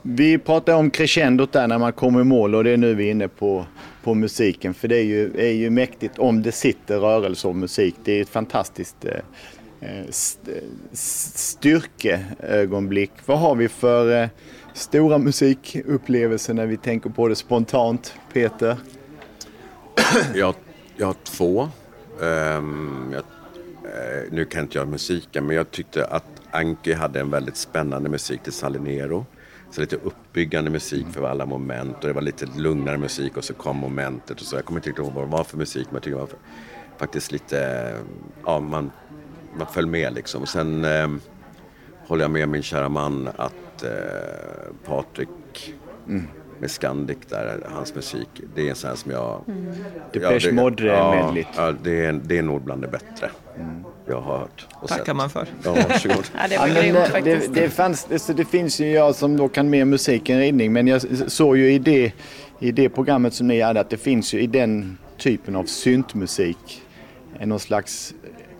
Vi 0.01 0.37
pratar 0.37 0.75
om 0.75 0.91
crescendot 0.91 1.51
där 1.51 1.67
när 1.67 1.77
man 1.77 1.93
kommer 1.93 2.21
i 2.21 2.23
mål 2.23 2.55
och 2.55 2.63
det 2.63 2.69
är 2.69 2.77
nu 2.77 2.95
vi 2.95 3.07
är 3.07 3.11
inne 3.11 3.27
på, 3.27 3.65
på 4.03 4.13
musiken. 4.13 4.73
För 4.73 4.87
det 4.87 4.97
är 4.97 5.03
ju, 5.03 5.31
är 5.37 5.51
ju 5.51 5.69
mäktigt 5.69 6.19
om 6.19 6.41
det 6.41 6.51
sitter 6.51 6.99
rörelse 6.99 7.47
och 7.47 7.55
musik. 7.55 7.95
Det 8.03 8.11
är 8.17 8.21
ett 8.21 8.29
fantastiskt 8.29 9.05
eh, 9.05 9.11
eh, 9.89 10.05
st- 10.09 10.51
styrkeögonblick. 10.91 13.11
Vad 13.25 13.39
har 13.39 13.55
vi 13.55 13.67
för 13.69 14.21
eh, 14.23 14.29
stora 14.73 15.17
musikupplevelser 15.17 16.53
när 16.53 16.65
vi 16.65 16.77
tänker 16.77 17.09
på 17.09 17.27
det 17.27 17.35
spontant, 17.35 18.13
Peter? 18.33 18.77
Jag, 20.35 20.55
jag 20.97 21.07
har 21.07 21.15
två. 21.23 21.69
Ehm, 22.21 23.09
jag, 23.13 23.23
Eh, 23.91 24.31
nu 24.31 24.45
kan 24.45 24.61
inte 24.61 24.77
jag 24.77 24.87
musiken, 24.87 25.45
men 25.45 25.55
jag 25.55 25.71
tyckte 25.71 26.05
att 26.05 26.25
Anki 26.51 26.93
hade 26.93 27.19
en 27.19 27.29
väldigt 27.29 27.57
spännande 27.57 28.09
musik 28.09 28.43
till 28.43 28.53
Salinero. 28.53 29.25
Så 29.71 29.81
lite 29.81 29.95
uppbyggande 29.95 30.71
musik 30.71 31.05
för 31.11 31.27
alla 31.27 31.45
moment 31.45 31.95
och 31.95 32.07
det 32.07 32.13
var 32.13 32.21
lite 32.21 32.45
lugnare 32.57 32.97
musik 32.97 33.37
och 33.37 33.43
så 33.43 33.53
kom 33.53 33.77
momentet 33.77 34.41
och 34.41 34.45
så. 34.45 34.55
Jag 34.55 34.65
kommer 34.65 34.79
inte 34.79 34.89
riktigt 34.89 35.05
ihåg 35.05 35.13
vad 35.13 35.23
det 35.23 35.31
var 35.31 35.43
för 35.43 35.57
musik, 35.57 35.87
men 35.87 35.95
jag 35.95 36.03
tyckte 36.03 36.15
det 36.15 36.19
var 36.19 36.27
för, 36.27 36.39
faktiskt 36.97 37.31
lite, 37.31 37.93
ja 38.45 38.59
man, 38.59 38.91
man 39.57 39.67
föll 39.67 39.87
med 39.87 40.13
liksom. 40.13 40.41
Och 40.41 40.49
sen 40.49 40.85
eh, 40.85 41.07
håller 42.07 42.23
jag 42.23 42.31
med 42.31 42.49
min 42.49 42.63
kära 42.63 42.89
man 42.89 43.29
att 43.35 43.83
eh, 43.83 43.89
Patrik 44.85 45.29
Mm 46.07 46.27
med 46.61 46.71
Scandic 46.71 47.17
där, 47.29 47.59
hans 47.65 47.95
musik, 47.95 48.27
det 48.55 48.61
är 48.65 48.69
en 48.69 48.75
sån 48.75 48.89
här 48.89 48.97
som 48.97 49.11
jag... 49.11 49.41
Mm. 49.47 49.73
Depeche 50.13 50.39
det- 50.47 50.51
Mode 50.51 50.85
ja, 50.85 51.25
medligt. 51.25 51.47
ja, 51.55 51.73
det, 51.83 52.05
är, 52.05 52.13
det 52.13 52.37
är 52.37 52.41
nog 52.41 52.61
bland 52.61 52.81
det 52.81 52.87
bättre 52.87 53.29
jag 54.07 54.21
har 54.21 54.37
hört 54.37 54.67
och 54.73 54.87
Tackar 54.89 55.05
sett. 55.05 55.15
man 55.15 55.29
för. 55.29 55.47
Ja, 55.63 55.73
varsågod. 55.89 56.17
Ja, 56.33 56.47
det 56.49 56.57
var 56.57 56.67
grymt 56.81 56.97
det, 56.97 57.09
faktiskt. 57.09 57.53
det, 57.53 57.61
det, 57.61 57.69
fanns, 57.69 58.05
det, 58.05 58.19
så 58.19 58.33
det 58.33 58.45
finns 58.45 58.79
ju 58.79 58.91
jag 58.91 59.15
som 59.15 59.37
då 59.37 59.47
kan 59.47 59.69
mer 59.69 59.85
musik 59.85 60.29
än 60.29 60.39
ridning 60.39 60.73
men 60.73 60.87
jag 60.87 61.01
såg 61.31 61.57
ju 61.57 61.73
i 61.73 61.79
det, 61.79 62.13
i 62.59 62.71
det 62.71 62.89
programmet 62.89 63.33
som 63.33 63.47
ni 63.47 63.61
hade 63.61 63.79
att 63.79 63.89
det 63.89 63.97
finns 63.97 64.33
ju 64.33 64.41
i 64.41 64.47
den 64.47 64.97
typen 65.17 65.55
av 65.55 65.63
syntmusik 65.63 66.81
en 67.39 67.49
någon 67.49 67.59
slags 67.59 68.13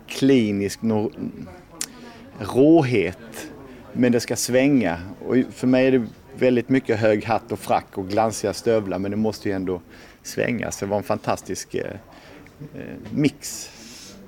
klinisk 0.08 0.82
no, 0.82 1.12
råhet 2.38 3.48
men 3.92 4.12
det 4.12 4.20
ska 4.20 4.36
svänga 4.36 4.98
och 5.26 5.36
för 5.52 5.66
mig 5.66 5.86
är 5.86 5.92
det 5.92 6.06
väldigt 6.38 6.68
mycket 6.68 6.98
hög 6.98 7.24
hatt 7.24 7.52
och 7.52 7.58
frack 7.58 7.98
och 7.98 8.08
glansiga 8.08 8.52
stövlar 8.54 8.98
men 8.98 9.10
det 9.10 9.16
måste 9.16 9.48
ju 9.48 9.54
ändå 9.54 9.80
svänga 10.22 10.70
så 10.70 10.84
det 10.84 10.90
var 10.90 10.96
en 10.96 11.02
fantastisk 11.02 11.74
eh, 11.74 11.86
eh 12.74 12.80
mix. 13.10 13.70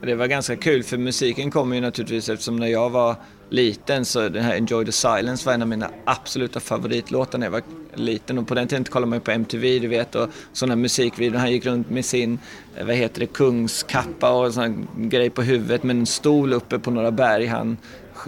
Det 0.01 0.15
var 0.15 0.27
ganska 0.27 0.57
kul 0.57 0.83
för 0.83 0.99
musiken 0.99 1.51
kommer 1.51 1.77
ju 1.77 1.83
naturligtvis 1.83 2.29
eftersom 2.29 2.57
när 2.57 2.67
jag 2.67 2.91
var 2.91 3.17
liten 3.49 4.05
så 4.05 4.29
den 4.29 4.45
här 4.45 4.57
Enjoy 4.57 4.85
the 4.85 4.93
Silence 4.93 5.47
var 5.47 5.55
en 5.55 5.63
av 5.63 5.69
mina 5.69 5.91
absoluta 6.05 6.61
favoritlåtar 6.61 7.39
när 7.39 7.47
jag 7.47 7.51
var 7.51 7.63
liten 7.95 8.39
och 8.39 8.49
på 8.49 8.55
den 8.55 8.69
tiden 8.69 8.85
kollade 8.85 9.11
man 9.11 9.17
ju 9.17 9.21
på 9.21 9.31
MTV 9.31 9.79
du 9.79 9.89
vet 9.89 10.15
och 10.15 10.29
sådana 10.53 10.77
musikvideor. 10.77 11.39
Han 11.39 11.53
gick 11.53 11.67
runt 11.67 11.91
med 11.91 12.05
sin, 12.05 12.39
eh, 12.77 12.87
vad 12.87 12.97
heter 12.97 13.21
det, 13.21 13.27
kungskappa 13.27 14.31
och 14.31 14.55
sån 14.55 14.89
grej 14.95 15.31
på 15.31 15.43
huvudet 15.43 15.83
med 15.83 15.97
en 15.97 16.07
stol 16.07 16.53
uppe 16.53 16.79
på 16.79 16.91
några 16.91 17.11
berg. 17.11 17.47
Han 17.47 17.77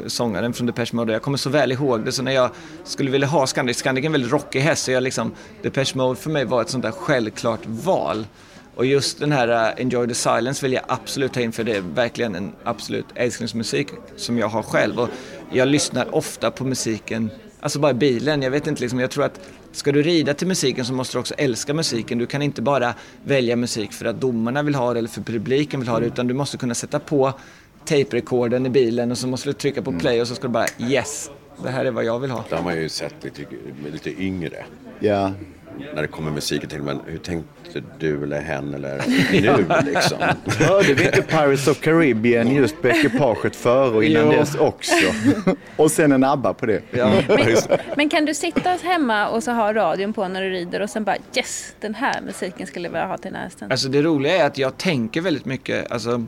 sångaren 0.06 0.52
från 0.52 0.66
Depeche 0.66 0.90
Mode. 0.92 1.12
Jag 1.12 1.22
kommer 1.22 1.38
så 1.38 1.50
väl 1.50 1.72
ihåg 1.72 2.04
det, 2.04 2.12
så 2.12 2.22
när 2.22 2.32
jag 2.32 2.50
skulle 2.84 3.10
vilja 3.10 3.26
ha 3.26 3.46
Scandic, 3.46 3.76
Scandic 3.76 4.02
är 4.02 4.06
en 4.06 4.12
väldigt 4.12 4.32
rockig 4.32 4.60
häst, 4.60 4.84
så 4.84 4.90
jag 4.90 5.02
liksom, 5.02 5.32
Depeche 5.62 5.92
Mode 5.94 6.20
för 6.20 6.30
mig 6.30 6.44
var 6.44 6.62
ett 6.62 6.70
sånt 6.70 6.82
där 6.82 6.90
självklart 6.90 7.60
val. 7.66 8.26
Och 8.74 8.86
just 8.86 9.18
den 9.18 9.32
här 9.32 9.48
uh, 9.48 9.82
Enjoy 9.82 10.08
the 10.08 10.14
Silence 10.14 10.66
vill 10.66 10.72
jag 10.72 10.82
absolut 10.88 11.32
ta 11.32 11.40
in 11.40 11.52
för 11.52 11.64
det 11.64 11.76
är 11.76 11.80
verkligen 11.80 12.34
en 12.34 12.52
absolut 12.64 13.06
älsklingsmusik 13.14 13.88
som 14.16 14.38
jag 14.38 14.48
har 14.48 14.62
själv. 14.62 15.00
Och 15.00 15.08
jag 15.52 15.68
lyssnar 15.68 16.14
ofta 16.14 16.50
på 16.50 16.64
musiken, 16.64 17.30
alltså 17.60 17.78
bara 17.78 17.90
i 17.90 17.94
bilen. 17.94 18.42
Jag 18.42 18.50
vet 18.50 18.66
inte, 18.66 18.80
liksom, 18.80 19.00
jag 19.00 19.10
tror 19.10 19.24
att 19.24 19.40
ska 19.72 19.92
du 19.92 20.02
rida 20.02 20.34
till 20.34 20.46
musiken 20.46 20.84
så 20.84 20.92
måste 20.92 21.16
du 21.16 21.20
också 21.20 21.34
älska 21.34 21.74
musiken. 21.74 22.18
Du 22.18 22.26
kan 22.26 22.42
inte 22.42 22.62
bara 22.62 22.94
välja 23.24 23.56
musik 23.56 23.92
för 23.92 24.04
att 24.04 24.20
domarna 24.20 24.62
vill 24.62 24.74
ha 24.74 24.92
det 24.92 24.98
eller 24.98 25.08
för 25.08 25.20
publiken 25.20 25.80
vill 25.80 25.88
ha 25.88 26.00
det 26.00 26.06
utan 26.06 26.26
du 26.26 26.34
måste 26.34 26.56
kunna 26.56 26.74
sätta 26.74 26.98
på 26.98 27.32
tape-rekorden 27.86 28.66
i 28.66 28.70
bilen 28.70 29.10
och 29.10 29.18
så 29.18 29.28
måste 29.28 29.48
du 29.48 29.52
trycka 29.52 29.82
på 29.82 29.92
play 29.92 30.20
och 30.20 30.28
så 30.28 30.34
ska 30.34 30.46
du 30.46 30.52
bara 30.52 30.66
yes, 30.78 31.30
det 31.62 31.70
här 31.70 31.84
är 31.84 31.90
vad 31.90 32.04
jag 32.04 32.18
vill 32.18 32.30
ha. 32.30 32.44
Det 32.48 32.56
har 32.56 32.62
man 32.62 32.76
ju 32.76 32.88
sett 32.88 33.14
lite, 33.24 33.42
lite 33.92 34.22
yngre. 34.22 34.64
Ja. 34.98 35.32
När 35.94 36.02
det 36.02 36.08
kommer 36.08 36.30
musiken 36.30 36.68
till 36.68 36.82
men 36.82 37.00
hur 37.06 37.18
tänkte 37.18 37.82
du 37.98 38.22
eller 38.22 38.40
hen 38.40 38.74
eller 38.74 39.02
nu 39.32 39.66
liksom? 39.92 40.18
Hörde 40.58 40.94
vi 40.94 41.04
inte 41.04 41.22
Pirates 41.22 41.68
of 41.68 41.80
Caribbean 41.80 42.54
just 42.54 42.82
på 42.82 42.88
ekipaget 42.88 43.56
före 43.56 43.96
och 43.96 44.04
innan 44.04 44.24
Jo. 44.24 44.30
dess 44.32 44.54
också? 44.54 44.94
och 45.76 45.90
sen 45.90 46.12
en 46.12 46.24
ABBA 46.24 46.54
på 46.54 46.66
det. 46.66 46.82
Men 47.96 48.08
kan 48.08 48.24
du 48.24 48.34
sitta 48.34 48.70
hemma 48.70 49.28
och 49.28 49.42
så 49.42 49.50
ha 49.50 49.72
radion 49.72 50.12
på 50.12 50.28
när 50.28 50.42
du 50.42 50.50
rider 50.50 50.82
och 50.82 50.90
sen 50.90 51.04
bara 51.04 51.16
yes, 51.36 51.74
den 51.80 51.94
här 51.94 52.20
musiken 52.20 52.66
skulle 52.66 52.86
jag 52.86 52.92
vilja 52.92 53.06
ha 53.06 53.16
till 53.18 53.30
den 53.32 53.36
här 53.36 53.44
hästen. 53.44 53.70
Alltså 53.70 53.88
det 53.88 54.02
roliga 54.02 54.36
är 54.36 54.46
att 54.46 54.58
jag 54.58 54.76
tänker 54.78 55.20
väldigt 55.20 55.44
mycket 55.44 55.92
alltså, 55.92 56.24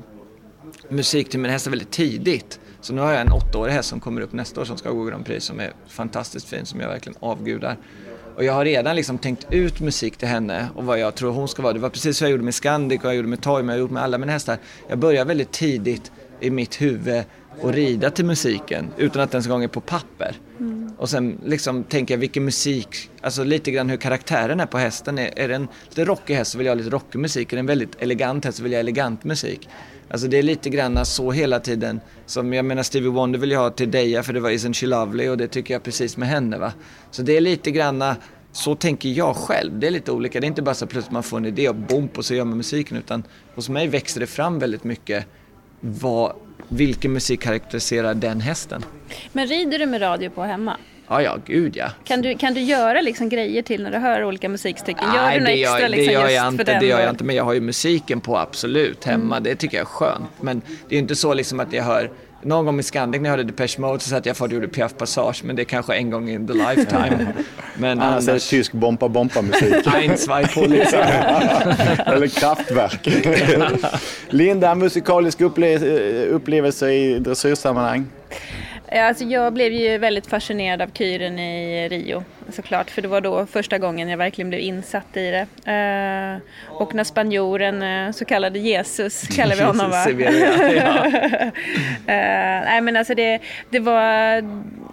musik 0.89 1.29
till 1.29 1.41
min 1.41 1.51
häst 1.51 1.67
väldigt 1.67 1.91
tidigt. 1.91 2.61
Så 2.81 2.93
nu 2.93 3.01
har 3.01 3.13
jag 3.13 3.21
en 3.21 3.33
åttaårig 3.33 3.73
häst 3.73 3.89
som 3.89 4.01
kommer 4.01 4.21
upp 4.21 4.33
nästa 4.33 4.61
år 4.61 4.65
som 4.65 4.77
ska 4.77 4.91
gå 4.91 5.05
Grand 5.05 5.27
Prix 5.27 5.47
som 5.47 5.61
är 5.61 5.73
fantastiskt 5.89 6.49
fin, 6.49 6.67
som 6.67 6.81
jag 6.81 6.89
verkligen 6.89 7.19
avgudar. 7.21 7.77
Och 8.37 8.45
jag 8.45 8.53
har 8.53 8.65
redan 8.65 8.97
liksom 8.97 9.19
tänkt 9.19 9.47
ut 9.51 9.81
musik 9.81 10.17
till 10.17 10.29
henne 10.29 10.69
och 10.75 10.85
vad 10.85 10.99
jag 10.99 11.15
tror 11.15 11.33
hon 11.33 11.49
ska 11.49 11.63
vara. 11.63 11.73
Det 11.73 11.79
var 11.79 11.91
precis 11.91 12.17
så 12.17 12.25
jag 12.25 12.31
gjorde 12.31 12.43
med 12.43 12.55
Scandic 12.55 13.01
och 13.01 13.07
jag 13.07 13.15
gjorde 13.17 13.29
med 13.29 13.43
Toy, 13.43 13.63
men 13.63 13.69
jag 13.69 13.75
har 13.75 13.81
gjort 13.81 13.91
med 13.91 14.03
alla 14.03 14.19
mina 14.19 14.33
hästar. 14.33 14.59
Jag 14.89 14.99
börjar 14.99 15.25
väldigt 15.25 15.53
tidigt 15.53 16.13
i 16.41 16.51
mitt 16.51 16.81
huvud 16.81 17.25
och 17.61 17.73
rida 17.73 18.11
till 18.11 18.25
musiken 18.25 18.89
utan 18.97 19.23
att 19.23 19.35
ens 19.35 19.47
en 19.47 19.51
gång 19.51 19.65
är 19.65 19.69
på 19.69 19.81
papper. 19.81 20.37
Och 20.99 21.11
sen 21.11 21.39
liksom 21.45 21.85
tänker 21.85 22.15
jag 22.15 22.19
vilken 22.19 22.45
musik, 22.45 23.11
alltså 23.21 23.45
lite 23.45 23.71
grann 23.71 23.89
hur 23.91 23.97
karaktären 23.97 24.61
är 24.61 24.67
på 24.67 24.79
hästen. 24.79 25.19
Är, 25.19 25.39
är 25.39 25.49
det 25.49 25.55
en 25.55 25.69
lite 25.89 26.05
rockig 26.05 26.35
häst 26.35 26.51
så 26.51 26.59
vill 26.59 26.67
jag 26.67 26.75
ha 26.75 26.79
lite 26.79 26.91
rockig 26.91 27.19
musik. 27.19 27.53
Är 27.53 27.57
det 27.57 27.61
en 27.61 27.67
väldigt 27.67 28.03
elegant 28.03 28.45
häst 28.45 28.57
så 28.57 28.63
vill 28.63 28.73
jag 28.73 28.77
ha 28.77 28.81
elegant 28.81 29.25
musik. 29.25 29.69
Alltså 30.11 30.29
det 30.29 30.39
är 30.39 30.43
lite 30.43 30.71
grann 30.71 31.07
så 31.07 31.33
hela 31.33 31.61
tiden. 31.61 32.01
Som 32.27 32.53
jag 32.53 32.65
menar 32.65 32.83
Stevie 32.83 33.11
Wonder 33.11 33.39
vill 33.39 33.51
jag 33.51 33.61
ha 33.61 33.71
till 33.71 33.91
Deja 33.91 34.23
för 34.23 34.33
det 34.33 34.41
var 34.41 34.51
Isn't 34.51 34.75
She 34.75 34.87
Lovely 34.87 35.29
och 35.29 35.37
det 35.37 35.49
tycker 35.49 35.75
jag 35.75 35.83
precis 35.83 36.17
med 36.17 36.29
henne 36.29 36.59
va. 36.59 36.73
Så 37.11 37.23
det 37.23 37.37
är 37.37 37.41
lite 37.41 37.71
grann 37.71 38.05
så 38.53 38.75
tänker 38.75 39.09
jag 39.09 39.37
själv. 39.37 39.79
Det 39.79 39.87
är 39.87 39.91
lite 39.91 40.13
olika. 40.13 40.41
Det 40.41 40.47
är 40.47 40.49
inte 40.49 40.63
bara 40.63 40.75
så 40.75 40.87
plötsligt 40.87 41.13
man 41.13 41.23
får 41.23 41.37
en 41.37 41.47
idé 41.47 41.69
och 41.69 41.75
bomp 41.75 42.19
och 42.19 42.25
så 42.25 42.35
gör 42.35 42.45
man 42.45 42.57
musiken 42.57 42.97
utan 42.97 43.23
hos 43.55 43.69
mig 43.69 43.89
växer 43.89 44.21
det 44.21 44.27
fram 44.27 44.59
väldigt 44.59 44.85
mycket 44.85 45.27
vad, 45.81 46.33
vilken 46.69 47.13
musik 47.13 47.41
karaktäriserar 47.43 48.15
den 48.15 48.41
hästen. 48.41 48.85
Men 49.33 49.47
rider 49.47 49.79
du 49.79 49.87
med 49.87 50.01
radio 50.01 50.31
på 50.31 50.43
hemma? 50.43 50.77
Ja, 51.09 51.23
ja, 51.23 51.39
gud 51.47 51.77
ja. 51.77 51.91
Kan 52.05 52.23
du, 52.23 52.35
kan 52.39 52.55
du 52.55 52.61
göra 52.61 53.01
liksom 53.01 53.29
grejer 53.29 53.63
till 53.63 53.83
när 53.83 53.91
du 53.91 53.99
hör 53.99 54.25
olika 54.25 54.49
musikstycken? 54.49 55.05
Gör 55.15 55.23
Nej, 55.23 55.39
du 55.39 55.45
några 55.45 55.55
det 55.55 55.63
extra 55.63 55.89
liksom 55.89 56.13
gör 56.13 56.29
jag 56.29 56.45
för 56.45 56.51
inte, 56.51 56.65
den? 56.65 56.81
det 56.81 56.87
gör 56.87 57.01
jag 57.01 57.11
inte. 57.11 57.25
Men 57.25 57.37
jag 57.37 57.45
har 57.45 57.53
ju 57.53 57.61
musiken 57.61 58.21
på 58.21 58.39
absolut 58.39 59.05
hemma. 59.05 59.37
Mm. 59.37 59.43
Det 59.43 59.57
tycker 59.57 59.77
jag 59.77 59.83
är 59.83 59.87
skönt. 59.87 60.31
Men 60.41 60.63
det 60.89 60.95
är 60.95 60.99
inte 60.99 61.17
så 61.17 61.35
liksom 61.35 61.61
att 61.61 61.73
jag 61.73 61.85
hör 61.85 62.11
någon 62.43 62.65
gång 62.67 62.77
med 62.77 62.85
Scandic 62.85 63.21
när 63.23 63.29
jag 63.29 63.37
hörde 63.37 63.45
Depeche 63.53 63.79
Mode 63.81 64.01
så 64.01 64.09
satt 64.11 64.27
jag 64.27 64.37
och 64.41 64.53
gjorde 64.53 64.69
Piaf 64.69 64.95
Passage 64.97 65.41
men 65.45 65.57
det 65.57 65.63
är 65.63 65.65
kanske 65.65 65.95
en 65.95 66.11
gång 66.11 66.31
in 66.31 66.47
the 66.47 66.53
lifetime. 66.53 67.27
Men 67.77 68.01
Annars 68.01 68.23
är 68.23 68.27
det 68.27 68.33
annars... 68.33 68.49
tysk 68.49 68.73
bompa-bompa-musik. 68.73 69.87
Ein, 69.95 70.17
zwei, 70.19 70.47
Polizei. 70.47 71.01
Eller 72.07 72.27
kraftverk. 72.27 73.09
Linda, 74.29 74.75
musikalisk 74.75 75.41
upple- 75.41 76.27
upplevelse 76.27 76.91
i 76.93 77.19
dressyrsammanhang? 77.19 78.07
Ja, 78.93 79.09
Alltså 79.09 79.25
jag 79.25 79.53
blev 79.53 79.73
ju 79.73 79.99
väldigt 79.99 80.27
fascinerad 80.27 80.83
av 80.83 80.89
kyren 80.95 81.39
i 81.39 81.89
Rio 81.89 82.25
såklart 82.53 82.91
för 82.91 83.03
det 83.03 83.09
var 83.09 83.21
då 83.21 83.47
första 83.47 83.79
gången 83.79 84.09
jag 84.09 84.19
verkligen 84.19 84.49
blev 84.49 84.61
insatt 84.61 85.17
i 85.17 85.31
det. 85.31 85.73
Eh, 85.73 86.75
och 86.75 86.95
när 86.95 87.05
spanjoren, 87.05 87.83
eh, 87.83 88.13
så 88.13 88.25
kallade 88.25 88.59
Jesus 88.59 89.23
kallar 89.37 89.57
vi 89.57 89.63
honom 89.63 89.91
va? 89.91 90.05
Sevilla, 90.05 90.73
ja. 90.73 91.07
Eh, 92.07 92.65
nej 92.65 92.81
men 92.81 92.97
alltså 92.97 93.15
det, 93.15 93.41
det 93.71 93.79
var, 93.79 94.43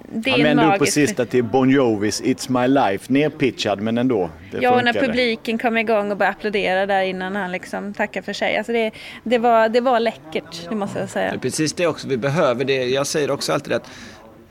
det 0.10 0.32
Han 0.32 0.43
vände 0.43 0.74
upp 0.74 0.80
på 0.80 0.86
sista 0.86 1.26
till 1.26 1.43
Bon 1.43 1.70
Jovis 1.70 2.22
It's 2.22 2.62
My 2.62 2.68
Life. 2.68 3.14
Nerpitchad 3.14 3.82
men 3.82 3.97
ändå. 3.97 4.30
Det 4.51 4.58
Ja, 4.62 4.76
och 4.76 4.84
när 4.84 4.93
publiken 4.93 5.58
kom 5.58 5.78
igång 5.78 6.12
och 6.12 6.18
började 6.18 6.38
applådera 6.38 6.86
där 6.86 7.01
innan 7.01 7.36
han 7.36 7.51
liksom 7.51 7.93
tackade 7.93 8.26
för 8.26 8.34
sig. 8.34 8.58
Alltså 8.58 8.72
det, 8.72 8.91
det, 9.24 9.38
var, 9.38 9.70
det 9.70 9.82
var 9.82 9.99
läckert, 9.99 10.70
det 10.70 10.76
måste 10.76 10.99
jag 10.99 11.10
säga. 11.10 11.30
Det 11.30 11.36
är 11.36 11.39
precis 11.39 11.74
det 11.74 11.88
också 11.88 12.08
vi 12.08 12.18
behöver. 12.18 12.66
Det, 12.66 12.86
jag 12.86 13.08
säger 13.08 13.32
också 13.32 13.53
alltid 13.53 13.74
att 13.74 13.89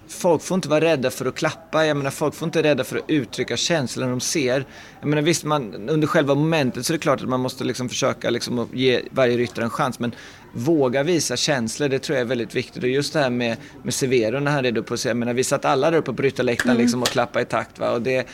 folk 0.09 0.43
får 0.43 0.55
inte 0.55 0.69
vara 0.69 0.81
rädda 0.81 1.11
för 1.11 1.27
att 1.27 1.35
klappa. 1.35 1.87
Jag 1.87 1.97
menar, 1.97 2.11
folk 2.11 2.35
får 2.35 2.47
inte 2.47 2.59
vara 2.59 2.69
rädda 2.71 2.85
för 2.85 2.97
att 2.97 3.05
uttrycka 3.09 3.57
känslor 3.57 4.09
de 4.09 4.21
ser. 4.21 4.67
Jag 5.01 5.09
menar, 5.09 5.23
visst, 5.23 5.45
man, 5.45 5.89
under 5.89 6.07
själva 6.07 6.35
momentet 6.35 6.87
så 6.87 6.93
är 6.93 6.95
det 6.95 7.03
klart 7.03 7.23
att 7.23 7.29
man 7.29 7.41
måste 7.41 7.65
liksom 7.65 7.89
försöka 7.89 8.31
liksom 8.31 8.69
ge 8.73 9.01
varje 9.11 9.37
ryttare 9.37 9.65
en 9.65 9.71
chans. 9.71 9.99
Men 9.99 10.15
våga 10.53 11.03
visa 11.03 11.37
känslor, 11.37 11.89
det 11.89 11.99
tror 11.99 12.19
jag 12.19 12.25
är 12.25 12.29
väldigt 12.29 12.55
viktigt. 12.55 12.83
Och 12.83 12.89
just 12.89 13.13
det 13.13 13.19
här 13.19 13.31
med, 13.31 13.57
med 13.83 13.95
Severo 13.95 14.41
när 14.41 14.51
han 14.51 14.77
upp 14.77 14.91
och 14.91 15.01
säga, 15.01 15.11
jag 15.11 15.17
menar, 15.17 15.35
vi 15.35 15.45
satt 15.45 15.65
alla 15.65 15.91
där 15.91 15.99
uppe 15.99 16.13
på 16.13 16.23
ryttarläktaren 16.23 16.71
Mm. 16.71 16.83
liksom 16.83 17.03
och 17.03 17.09
klappade 17.09 17.43
i 17.43 17.47
takt. 17.47 17.79
Va? 17.79 17.91
Och 17.91 18.03
det, 18.03 18.27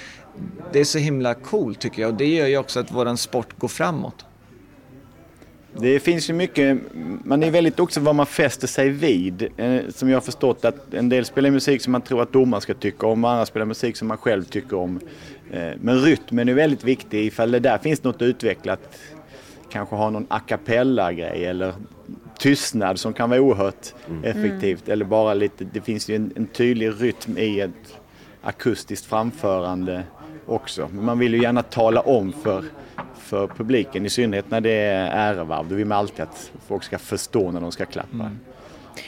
det 0.73 0.81
är 0.81 0.85
så 0.85 0.99
himla 0.99 1.35
coolt 1.35 1.81
tycker 1.81 2.03
jag. 2.03 2.11
Och 2.11 2.17
det 2.17 2.27
gör 2.27 2.47
ju 2.47 2.59
också 2.59 2.81
att 2.81 2.93
våran 2.93 3.17
sport 3.17 3.59
går 3.59 3.69
framåt. 3.69 4.25
Det 5.79 6.01
finns 6.01 6.31
ju 6.31 6.35
mycket, 6.35 6.79
man 7.25 7.43
är 7.43 7.51
väldigt 7.51 7.81
också 7.81 8.01
vad 8.01 8.15
man 8.15 8.27
fäster 8.27 8.67
sig 8.67 8.89
vid. 8.89 9.49
Eh, 9.57 9.81
Som 9.89 10.09
jag 10.09 10.17
har 10.17 10.21
förstått 10.21 10.65
att 10.65 10.95
en 10.95 11.09
del 11.09 11.25
spelar 11.25 11.51
musik 11.51 11.83
som 11.83 11.93
man 11.93 12.03
tror 12.03 12.23
att 12.23 12.33
domaren 12.33 12.61
ska 12.61 12.75
tycka 12.75 13.07
om, 13.07 13.25
andra 13.25 13.47
spelar 13.47 13.67
musik 13.67 13.97
som 13.97 14.09
man 14.09 14.17
själv 14.17 14.45
tycker 14.45 14.77
om. 14.77 15.01
Eh, 15.51 15.71
Men 15.81 15.99
rytmen 16.01 16.49
är 16.49 16.55
väldigt 16.55 16.85
viktig 16.85 17.25
ifall 17.27 17.51
det 17.51 17.59
där 17.61 17.79
finns 17.79 18.03
något 18.05 18.23
utvecklat. 18.23 18.81
Kanske 19.71 19.97
ha 19.97 20.11
någon 20.11 20.27
a 20.31 20.41
cappella-grej 20.47 21.45
eller 21.47 21.75
tystnad 22.39 22.99
som 22.99 23.13
kan 23.13 23.31
vara 23.31 23.41
oerhört 23.41 23.95
effektivt. 24.23 24.89
Eller 24.89 25.05
bara 25.05 25.35
lite, 25.35 25.65
det 25.73 25.81
finns 25.81 26.09
ju 26.11 26.17
en, 26.17 26.33
en 26.37 26.47
tydlig 26.47 26.93
rytm 27.01 27.39
i 27.39 27.61
ett 27.61 27.99
akustiskt 28.43 29.07
framförande 29.07 30.03
också. 30.47 30.89
Men 30.93 31.05
man 31.05 31.19
vill 31.19 31.35
ju 31.35 31.43
gärna 31.43 31.63
tala 31.63 32.01
om 32.01 32.33
för, 32.33 32.65
för 33.31 33.47
publiken, 33.47 34.07
i 34.07 34.11
synnerhet 34.11 34.51
när 34.51 34.61
det 34.61 34.71
är 34.71 35.11
ärevarv. 35.11 35.69
Då 35.69 35.75
vill 35.75 35.87
man 35.87 35.99
alltid 35.99 36.21
att 36.21 36.53
folk 36.69 36.83
ska 36.83 36.99
förstå 36.99 37.51
när 37.51 37.61
de 37.61 37.73
ska 37.73 37.87
klappa. 37.87 38.31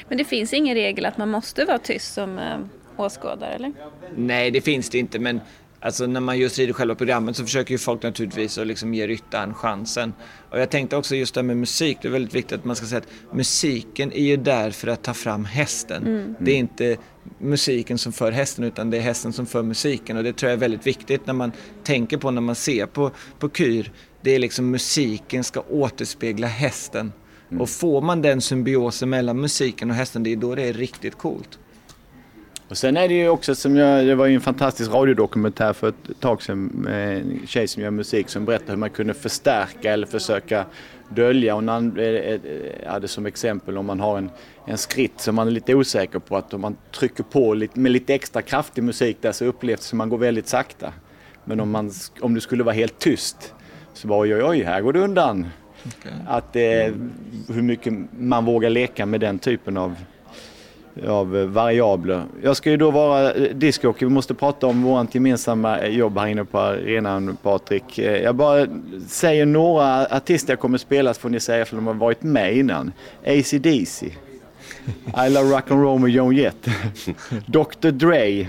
Men 0.08 0.18
det 0.18 0.24
finns 0.24 0.52
ingen 0.52 0.74
regel 0.74 1.06
att 1.06 1.18
man 1.18 1.28
måste 1.28 1.64
vara 1.64 1.78
tyst 1.78 2.14
som 2.14 2.38
eh, 2.38 2.58
åskådare, 2.96 3.54
eller? 3.54 3.72
Nej, 4.16 4.50
det 4.50 4.60
finns 4.60 4.90
det 4.90 4.98
inte, 4.98 5.18
men 5.18 5.40
alltså, 5.80 6.06
när 6.06 6.20
man 6.20 6.38
just 6.38 6.58
rider 6.58 6.72
själva 6.72 6.94
programmet 6.94 7.36
så 7.36 7.44
försöker 7.44 7.74
ju 7.74 7.78
folk 7.78 8.02
naturligtvis 8.02 8.58
att 8.58 8.66
liksom 8.66 8.94
ge 8.94 9.06
ryttaren 9.06 9.54
chansen. 9.54 10.12
Och 10.50 10.60
jag 10.60 10.70
tänkte 10.70 10.96
också 10.96 11.16
just 11.16 11.34
det 11.34 11.40
här 11.40 11.46
med 11.46 11.56
musik, 11.56 11.98
det 12.02 12.08
är 12.08 12.12
väldigt 12.12 12.34
viktigt 12.34 12.58
att 12.58 12.64
man 12.64 12.76
ska 12.76 12.86
säga 12.86 12.98
att 12.98 13.34
musiken 13.34 14.12
är 14.12 14.24
ju 14.24 14.36
där 14.36 14.70
för 14.70 14.88
att 14.88 15.02
ta 15.02 15.14
fram 15.14 15.44
hästen. 15.44 16.02
Mm. 16.02 16.34
Det 16.38 16.52
är 16.52 16.56
inte 16.56 16.96
musiken 17.38 17.98
som 17.98 18.12
för 18.12 18.32
hästen 18.32 18.64
utan 18.64 18.90
det 18.90 18.96
är 18.96 19.00
hästen 19.00 19.32
som 19.32 19.46
för 19.46 19.62
musiken 19.62 20.16
och 20.16 20.24
det 20.24 20.32
tror 20.32 20.50
jag 20.50 20.56
är 20.56 20.60
väldigt 20.60 20.86
viktigt 20.86 21.26
när 21.26 21.34
man 21.34 21.52
tänker 21.84 22.16
på 22.16 22.30
när 22.30 22.40
man 22.40 22.54
ser 22.54 22.86
på, 22.86 23.10
på 23.38 23.50
kyr. 23.50 23.92
Det 24.22 24.30
är 24.30 24.38
liksom 24.38 24.70
musiken 24.70 25.44
ska 25.44 25.60
återspegla 25.70 26.46
hästen. 26.46 27.12
Och 27.58 27.68
får 27.68 28.00
man 28.00 28.22
den 28.22 28.40
symbiosen 28.40 29.10
mellan 29.10 29.40
musiken 29.40 29.90
och 29.90 29.96
hästen, 29.96 30.22
det 30.22 30.32
är 30.32 30.36
då 30.36 30.54
det 30.54 30.62
är 30.62 30.72
riktigt 30.72 31.18
coolt. 31.18 31.58
Och 32.68 32.78
sen 32.78 32.96
är 32.96 33.08
det 33.08 33.14
ju 33.14 33.28
också 33.28 33.54
som 33.54 33.76
jag, 33.76 34.06
det 34.06 34.14
var 34.14 34.26
ju 34.26 34.34
en 34.34 34.40
fantastisk 34.40 34.90
radiodokumentär 34.90 35.72
för 35.72 35.88
ett 35.88 36.20
tag 36.20 36.42
sedan 36.42 36.70
med 36.74 37.18
en 37.18 37.46
tjej 37.46 37.68
som 37.68 37.82
gör 37.82 37.90
musik 37.90 38.28
som 38.28 38.44
berättade 38.44 38.72
hur 38.72 38.78
man 38.78 38.90
kunde 38.90 39.14
förstärka 39.14 39.92
eller 39.92 40.06
försöka 40.06 40.66
dölja. 41.08 41.54
Hon 41.54 41.68
an- 41.68 41.98
eh, 41.98 42.04
eh, 42.04 42.40
hade 42.86 43.08
som 43.08 43.26
exempel 43.26 43.78
om 43.78 43.86
man 43.86 44.00
har 44.00 44.18
en, 44.18 44.30
en 44.66 44.78
skritt 44.78 45.20
som 45.20 45.34
man 45.34 45.46
är 45.46 45.50
lite 45.52 45.74
osäker 45.74 46.18
på 46.18 46.36
att 46.36 46.54
om 46.54 46.60
man 46.60 46.76
trycker 46.94 47.22
på 47.24 47.54
lite, 47.54 47.80
med 47.80 47.92
lite 47.92 48.14
extra 48.14 48.42
kraftig 48.42 48.84
musik 48.84 49.16
där 49.20 49.32
så 49.32 49.44
upplevs 49.44 49.80
det 49.80 49.86
som 49.86 49.98
man 49.98 50.08
går 50.08 50.18
väldigt 50.18 50.48
sakta. 50.48 50.92
Men 51.44 51.60
om, 51.60 51.70
man, 51.70 51.90
om 52.20 52.34
det 52.34 52.40
skulle 52.40 52.64
vara 52.64 52.74
helt 52.74 52.98
tyst 52.98 53.54
så 53.94 54.08
bara 54.08 54.18
oj 54.20 54.34
oj 54.34 54.42
oj, 54.44 54.62
här 54.62 54.80
går 54.80 54.92
det 54.92 55.00
undan. 55.00 55.46
Att 56.26 56.56
eh, 56.56 56.62
hur 57.48 57.62
mycket 57.62 57.94
man 58.18 58.44
vågar 58.44 58.70
leka 58.70 59.06
med 59.06 59.20
den 59.20 59.38
typen 59.38 59.76
av 59.76 59.94
av 61.08 61.30
variabler. 61.30 62.24
Jag 62.42 62.56
ska 62.56 62.70
ju 62.70 62.76
då 62.76 62.90
vara 62.90 63.32
eh, 63.32 63.54
discjockey. 63.54 64.04
Vi 64.04 64.10
måste 64.10 64.34
prata 64.34 64.66
om 64.66 64.82
vårt 64.82 65.14
gemensamma 65.14 65.86
jobb 65.86 66.18
här 66.18 66.26
inne 66.26 66.44
på 66.44 66.58
arenan 66.58 67.36
Patrik. 67.42 67.98
Eh, 67.98 68.16
Jag 68.22 68.34
bara 68.34 68.66
säger 69.08 69.46
några 69.46 70.06
artister 70.06 70.52
jag 70.52 70.60
kommer 70.60 70.78
spela 70.78 71.14
så 71.14 71.20
får 71.20 71.28
ni 71.28 71.40
säga 71.40 71.64
för 71.64 71.76
de 71.76 71.86
har 71.86 71.94
varit 71.94 72.22
med 72.22 72.56
innan. 72.56 72.92
AC/DC. 73.26 74.06
I 75.26 75.30
Love 75.30 75.56
Rock'n'Roll 75.56 75.98
med 75.98 76.10
Joan 76.10 76.36
Jett. 76.36 76.66
Dr 77.46 77.90
Dre. 77.90 78.46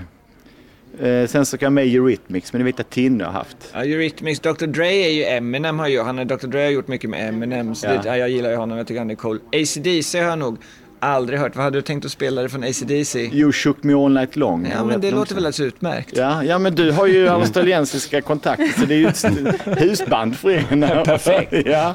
Eh, 1.02 1.26
sen 1.26 1.46
så 1.46 1.58
kan 1.58 1.74
med 1.74 1.86
Eurythmics, 1.86 2.52
men 2.52 2.58
det 2.60 2.64
vet 2.64 2.78
jag 2.78 2.90
Tinne 2.90 3.24
har 3.24 3.32
haft. 3.32 3.56
Ja, 3.72 3.84
Eurythmics, 3.84 4.40
Dr 4.40 4.66
Dre 4.66 4.86
är 4.86 5.10
ju 5.10 5.24
Eminem 5.24 5.78
har 5.78 5.88
ju, 5.88 6.02
han 6.02 6.18
är, 6.18 6.24
Dr 6.24 6.46
Dre 6.46 6.60
har 6.60 6.70
gjort 6.70 6.88
mycket 6.88 7.10
med 7.10 7.28
Eminem, 7.28 7.74
så 7.74 7.86
Ja. 7.86 7.90
det, 7.92 8.00
ja, 8.08 8.16
jag 8.16 8.28
gillar 8.30 8.50
ju 8.50 8.56
honom, 8.56 8.78
jag 8.78 8.86
tycker 8.86 8.98
han 8.98 9.10
är 9.10 9.14
cool. 9.14 9.40
AC/DC 9.52 10.20
har 10.20 10.28
jag 10.28 10.38
nog 10.38 10.56
aldrig 11.00 11.38
hört, 11.38 11.56
vad 11.56 11.64
hade 11.64 11.78
du 11.78 11.82
tänkt 11.82 12.04
att 12.04 12.10
spela 12.12 12.42
det 12.42 12.48
från 12.48 12.64
AC/DC? 12.64 13.18
You 13.32 13.52
shook 13.52 13.82
me 13.82 13.94
all 13.94 14.12
night 14.12 14.36
long. 14.36 14.68
Ja 14.72 14.84
men 14.84 15.00
det 15.00 15.10
låter 15.10 15.34
väl 15.34 15.38
alldeles 15.46 15.60
utmärkt. 15.60 16.16
Ja, 16.16 16.44
ja, 16.44 16.58
men 16.58 16.74
du 16.74 16.90
har 16.90 17.06
ju 17.06 17.28
australiensiska 17.28 18.20
kontakter 18.20 18.80
så 18.80 18.86
det 18.86 18.94
är 18.94 18.98
ju 18.98 19.06
ett 19.06 19.78
husband 19.80 20.36
för 20.36 20.50
er. 20.50 21.04
Perfekt. 21.04 21.66
Ja. 21.66 21.94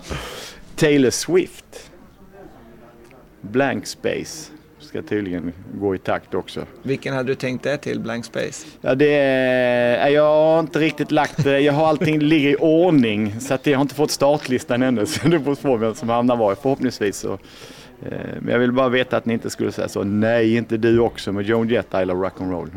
Taylor 0.75 1.09
Swift. 1.09 1.89
Blank 3.41 3.87
Space 3.87 4.51
ska 4.89 5.01
tydligen 5.01 5.53
gå 5.73 5.95
i 5.95 5.97
takt 5.97 6.33
också. 6.33 6.65
Vilken 6.83 7.13
hade 7.15 7.31
du 7.31 7.35
tänkt 7.35 7.63
det 7.63 7.77
till, 7.77 7.99
Blank 7.99 8.25
Space? 8.25 8.67
Ja, 8.81 8.95
det 8.95 9.13
är, 9.15 10.07
jag 10.09 10.23
har 10.23 10.59
inte 10.59 10.79
riktigt 10.79 11.11
lagt 11.11 11.43
det. 11.43 11.59
Jag 11.59 11.73
har 11.73 11.87
allting 11.87 12.19
ligger 12.19 12.49
i 12.49 12.55
ordning 12.55 13.39
så 13.39 13.53
att 13.53 13.65
jag 13.67 13.77
har 13.77 13.81
inte 13.81 13.95
fått 13.95 14.11
startlistan 14.11 14.83
ännu. 14.83 15.05
Så 15.05 15.27
det 15.27 15.39
beror 15.39 15.55
på 15.55 15.77
vem 15.77 15.95
som 15.95 16.09
hamnar 16.09 16.35
var. 16.35 16.55
Förhoppningsvis 16.55 17.17
så. 17.17 17.33
eh, 18.05 18.11
Men 18.39 18.51
jag 18.53 18.59
vill 18.59 18.71
bara 18.71 18.89
veta 18.89 19.17
att 19.17 19.25
ni 19.25 19.33
inte 19.33 19.49
skulle 19.49 19.71
säga 19.71 19.87
så. 19.87 20.03
Nej, 20.03 20.55
inte 20.55 20.77
du 20.77 20.99
också 20.99 21.31
med 21.31 21.45
Joan 21.45 21.69
Jett, 21.69 21.93
I 21.93 22.05
Love 22.05 22.27
Rock'n'Roll. 22.29 22.69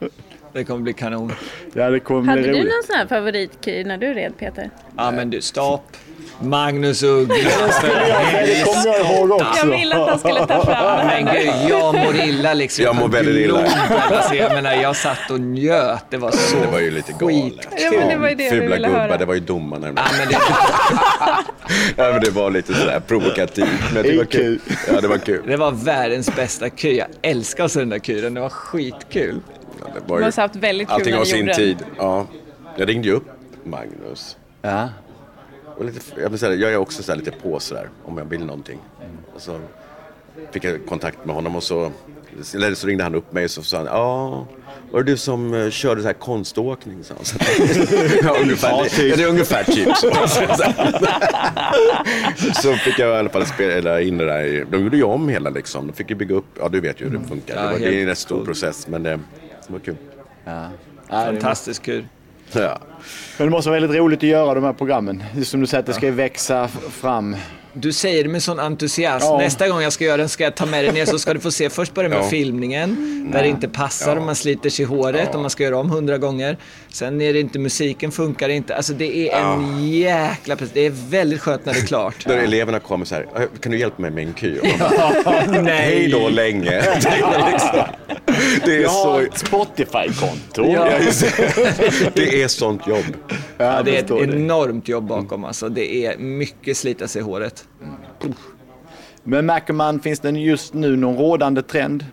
Det 0.52 0.64
kommer 0.64 0.80
bli 0.80 0.92
kanon. 0.92 1.32
Ja, 1.74 1.90
det 1.90 2.00
kommer 2.00 2.28
Hade 2.28 2.42
bli 2.42 2.50
du 2.50 2.54
roligt. 2.58 2.64
någon 2.72 2.82
sån 2.86 2.96
här 2.96 3.06
favoritkur 3.06 3.84
när 3.84 3.98
du 3.98 4.14
red 4.14 4.32
Peter? 4.38 4.70
Ja 4.96 5.10
men 5.10 5.30
du, 5.30 5.40
stopp. 5.40 5.84
Magnus 6.40 7.02
Uggla. 7.02 7.34
Det 7.34 8.64
kommer 8.64 8.86
jag 8.86 9.00
ihåg 9.18 9.30
också. 9.30 9.66
Jag 9.66 9.78
ville 9.78 9.96
att 9.96 10.08
han 10.08 10.18
skulle 10.18 10.46
ta 10.46 10.64
fram 10.64 10.84
Ja, 10.84 10.96
det 10.98 11.04
men 11.04 11.26
här. 11.26 11.40
gud, 11.42 11.70
jag 11.70 11.94
mår 11.94 12.16
illa 12.16 12.54
liksom. 12.54 12.84
Jag 12.84 12.96
mår 12.96 13.08
väldigt 13.08 13.36
illa. 13.36 13.66
Alltså, 14.10 14.34
jag 14.34 14.52
menar, 14.52 14.74
jag 14.74 14.96
satt 14.96 15.30
och 15.30 15.40
njöt. 15.40 16.04
Det 16.10 16.16
var 16.16 16.30
så 16.30 16.56
Det 16.60 16.66
var 16.66 16.78
ju 16.80 16.90
lite 16.90 17.12
galet. 17.12 17.68
Ja, 17.78 17.90
men 17.98 18.08
det 18.08 18.16
var 18.16 18.28
ju 18.28 18.34
det 18.34 18.50
Fula 18.50 18.76
gubbar, 18.76 18.88
höra. 18.90 19.16
det 19.16 19.24
var 19.24 19.34
ju 19.34 19.40
domarna. 19.40 19.86
Ja, 19.96 20.02
men 20.18 20.28
det, 20.28 20.34
Ja, 21.96 22.12
men 22.12 22.20
det 22.20 22.30
var 22.30 22.50
lite 22.50 22.74
sådär 22.74 23.00
provokativt. 23.00 23.68
Men 23.94 24.02
det 24.02 24.16
var 24.16 24.24
kul. 24.24 24.58
Ja, 24.94 25.00
det 25.00 25.08
var 25.08 25.18
kul. 25.18 25.42
det 25.46 25.56
var 25.56 25.70
världens 25.70 26.36
bästa 26.36 26.70
kur. 26.70 26.92
Jag 26.92 27.06
älskar 27.22 27.62
alltså 27.62 27.78
den 27.78 27.88
där 27.88 27.98
kuren. 27.98 28.34
Det 28.34 28.40
var 28.40 28.48
skitkul. 28.48 29.40
Ja, 29.80 29.86
det 29.94 30.00
var 30.08 30.18
ju, 30.18 30.24
måste 30.24 30.40
ha 30.40 30.46
haft 30.48 30.56
väldigt 30.56 30.88
kul 30.88 30.94
allting 30.94 31.14
har 31.14 31.24
sin 31.24 31.52
tid. 31.54 31.76
Ja. 31.98 32.26
Jag 32.76 32.88
ringde 32.88 33.08
ju 33.08 33.14
upp 33.14 33.26
Magnus. 33.64 34.36
Ja. 34.62 34.88
Och 35.76 35.84
lite, 35.84 36.00
jag, 36.20 36.38
säga, 36.38 36.54
jag 36.54 36.72
är 36.72 36.76
också 36.76 37.02
så 37.02 37.12
här 37.12 37.16
lite 37.18 37.30
på 37.30 37.60
sådär, 37.60 37.88
om 38.04 38.18
jag 38.18 38.24
vill 38.24 38.44
någonting. 38.44 38.78
Och 39.34 39.40
så 39.42 39.60
fick 40.50 40.64
jag 40.64 40.86
kontakt 40.86 41.24
med 41.24 41.34
honom 41.34 41.56
och 41.56 41.62
så, 41.62 41.92
eller 42.54 42.74
så 42.74 42.86
ringde 42.86 43.04
han 43.04 43.14
upp 43.14 43.32
mig 43.32 43.44
och 43.44 43.50
så 43.50 43.62
sa 43.62 43.76
han, 43.76 43.86
ja, 43.86 44.46
var 44.92 45.02
det 45.02 45.10
du 45.12 45.16
som 45.16 45.54
eh, 45.54 45.70
körde 45.70 46.00
så 46.00 46.06
här 46.06 46.14
konståkning? 46.14 47.02
Han. 47.08 47.24
Så, 47.24 47.36
ja, 48.22 48.36
ungefär, 48.42 48.68
Ja, 48.70 48.84
typ. 48.90 49.16
det 49.16 49.22
är 49.22 49.28
ungefär 49.28 49.64
typ 49.64 49.96
så. 49.96 50.10
så 52.62 52.74
fick 52.74 52.98
jag 52.98 53.14
i 53.14 53.18
alla 53.18 53.28
fall 53.28 53.46
spela 53.46 54.00
in 54.00 54.18
det 54.18 54.24
där. 54.24 54.42
i- 54.44 54.64
De 54.70 54.82
gjorde 54.82 54.96
ju 54.96 55.02
om 55.02 55.28
hela 55.28 55.50
liksom. 55.50 55.86
De 55.86 55.92
fick 55.92 56.10
ju 56.10 56.16
bygga 56.16 56.34
upp, 56.34 56.44
ja 56.60 56.68
du 56.68 56.80
vet 56.80 57.00
ju 57.00 57.04
hur 57.08 57.18
det 57.18 57.24
funkar. 57.28 57.54
Ja, 57.56 57.62
det, 57.62 57.72
var, 57.72 57.78
det 57.78 57.94
är 57.98 58.02
en 58.02 58.06
rätt 58.06 58.18
stor 58.18 58.44
process 58.44 58.86
men 58.88 59.02
det, 59.02 59.20
det 59.68 59.72
var 59.72 59.80
kul. 59.80 59.96
Fantastisk 61.08 61.82
kur. 61.82 62.04
Ja. 62.52 62.78
Men 63.38 63.46
det 63.46 63.50
måste 63.50 63.70
vara 63.70 63.80
väldigt 63.80 63.98
roligt 63.98 64.18
att 64.18 64.22
göra 64.22 64.54
de 64.54 64.64
här 64.64 64.72
programmen. 64.72 65.24
Just 65.34 65.50
som 65.50 65.60
du 65.60 65.66
säger 65.66 65.80
att 65.80 65.86
det 65.86 65.92
ska 65.92 66.10
växa 66.10 66.68
fram. 66.68 67.36
Du 67.80 67.92
säger 67.92 68.22
det 68.24 68.28
med 68.30 68.42
sån 68.42 68.58
entusiasm. 68.58 69.26
Ja. 69.26 69.38
Nästa 69.38 69.68
gång 69.68 69.82
jag 69.82 69.92
ska 69.92 70.04
göra 70.04 70.16
den 70.16 70.28
ska 70.28 70.44
jag 70.44 70.54
ta 70.54 70.66
med 70.66 70.84
dig 70.84 70.92
ner 70.92 71.04
så 71.04 71.18
ska 71.18 71.34
du 71.34 71.40
få 71.40 71.50
se. 71.50 71.70
Först 71.70 71.94
börja 71.94 72.08
med 72.08 72.18
Ja. 72.18 72.22
filmningen, 72.28 73.28
där 73.32 73.42
det 73.42 73.48
inte 73.48 73.68
passar 73.68 74.16
och 74.16 74.22
man 74.22 74.34
sliter 74.36 74.70
sig 74.70 74.82
i 74.82 74.86
håret 74.86 75.34
och 75.34 75.40
man 75.40 75.50
ska 75.50 75.62
göra 75.62 75.78
om 75.78 75.90
hundra 75.90 76.18
gånger. 76.18 76.56
Sen 76.88 77.20
är 77.20 77.32
det 77.32 77.40
inte 77.40 77.58
musiken, 77.58 78.12
funkar 78.12 78.48
inte. 78.48 78.76
Alltså 78.76 78.92
det 78.92 79.28
är 79.30 79.36
en 79.40 79.88
jäkla 79.88 80.56
press. 80.56 80.70
Det 80.74 80.86
är 80.86 80.92
väldigt 81.10 81.40
skönt 81.40 81.66
när 81.66 81.72
det 81.72 81.78
är 81.80 81.86
klart. 81.86 82.24
Där 82.26 82.36
eleverna 82.36 82.80
kommer 82.80 83.04
så 83.04 83.14
här, 83.14 83.26
"Eh, 83.36 83.42
kan 83.60 83.72
du 83.72 83.78
hjälpa 83.78 84.02
mig 84.02 84.10
med 84.10 84.26
en 84.26 84.32
kö? 84.32 84.54
Nej. 85.62 85.72
Hej 85.76 86.08
då 86.08 86.28
länge. 86.28 86.70
Det 86.70 86.80
är, 87.08 87.52
liksom, 87.52 87.78
det 88.64 88.74
är 88.76 88.80
Jag 88.80 88.88
har 88.90 89.04
så... 89.04 89.20
ett 89.20 89.38
Spotify-konto. 89.38 90.72
Ja, 90.72 90.88
det. 92.14 92.42
är 92.42 92.48
sånt 92.48 92.86
jobb. 92.86 93.04
Ja, 93.58 93.82
det 93.82 93.96
är 93.96 94.02
ett 94.04 94.10
enormt 94.10 94.88
jobb 94.88 95.04
bakom 95.04 95.44
alltså. 95.44 95.68
Det 95.68 96.06
är 96.06 96.18
mycket 96.18 96.76
slita 96.76 97.08
sig 97.08 97.20
i 97.20 97.24
håret. 97.24 97.64
Men 99.24 99.46
märker 99.46 99.72
man, 99.72 100.00
finns 100.00 100.20
det 100.20 100.30
just 100.30 100.74
nu 100.74 100.96
någon 100.96 101.16
rådande 101.16 101.62
trend? 101.62 102.04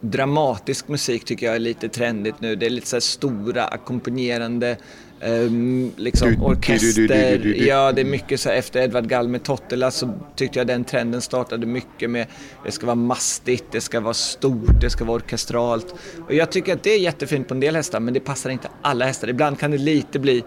dramatisk 0.00 0.88
musik 0.88 1.24
tycker 1.24 1.46
jag 1.46 1.54
är 1.54 1.58
lite 1.58 1.88
trendigt 1.88 2.34
nu. 2.40 2.56
Det 2.56 2.66
är 2.66 2.70
lite 2.70 2.86
så 2.86 2.96
här 2.96 3.00
stora 3.00 3.64
ackompanjerande 3.64 4.76
ehm, 5.20 5.90
liksom 5.96 6.42
orkester. 6.42 7.00
du- 7.00 7.06
du- 7.06 7.38
du- 7.38 7.54
du. 7.54 7.66
Ja, 7.66 7.92
det 7.92 8.00
är 8.00 8.04
mycket 8.04 8.40
så 8.40 8.48
här, 8.48 8.56
efter 8.56 8.80
Edvard 8.82 9.28
med 9.28 9.42
Tottela 9.42 9.90
så 9.90 10.14
tyckte 10.36 10.58
jag 10.58 10.66
den 10.66 10.84
trenden 10.84 11.20
startade 11.20 11.66
mycket 11.66 12.10
med 12.10 12.26
det 12.64 12.70
ska 12.72 12.86
vara 12.86 12.94
mastigt, 12.96 13.64
det 13.72 13.80
ska 13.80 14.00
vara 14.00 14.14
stort, 14.14 14.80
det 14.80 14.90
ska 14.90 15.04
vara 15.04 15.16
orkestralt. 15.16 15.94
Och 16.26 16.34
jag 16.34 16.50
tycker 16.52 16.74
att 16.74 16.82
det 16.82 16.90
är 16.94 16.98
jättefint 16.98 17.48
på 17.48 17.54
en 17.54 17.60
del 17.60 17.76
hästar 17.76 18.00
men 18.00 18.14
det 18.14 18.20
passar 18.20 18.50
inte 18.50 18.68
alla 18.82 19.04
hästar. 19.04 19.28
Ibland 19.28 19.58
kan 19.58 19.70
det 19.70 19.78
lite 19.78 20.18
bli 20.18 20.44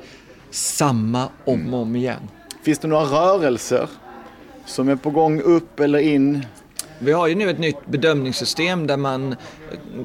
samma 0.51 1.29
om 1.45 1.73
och 1.73 1.79
om 1.81 1.95
igen. 1.95 2.21
Finns 2.64 2.80
det 2.80 2.88
några 2.88 3.03
rörelser 3.03 3.89
som 4.66 4.89
är 4.89 4.95
på 4.95 5.09
gång 5.09 5.41
upp 5.41 5.80
eller 5.80 5.99
in? 5.99 6.45
Vi 6.99 7.11
har 7.11 7.28
ju 7.28 7.36
nu 7.36 7.49
ett 7.49 7.59
nytt 7.59 7.86
bedömningssystem 7.86 8.88
där 8.88 8.97
man 8.97 9.36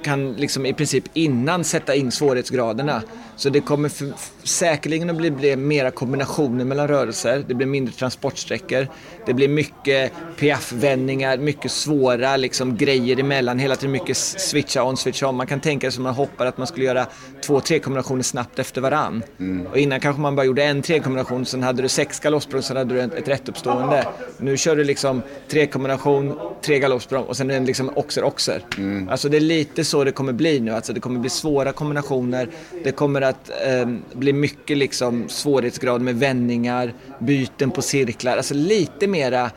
kan 0.02 0.32
liksom 0.32 0.66
i 0.66 0.72
princip 0.72 1.04
innan 1.12 1.64
sätta 1.64 1.94
in 1.94 2.10
svårighetsgraderna. 2.10 3.02
Så 3.36 3.48
det 3.48 3.60
kommer 3.60 3.88
för, 3.88 4.12
säkerligen 4.42 5.10
att 5.10 5.16
bli, 5.16 5.30
bli 5.30 5.56
mera 5.56 5.90
kombinationer 5.90 6.64
mellan 6.64 6.88
rörelser. 6.88 7.44
Det 7.48 7.54
blir 7.54 7.66
mindre 7.66 7.94
transportsträckor. 7.94 8.86
Det 9.26 9.34
blir 9.34 9.48
mycket 9.48 10.12
piaff-vändningar, 10.38 11.38
mycket 11.38 11.70
svåra 11.70 12.36
liksom, 12.36 12.76
grejer 12.76 13.20
emellan. 13.20 13.58
Hela 13.58 13.76
tiden 13.76 13.92
mycket 13.92 14.16
switcha 14.16 14.82
on, 14.82 14.96
switcha 14.96 15.28
on. 15.28 15.36
Man 15.36 15.46
kan 15.46 15.60
tänka 15.60 15.86
sig 15.86 15.92
som 15.92 16.02
man 16.04 16.14
hoppar 16.14 16.46
att 16.46 16.58
man 16.58 16.66
skulle 16.66 16.86
göra 16.86 17.06
två, 17.46 17.60
tre 17.60 17.78
kombinationer 17.78 18.22
snabbt 18.22 18.58
efter 18.58 18.80
varann. 18.80 19.22
Och 19.70 19.78
innan 19.78 20.00
kanske 20.00 20.22
man 20.22 20.36
bara 20.36 20.46
gjorde 20.46 20.64
en 20.64 20.82
tre 20.82 21.00
kombination, 21.00 21.46
sen 21.46 21.62
hade 21.62 21.82
du 21.82 21.88
sex 21.88 22.20
galoppsprång, 22.20 22.62
sen 22.62 22.76
hade 22.76 22.94
du 22.94 23.00
ett, 23.00 23.14
ett 23.14 23.28
rättuppstående. 23.28 24.06
Nu 24.38 24.56
kör 24.56 24.76
du 24.76 24.84
liksom 24.84 25.22
tre 25.48 25.66
kombination, 25.66 26.38
tre 26.62 26.78
galoppsprång 26.78 27.24
och 27.24 27.36
sen 27.36 27.48
det 27.48 27.60
liksom 27.60 27.90
oxer, 27.96 28.24
oxer. 28.24 28.64
Alltså 29.10 29.28
det 29.28 29.36
är 29.36 29.40
lite 29.58 29.84
så 29.84 30.04
det 30.04 30.12
kommer 30.12 30.32
bli 30.32 30.60
nu. 30.60 30.70
Alltså 30.70 30.92
det 30.92 31.00
kommer 31.00 31.20
bli 31.20 31.30
svåra 31.30 31.72
kombinationer. 31.72 32.48
Det 32.84 32.92
kommer 32.92 33.20
att 33.20 33.50
eh, 33.66 33.88
bli 34.12 34.32
mycket 34.32 34.78
liksom 34.78 35.28
svårighetsgrad 35.28 36.00
med 36.00 36.16
vändningar, 36.16 36.94
byten 37.18 37.70
på 37.70 37.82
cirklar. 37.82 38.36
Alltså 38.36 38.54
lite 38.54 39.06
mera, 39.06 39.50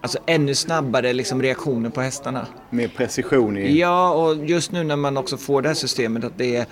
alltså 0.00 0.18
ännu 0.26 0.54
snabbare 0.54 1.12
liksom 1.12 1.42
reaktioner 1.42 1.90
på 1.90 2.00
hästarna. 2.00 2.46
Med 2.70 2.94
precision 2.94 3.56
i... 3.56 3.78
Ja, 3.78 4.12
och 4.12 4.46
just 4.46 4.72
nu 4.72 4.84
när 4.84 4.96
man 4.96 5.16
också 5.16 5.36
får 5.36 5.62
det 5.62 5.68
här 5.68 5.74
systemet 5.74 6.24
att 6.24 6.38
det 6.38 6.56
är 6.56 6.66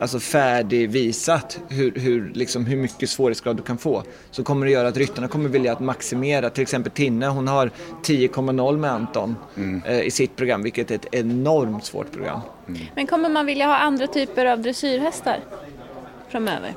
alltså 0.00 0.20
färdigvisat 0.20 1.58
hur, 1.68 1.92
hur, 1.94 2.32
liksom, 2.34 2.66
hur 2.66 2.76
mycket 2.76 3.10
svårighetsgrad 3.10 3.56
du 3.56 3.62
kan 3.62 3.78
få 3.78 4.02
så 4.30 4.44
kommer 4.44 4.66
det 4.66 4.72
göra 4.72 4.88
att 4.88 4.96
ryttarna 4.96 5.28
kommer 5.28 5.48
vilja 5.48 5.72
att 5.72 5.80
maximera. 5.80 6.50
Till 6.50 6.62
exempel 6.62 6.92
Tinne, 6.92 7.26
hon 7.26 7.48
har 7.48 7.70
10,0 8.02 8.76
med 8.78 8.90
Anton 8.90 9.36
eh, 9.86 10.00
i 10.00 10.10
sitt 10.10 10.36
program, 10.36 10.62
vilket 10.62 10.90
är 10.90 10.94
ett 10.94 11.14
enormt 11.14 11.84
svårt 11.84 12.12
program. 12.12 12.40
Men 12.94 13.06
kommer 13.06 13.28
man 13.28 13.46
vilja 13.46 13.66
ha 13.66 13.76
andra 13.76 14.06
typer 14.06 14.46
av 14.46 14.62
dressyrhästar 14.62 15.40
framöver? 16.28 16.74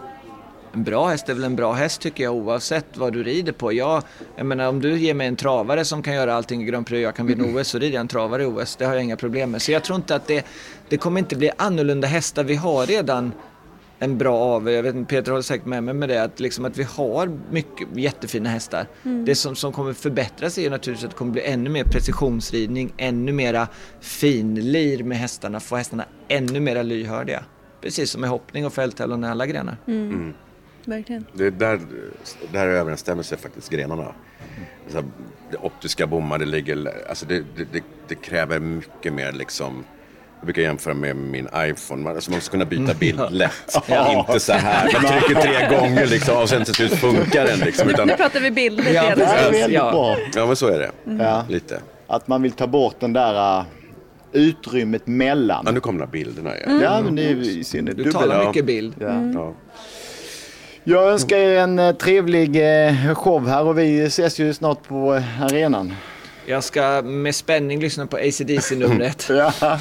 En 0.76 0.84
bra 0.84 1.08
häst 1.08 1.30
är 1.30 1.34
väl 1.34 1.44
en 1.44 1.56
bra 1.56 1.74
häst 1.74 2.02
tycker 2.02 2.24
jag 2.24 2.34
oavsett 2.34 2.86
vad 2.98 3.14
du 3.14 3.24
rider 3.24 3.52
på. 3.52 3.74
Jag, 3.74 4.04
jag 4.36 4.46
menar 4.46 4.68
om 4.68 4.82
du 4.82 4.98
ger 4.98 5.14
mig 5.14 5.28
en 5.28 5.36
travare 5.36 5.86
som 5.86 6.04
kan 6.04 6.14
göra 6.14 6.34
allting 6.34 6.62
i 6.62 6.66
Grand 6.66 6.88
Prix 6.88 6.98
och 6.98 7.02
jag 7.02 7.16
kan 7.16 7.26
vinna 7.26 7.44
OS 7.60 7.68
så 7.68 7.80
rider 7.80 7.94
jag 7.94 8.02
en 8.02 8.08
travare 8.08 8.44
i 8.44 8.46
OS. 8.46 8.76
Det 8.76 8.86
har 8.86 8.94
jag 8.94 9.04
inga 9.04 9.16
problem 9.16 9.52
med. 9.52 9.62
Så 9.62 9.72
jag 9.72 9.84
tror 9.84 9.96
inte 9.96 10.16
att 10.16 10.28
det, 10.28 10.46
det 10.90 10.98
kommer 10.98 11.20
inte 11.20 11.36
bli 11.36 11.52
annorlunda 11.58 12.08
hästar. 12.08 12.44
Vi 12.44 12.56
har 12.56 12.86
redan 12.86 13.32
en 14.00 14.18
bra 14.18 14.38
av, 14.38 14.72
jag 14.72 14.84
vet 14.84 14.96
inte, 14.96 15.16
Peter 15.16 15.32
håller 15.32 15.44
säkert 15.44 15.66
med 15.66 15.84
mig 15.84 15.94
med 15.94 16.10
det, 16.10 16.24
att, 16.24 16.40
liksom 16.40 16.66
att 16.66 16.78
vi 16.78 16.84
har 16.84 17.40
mycket 17.52 17.88
jättefina 17.96 18.50
hästar. 18.50 18.88
Det 19.04 19.36
som, 19.36 19.56
som 19.56 19.72
kommer 19.74 19.94
förbättras 19.94 20.58
är 20.58 20.62
ju 20.62 20.70
naturligtvis 20.70 21.06
att 21.06 21.12
det 21.12 21.18
kommer 21.18 21.32
bli 21.32 21.42
ännu 21.42 21.70
mer 21.70 21.84
precisionsridning, 21.84 22.94
ännu 22.98 23.32
mera 23.32 23.68
finlir 24.00 25.04
med 25.04 25.18
hästarna, 25.18 25.60
få 25.60 25.76
hästarna 25.76 26.06
ännu 26.28 26.60
mera 26.60 26.82
lyhördiga. 26.82 27.44
Precis 27.82 28.12
som 28.12 28.24
i 28.24 28.28
hoppning 28.28 28.66
och 28.66 28.74
fälttävlan 28.74 29.24
i 29.24 29.28
alla 29.28 29.46
grenar. 29.46 29.78
Verkligen. 30.86 31.26
Det 31.34 31.46
är 31.46 31.52
där, 31.52 31.80
där 32.52 32.68
överensstämmer 32.68 33.24
sig 33.24 33.38
faktiskt 33.38 33.70
grenarna. 33.70 34.16
Så 34.88 34.96
här, 34.96 35.06
det 35.52 35.58
optiska 35.58 36.08
bommar, 36.08 36.40
det 36.40 36.46
ligger, 36.46 37.08
alltså 37.10 37.26
det, 37.26 37.44
det, 37.56 37.68
det, 37.72 37.84
det 38.08 38.16
kräver 38.16 38.60
mycket 38.60 39.14
mer 39.14 39.32
liksom 39.32 39.84
jag 40.44 40.46
brukar 40.46 40.62
jämföra 40.62 40.94
med 40.94 41.16
min 41.16 41.48
iPhone. 41.58 42.10
Alltså 42.10 42.32
man 42.32 42.42
ska 42.42 42.52
kunna 42.52 42.66
byta 42.66 42.94
bild 42.94 43.22
lätt. 43.30 43.52
Inte 44.18 44.40
så 44.40 44.54
här. 44.54 44.90
Man 44.94 45.12
trycker 45.12 45.42
tre 45.42 45.78
gånger 45.78 46.06
liksom, 46.06 46.38
och 46.38 46.50
sen 46.50 46.64
till 46.66 46.74
slut 46.74 46.94
funkar 46.94 47.46
den. 47.46 47.60
Liksom, 47.60 47.90
utan, 47.90 48.08
Nu 48.08 48.14
pratar 48.16 48.40
vi 48.40 48.52
bilder 48.52 48.94
Ja. 48.94 49.02
Det 49.04 49.08
är 49.08 49.16
precis. 49.16 49.62
väldigt 49.62 49.72
Ja. 49.80 49.92
bra. 49.92 50.18
ja, 50.36 50.46
men 50.46 50.56
så 50.56 50.68
är 50.68 50.80
det. 50.80 50.92
Ja. 51.24 51.46
Lite. 51.50 51.80
att 52.08 52.28
man 52.28 52.42
vill 52.42 52.52
ta 52.52 52.68
bort 52.68 52.96
den 53.00 53.14
där 53.14 53.58
uh, 53.60 53.66
utrymmet 54.32 55.08
mellan. 55.08 55.64
Ja, 55.66 55.72
nu 55.72 55.80
kommer 55.80 56.00
de 56.00 56.06
här 56.06 56.12
bilderna 56.12 56.56
igen. 56.58 56.70
Mm. 56.70 56.82
Ja, 56.84 57.02
men 57.02 57.16
det 57.16 57.24
är 57.24 57.36
i 57.36 57.64
synnerhet 57.64 57.98
Du 57.98 58.04
dubbel- 58.04 58.12
talar 58.14 58.42
Ja. 58.42 58.48
mycket 58.48 58.66
bild. 58.66 58.96
Ja. 59.00 59.08
Mm. 59.10 59.34
Ja. 59.34 59.54
Jag 60.84 61.10
önskar 61.12 61.38
er 61.38 61.58
en 61.60 61.80
eh, 61.80 61.92
trevlig 61.96 62.56
eh, 62.88 63.14
show 63.16 63.48
här 63.48 63.64
och 63.64 63.78
vi 63.80 64.02
ses 64.02 64.40
ju 64.40 64.54
snart 64.54 64.88
på 64.88 65.22
arenan. 65.42 65.94
Jag 66.46 66.64
ska 66.64 67.02
med 67.02 67.36
spänning 67.36 67.80
lyssna 67.82 68.08
på 68.08 68.18
ACDC-numret. 68.18 69.26
ja. 69.30 69.54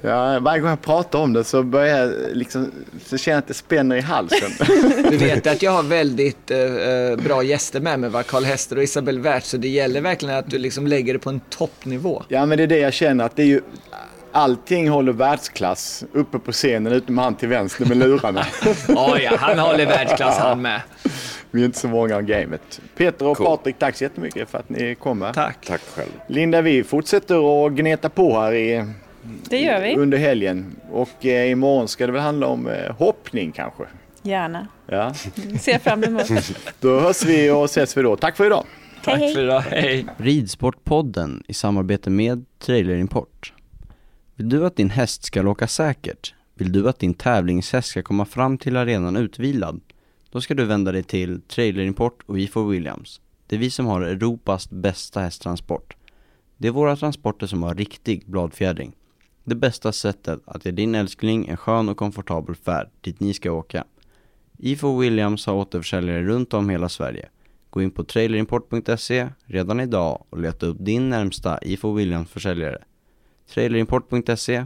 Ja, 0.00 0.38
varje 0.40 0.60
gång 0.60 0.70
jag 0.70 0.82
pratar 0.82 1.18
om 1.18 1.32
det 1.32 1.44
så 1.44 1.62
börjar 1.62 1.98
jag 1.98 2.12
liksom, 2.32 2.70
så 3.04 3.18
känner 3.18 3.34
jag 3.34 3.38
att 3.38 3.48
det 3.48 3.54
spänner 3.54 3.96
i 3.96 4.00
halsen. 4.00 4.50
Du 5.10 5.16
vet 5.16 5.46
att 5.46 5.62
jag 5.62 5.70
har 5.70 5.82
väldigt 5.82 6.50
eh, 6.50 6.58
eh, 6.58 7.16
bra 7.16 7.42
gäster 7.42 7.80
med 7.80 8.00
mig? 8.00 8.24
Karl 8.26 8.44
Hester 8.44 8.76
och 8.76 8.82
Isabel 8.82 9.18
Wert, 9.18 9.44
så 9.44 9.56
det 9.56 9.68
gäller 9.68 10.00
verkligen 10.00 10.36
att 10.36 10.50
du 10.50 10.58
liksom 10.58 10.86
lägger 10.86 11.12
det 11.12 11.18
på 11.18 11.30
en 11.30 11.40
toppnivå. 11.40 12.22
Ja, 12.28 12.46
men 12.46 12.58
det 12.58 12.64
är 12.64 12.68
det 12.68 12.78
jag 12.78 12.92
känner 12.92 13.24
att 13.24 13.36
det 13.36 13.42
är 13.42 13.46
ju 13.46 13.60
allting 14.32 14.88
håller 14.88 15.12
världsklass 15.12 16.04
uppe 16.12 16.38
på 16.38 16.52
scenen 16.52 16.92
utom 16.92 17.18
han 17.18 17.34
till 17.34 17.48
vänster 17.48 17.86
med 17.86 17.96
lurarna. 17.96 18.46
Ja, 18.88 19.18
ja, 19.18 19.32
han 19.38 19.58
håller 19.58 19.86
världsklass 19.86 20.38
han 20.38 20.62
med. 20.62 20.80
Vi 21.50 21.60
är 21.60 21.64
inte 21.64 21.78
så 21.78 21.88
många 21.88 22.16
av 22.16 22.22
gamet. 22.22 22.80
Peter 22.96 23.26
och 23.26 23.38
Patrik, 23.38 23.78
tack 23.78 23.96
så 23.96 24.04
jättemycket 24.04 24.50
för 24.50 24.58
att 24.58 24.68
ni 24.68 24.94
kommer. 24.94 25.32
Tack. 25.32 25.66
Tack 25.66 25.80
själv. 25.94 26.10
Linda, 26.26 26.62
vi 26.62 26.84
fortsätter 26.84 27.66
att 27.66 27.72
gneta 27.72 28.08
på 28.08 28.40
här 28.40 28.52
i, 28.52 28.84
Det 29.50 29.60
gör 29.60 29.80
vi. 29.80 29.96
under 29.96 30.18
helgen. 30.18 30.76
Och 30.90 31.26
eh, 31.26 31.50
imorgon 31.50 31.88
ska 31.88 32.06
det 32.06 32.12
väl 32.12 32.22
handla 32.22 32.46
om 32.46 32.66
eh, 32.66 32.96
hoppning 32.96 33.52
kanske. 33.52 33.84
Gärna. 34.22 34.68
Ja. 34.86 35.14
Ser 35.60 35.78
fram 35.78 36.04
emot. 36.04 36.30
Då 36.80 37.00
hörs 37.00 37.24
vi 37.24 37.50
och 37.50 37.64
ses 37.64 37.96
vi 37.96 38.02
då. 38.02 38.16
Tack 38.16 38.36
för 38.36 38.46
idag. 38.46 38.64
Tack 39.04 39.18
för 39.18 39.42
idag, 39.42 39.60
hej. 39.60 40.06
Ridsportpodden 40.16 41.42
i 41.48 41.54
samarbete 41.54 42.10
med 42.10 42.44
Trailer 42.58 42.96
Import. 42.96 43.52
Vill 44.34 44.48
du 44.48 44.66
att 44.66 44.76
din 44.76 44.90
häst 44.90 45.24
ska 45.24 45.48
åka 45.48 45.66
säkert? 45.66 46.34
Vill 46.54 46.72
du 46.72 46.88
att 46.88 46.98
din 46.98 47.14
tävlingshäst 47.14 47.88
ska 47.88 48.02
komma 48.02 48.24
fram 48.24 48.58
till 48.58 48.76
arenan 48.76 49.16
utvilad? 49.16 49.80
Då 50.30 50.40
ska 50.40 50.54
du 50.54 50.64
vända 50.64 50.92
dig 50.92 51.02
till 51.02 51.40
Trailer 51.40 51.82
Import 51.82 52.22
och 52.26 52.36
E4 52.36 52.70
Williams. 52.70 53.20
Det 53.46 53.56
är 53.56 53.60
vi 53.60 53.70
som 53.70 53.86
har 53.86 54.00
Europas 54.00 54.70
bästa 54.70 55.20
hästtransport. 55.20 55.96
Det 56.56 56.68
är 56.68 56.72
våra 56.72 56.96
transporter 56.96 57.46
som 57.46 57.62
har 57.62 57.74
riktig 57.74 58.22
bladfjädring. 58.26 58.92
Det 59.48 59.54
bästa 59.54 59.92
sättet 59.92 60.40
att 60.44 60.64
ge 60.64 60.70
din 60.70 60.94
älskling 60.94 61.48
en 61.48 61.56
skön 61.56 61.88
och 61.88 61.96
komfortabel 61.96 62.54
färd 62.54 62.88
dit 63.00 63.20
ni 63.20 63.34
ska 63.34 63.52
åka. 63.52 63.84
Ifo 64.58 64.98
Williams 64.98 65.46
har 65.46 65.54
återförsäljare 65.54 66.22
runt 66.22 66.54
om 66.54 66.68
hela 66.68 66.88
Sverige. 66.88 67.28
Gå 67.70 67.82
in 67.82 67.90
på 67.90 68.04
trailerimport.se 68.04 69.28
redan 69.44 69.80
idag 69.80 70.24
och 70.30 70.38
leta 70.38 70.66
upp 70.66 70.76
din 70.80 71.08
närmsta 71.08 71.58
IFO 71.62 71.92
Williams 71.92 72.30
försäljare. 72.30 72.78
trailerimport.se 73.54 74.64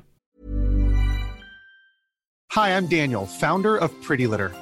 Hi, 2.54 2.70
I'm 2.70 2.88
Daniel, 2.88 3.26
founder 3.40 3.84
of 3.84 3.90
Pretty 4.08 4.26
Litter. 4.26 4.61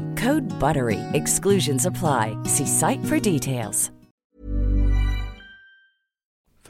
Code 0.17 0.43
BUTTERY. 0.59 0.99
Exclusions 1.13 1.85
apply. 1.85 2.35
See 2.45 2.65
site 2.65 3.05
for 3.05 3.19
details. 3.19 3.91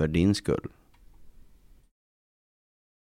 för 0.02 0.08
din 0.08 0.36
skull. 0.36 0.72